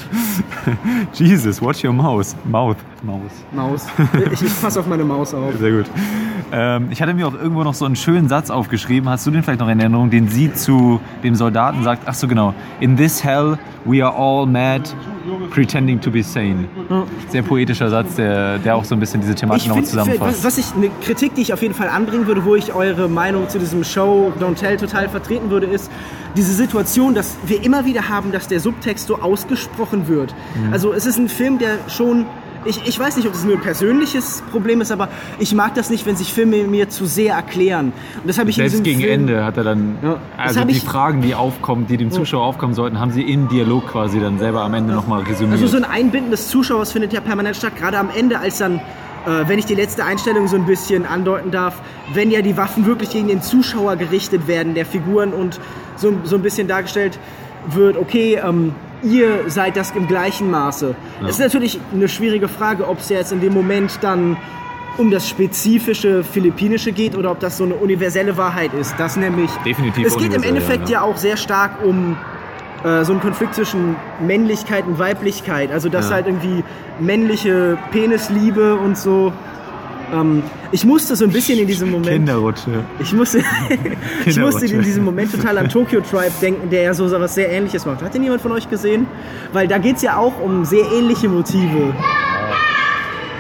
[1.14, 2.36] Jesus, watch your mouse.
[2.46, 2.78] Mouth.
[3.04, 3.32] Maus.
[3.52, 3.88] Maus.
[4.32, 5.54] Ich, ich passe auf meine Maus auf.
[5.60, 5.86] Sehr gut.
[6.52, 9.10] Ähm, ich hatte mir auch irgendwo noch so einen schönen Satz aufgeschrieben.
[9.10, 12.04] Hast du den vielleicht noch in Erinnerung, den sie zu dem Soldaten sagt?
[12.06, 12.54] Ach so, genau.
[12.80, 14.84] In this hell we are all mad,
[15.50, 16.68] pretending to be sane.
[17.30, 20.44] Sehr poetischer Satz, der, der auch so ein bisschen diese Thematik nochmal finde, zusammenfasst.
[20.44, 23.50] was ich eine Kritik, die ich auf jeden Fall anbringen würde, wo ich eure Meinung
[23.50, 25.92] zu diesem Show Don't Tell total vertreten würde, ist
[26.36, 30.34] diese Situation, dass wir immer wieder haben, dass der Subtext so ausgesprochen wird.
[30.56, 30.74] Mhm.
[30.74, 32.26] Also es ist ein Film, der schon
[32.66, 35.08] ich, ich weiß nicht, ob das nur ein persönliches Problem ist, aber
[35.40, 37.94] ich mag das nicht, wenn sich Filme mir zu sehr erklären.
[38.22, 40.84] Und das habe ich Selbst gegen Film, Ende hat er dann, das also die ich-
[40.84, 44.62] Fragen, die aufkommen, die dem Zuschauer aufkommen sollten, haben sie im Dialog quasi dann selber
[44.62, 45.62] am Ende nochmal resümiert.
[45.62, 48.76] Also so ein Einbinden des Zuschauers findet ja permanent statt, gerade am Ende, als dann,
[48.76, 48.82] äh,
[49.48, 51.82] wenn ich die letzte Einstellung so ein bisschen andeuten darf,
[52.14, 55.60] wenn ja die Waffen wirklich gegen den Zuschauer gerichtet werden, der Figuren und
[55.96, 57.20] so, so ein bisschen dargestellt
[57.68, 58.74] wird, okay, ähm,
[59.04, 60.96] ihr seid das im gleichen Maße.
[61.24, 64.38] Es ist natürlich eine schwierige Frage, ob es jetzt in dem Moment dann
[64.98, 68.96] um das spezifische Philippinische geht oder ob das so eine universelle Wahrheit ist.
[68.98, 69.50] Das nämlich.
[69.66, 72.18] Definitiv Es geht im Endeffekt ja, ja, auch sehr stark um
[72.84, 75.72] äh, so einen Konflikt zwischen Männlichkeit und Weiblichkeit.
[75.72, 76.16] Also dass Ja.
[76.16, 76.64] halt irgendwie
[77.00, 79.32] männliche Penisliebe und so.
[80.14, 82.10] Ähm, ich musste so ein bisschen in diesem Moment.
[82.10, 82.84] Kinderrutsche.
[83.00, 83.40] Ich musste,
[84.26, 84.76] ich musste Kinderrutsche.
[84.76, 88.02] in diesem Moment total an Tokyo Tribe denken, der ja so was sehr ähnliches macht.
[88.02, 89.08] Hat den jemand von euch gesehen?
[89.54, 91.94] Weil da geht es ja auch um sehr ähnliche Motive.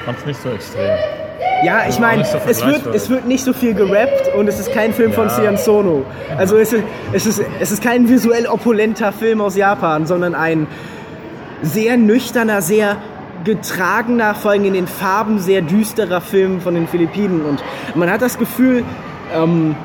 [0.06, 0.98] Fand's nicht so extrem.
[1.64, 4.48] Ja, Also ich auch meine, so es, wird, es wird nicht so viel gerappt und
[4.48, 5.36] es ist kein Film von Ja.
[5.36, 6.06] Sian Sono.
[6.38, 10.68] Also es ist, es, ist, es ist kein visuell opulenter Film aus Japan, sondern ein
[11.62, 12.98] sehr nüchterner, sehr
[13.44, 17.42] getragener, vor allem in den Farben sehr düsterer Film von den Philippinen.
[17.42, 17.64] Und
[17.96, 18.84] man hat das Gefühl,
[19.34, 19.76] ähm,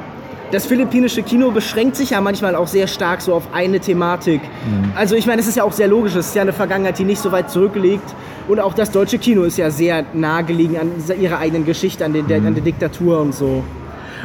[0.53, 4.41] das philippinische Kino beschränkt sich ja manchmal auch sehr stark so auf eine Thematik.
[4.95, 7.05] Also ich meine, es ist ja auch sehr logisch, es ist ja eine Vergangenheit, die
[7.05, 8.15] nicht so weit zurückliegt.
[8.47, 12.29] Und auch das deutsche Kino ist ja sehr nahegelegen an ihrer eigenen Geschichte, an, den,
[12.29, 13.65] der, an der Diktatur und so.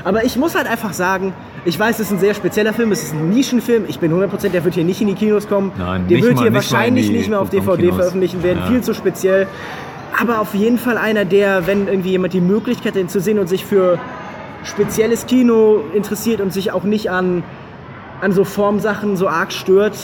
[0.03, 1.33] Aber ich muss halt einfach sagen,
[1.65, 3.85] ich weiß, es ist ein sehr spezieller Film, es ist ein Nischenfilm.
[3.87, 5.71] Ich bin 100%, der wird hier nicht in die Kinos kommen.
[5.77, 8.59] Nein, der nicht wird mal- hier nicht wahrscheinlich nicht mehr auf DVD veröffentlichen werden.
[8.59, 8.67] Ja.
[8.67, 9.47] Viel zu speziell.
[10.19, 13.39] Aber auf jeden Fall einer, der, wenn irgendwie jemand die Möglichkeit hat, ihn zu sehen
[13.39, 13.99] und sich für
[14.63, 17.43] spezielles Kino interessiert und sich auch nicht an,
[18.21, 19.95] an so Formsachen so arg stört,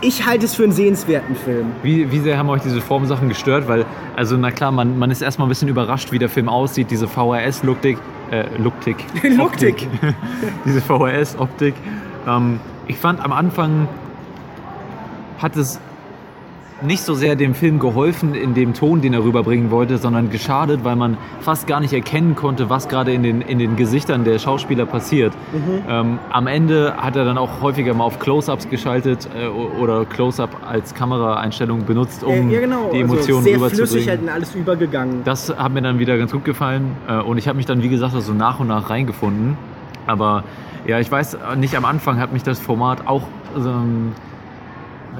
[0.00, 1.72] ich halte es für einen sehenswerten Film.
[1.82, 3.68] Wie, wie sehr haben euch diese Formsachen gestört?
[3.68, 3.84] Weil,
[4.16, 7.06] also na klar, man, man ist erstmal ein bisschen überrascht, wie der Film aussieht, diese
[7.06, 7.98] VHS-Luktik,
[8.30, 8.96] äh, Luktik.
[9.22, 9.86] Luktik.
[10.64, 11.74] diese VHS-Optik.
[12.26, 13.88] Ähm, ich fand am Anfang
[15.38, 15.80] hat es
[16.82, 20.84] nicht so sehr dem Film geholfen in dem Ton, den er rüberbringen wollte, sondern geschadet,
[20.84, 24.38] weil man fast gar nicht erkennen konnte, was gerade in den, in den Gesichtern der
[24.38, 25.32] Schauspieler passiert.
[25.52, 25.82] Mhm.
[25.88, 30.50] Ähm, am Ende hat er dann auch häufiger mal auf Close-Ups geschaltet äh, oder Close-Up
[30.68, 32.90] als Kameraeinstellung benutzt, um ja, genau.
[32.92, 33.88] die also Emotionen sehr rüberzubringen.
[33.88, 35.22] flüssig halt in alles übergegangen.
[35.24, 37.88] Das hat mir dann wieder ganz gut gefallen äh, und ich habe mich dann, wie
[37.88, 39.56] gesagt, so nach und nach reingefunden.
[40.06, 40.44] Aber
[40.86, 43.22] ja, ich weiß nicht, am Anfang hat mich das Format auch,
[43.56, 44.12] ähm,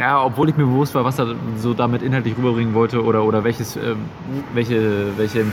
[0.01, 3.45] ja, obwohl ich mir bewusst war, was er so damit inhaltlich rüberbringen wollte oder, oder
[3.45, 3.97] welches, ähm,
[4.55, 5.45] welche, welche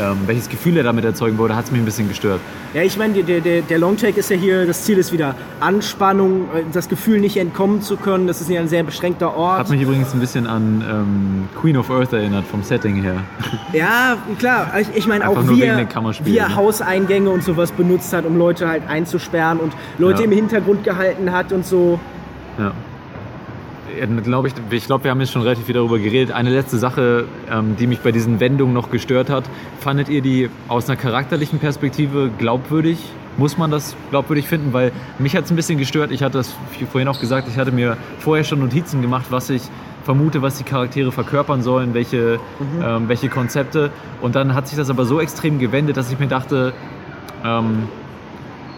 [0.00, 2.40] ähm, welches Gefühl er damit erzeugen wollte, hat es mich ein bisschen gestört.
[2.72, 6.42] Ja, ich meine, der, der, der Longtake ist ja hier, das Ziel ist wieder Anspannung,
[6.54, 8.28] äh, das Gefühl nicht entkommen zu können.
[8.28, 9.58] Das ist ja ein sehr beschränkter Ort.
[9.58, 13.16] Hat mich übrigens ein bisschen an ähm, Queen of Earth erinnert, vom Setting her.
[13.72, 14.72] Ja, klar.
[14.80, 15.78] Ich, ich meine auch, wie er,
[16.24, 16.54] wie er ne?
[16.54, 20.26] Hauseingänge und sowas benutzt hat, um Leute halt einzusperren und Leute Ja.
[20.26, 21.98] im Hintergrund gehalten hat und so.
[22.58, 22.72] Ja.
[24.22, 26.34] Glaube ich, ich glaube, wir haben jetzt schon relativ viel darüber geredet.
[26.34, 29.44] Eine letzte Sache, ähm, die mich bei diesen Wendungen noch gestört hat.
[29.80, 32.98] Fandet ihr die aus einer charakterlichen Perspektive glaubwürdig?
[33.36, 34.72] Muss man das glaubwürdig finden?
[34.72, 36.10] Weil mich hat es ein bisschen gestört.
[36.10, 36.54] Ich hatte das
[36.90, 39.62] vorhin auch gesagt, ich hatte mir vorher schon Notizen gemacht, was ich
[40.04, 42.40] vermute, was die Charaktere verkörpern sollen, welche,
[42.82, 43.90] ähm, welche Konzepte.
[44.22, 46.72] Und dann hat sich das aber so extrem gewendet, dass ich mir dachte,
[47.44, 47.88] ähm,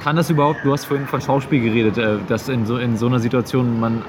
[0.02, 3.06] kann das überhaupt, du hast vorhin von Schauspiel geredet, äh, dass in so, in so
[3.06, 4.02] einer Situation man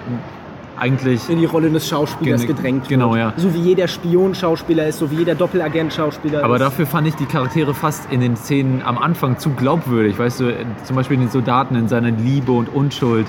[0.81, 3.19] eigentlich in die Rolle des Schauspielers gedrängt genau, wird.
[3.19, 3.33] ja.
[3.37, 6.61] So wie jeder Spion-Schauspieler ist, so wie jeder Doppelagent-Schauspieler Aber ist.
[6.61, 10.17] dafür fand ich die Charaktere fast in den Szenen am Anfang zu glaubwürdig.
[10.17, 10.53] Weißt du,
[10.83, 13.27] zum Beispiel den Soldaten in seiner Liebe und Unschuld.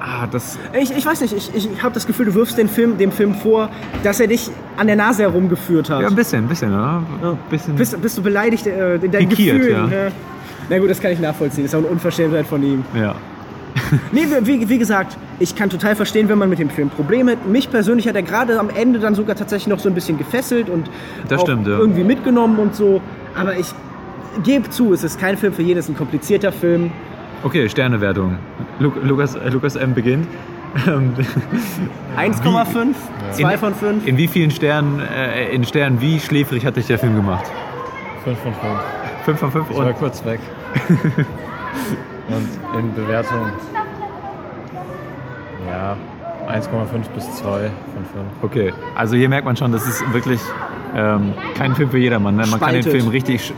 [0.00, 0.58] Ah, das.
[0.78, 3.34] Ich, ich weiß nicht, ich, ich habe das Gefühl, du wirfst den Film, dem Film
[3.36, 3.70] vor,
[4.02, 6.02] dass er dich an der Nase herumgeführt hat.
[6.02, 7.02] Ja, ein bisschen, ein bisschen, ja.
[7.22, 7.38] Ja.
[7.48, 7.76] bisschen.
[7.76, 9.76] Bist, bist du beleidigt äh, in deinen Pikiert, Gefühlen?
[9.76, 9.86] ja.
[9.86, 10.12] ne?
[10.68, 11.64] Na gut, das kann ich nachvollziehen.
[11.64, 12.84] Das ist auch eine Unverschämtheit von ihm.
[12.94, 13.14] Ja.
[14.12, 17.46] Nee, wie, wie gesagt, ich kann total verstehen, wenn man mit dem Film Probleme hat.
[17.46, 20.68] Mich persönlich hat er gerade am Ende dann sogar tatsächlich noch so ein bisschen gefesselt
[20.68, 20.90] und
[21.28, 21.78] Das auch stimmt, ja.
[21.78, 23.00] irgendwie mitgenommen und so.
[23.34, 23.68] Aber ich
[24.42, 26.90] gebe zu, es ist kein Film für jeden, es ist ein komplizierter Film.
[27.42, 28.38] Okay, Sternewertung.
[28.78, 29.94] Lu Lukas, Lukas M.
[29.94, 30.26] beginnt.
[30.86, 31.12] Ähm,
[32.16, 32.94] 1,5,
[33.32, 34.06] 2 in, von 5.
[34.06, 37.44] In wie vielen Sternen, äh, in Sternen, wie schläfrig hat dich der Film gemacht?
[38.24, 38.64] 5 von 5.
[39.24, 40.40] 5 von 5 Ich war und kurz weg.
[42.34, 43.46] Und in Bewertung,
[45.68, 45.96] ja,
[46.48, 47.70] 1,5 bis 2 von 5.
[48.42, 50.40] Okay, also hier merkt man schon, das ist wirklich
[50.94, 52.36] ähm, kein Film für jedermann.
[52.36, 52.46] Ne?
[52.46, 53.00] Man kann den Spaltet.
[53.02, 53.52] Film richtig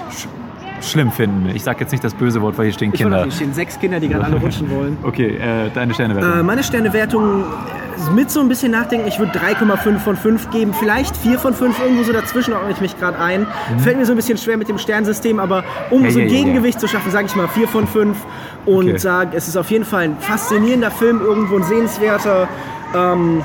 [0.90, 1.48] schlimm finden.
[1.55, 3.23] Ich sage jetzt nicht das böse Wort, weil hier stehen Ich Kinder.
[3.23, 4.97] hier stehen sechs Kinder, die gerade alle rutschen wollen.
[5.02, 6.40] Okay, äh, deine Sternewertung.
[6.40, 10.73] Äh, meine Sternewertung äh, mit so ein bisschen nachdenken, ich würde 3,5 von 5 geben,
[10.74, 13.47] vielleicht 4 von 5, irgendwo so dazwischen ordne ich mich gerade ein.
[13.78, 16.05] Fällt mir so ein bisschen schwer mit dem Sternsystem, aber um Mhm.
[16.06, 16.35] Ja, so ein ja.
[16.35, 18.16] Gegengewicht zu schaffen, sage ich mal 4 von 5
[18.66, 18.98] und Okay.
[18.98, 22.48] sage, es ist auf jeden Fall ein faszinierender Film, irgendwo ein sehenswerter.
[22.94, 23.43] Ähm,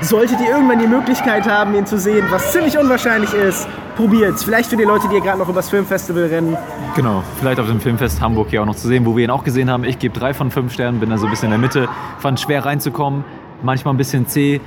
[0.00, 3.66] solltet ihr irgendwann die Möglichkeit haben, ihn zu sehen, was ziemlich unwahrscheinlich ist,
[3.96, 4.44] probiert's.
[4.44, 6.56] Vielleicht für die Leute, die gerade noch übers Filmfestival rennen.
[6.94, 9.44] Genau, vielleicht auf dem Filmfest Hamburg hier auch noch zu sehen, wo wir ihn auch
[9.44, 9.84] gesehen haben.
[9.84, 11.88] Ich gebe drei von fünf Sternen, bin da so ein bisschen in der Mitte.
[12.18, 13.24] Fand schwer reinzukommen,
[13.62, 14.60] manchmal ein bisschen zäh.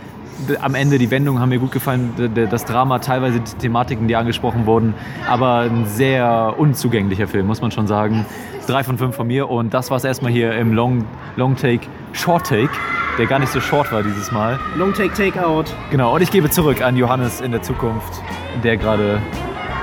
[0.62, 4.66] Am Ende die Wendungen haben mir gut gefallen, das Drama, teilweise die Thematiken, die angesprochen
[4.66, 4.94] wurden,
[5.30, 8.26] aber ein sehr unzugänglicher Film, muss man schon sagen.
[8.68, 11.06] Drei von fünf von mir und das war es erstmal hier im Long,
[11.36, 12.70] Long Take, Short Take,
[13.18, 14.60] der gar nicht so short war dieses Mal.
[14.76, 15.66] Long Take Takeout.
[15.92, 18.22] Genau, und ich gebe zurück an Johannes in der Zukunft,
[18.64, 19.22] der gerade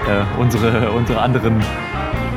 [0.09, 1.62] äh, unsere, unsere anderen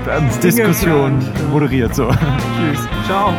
[0.09, 1.95] ähm, Diskussionen moderiert.
[1.95, 2.09] So.
[2.09, 2.87] Tschüss.
[3.07, 3.33] Ciao.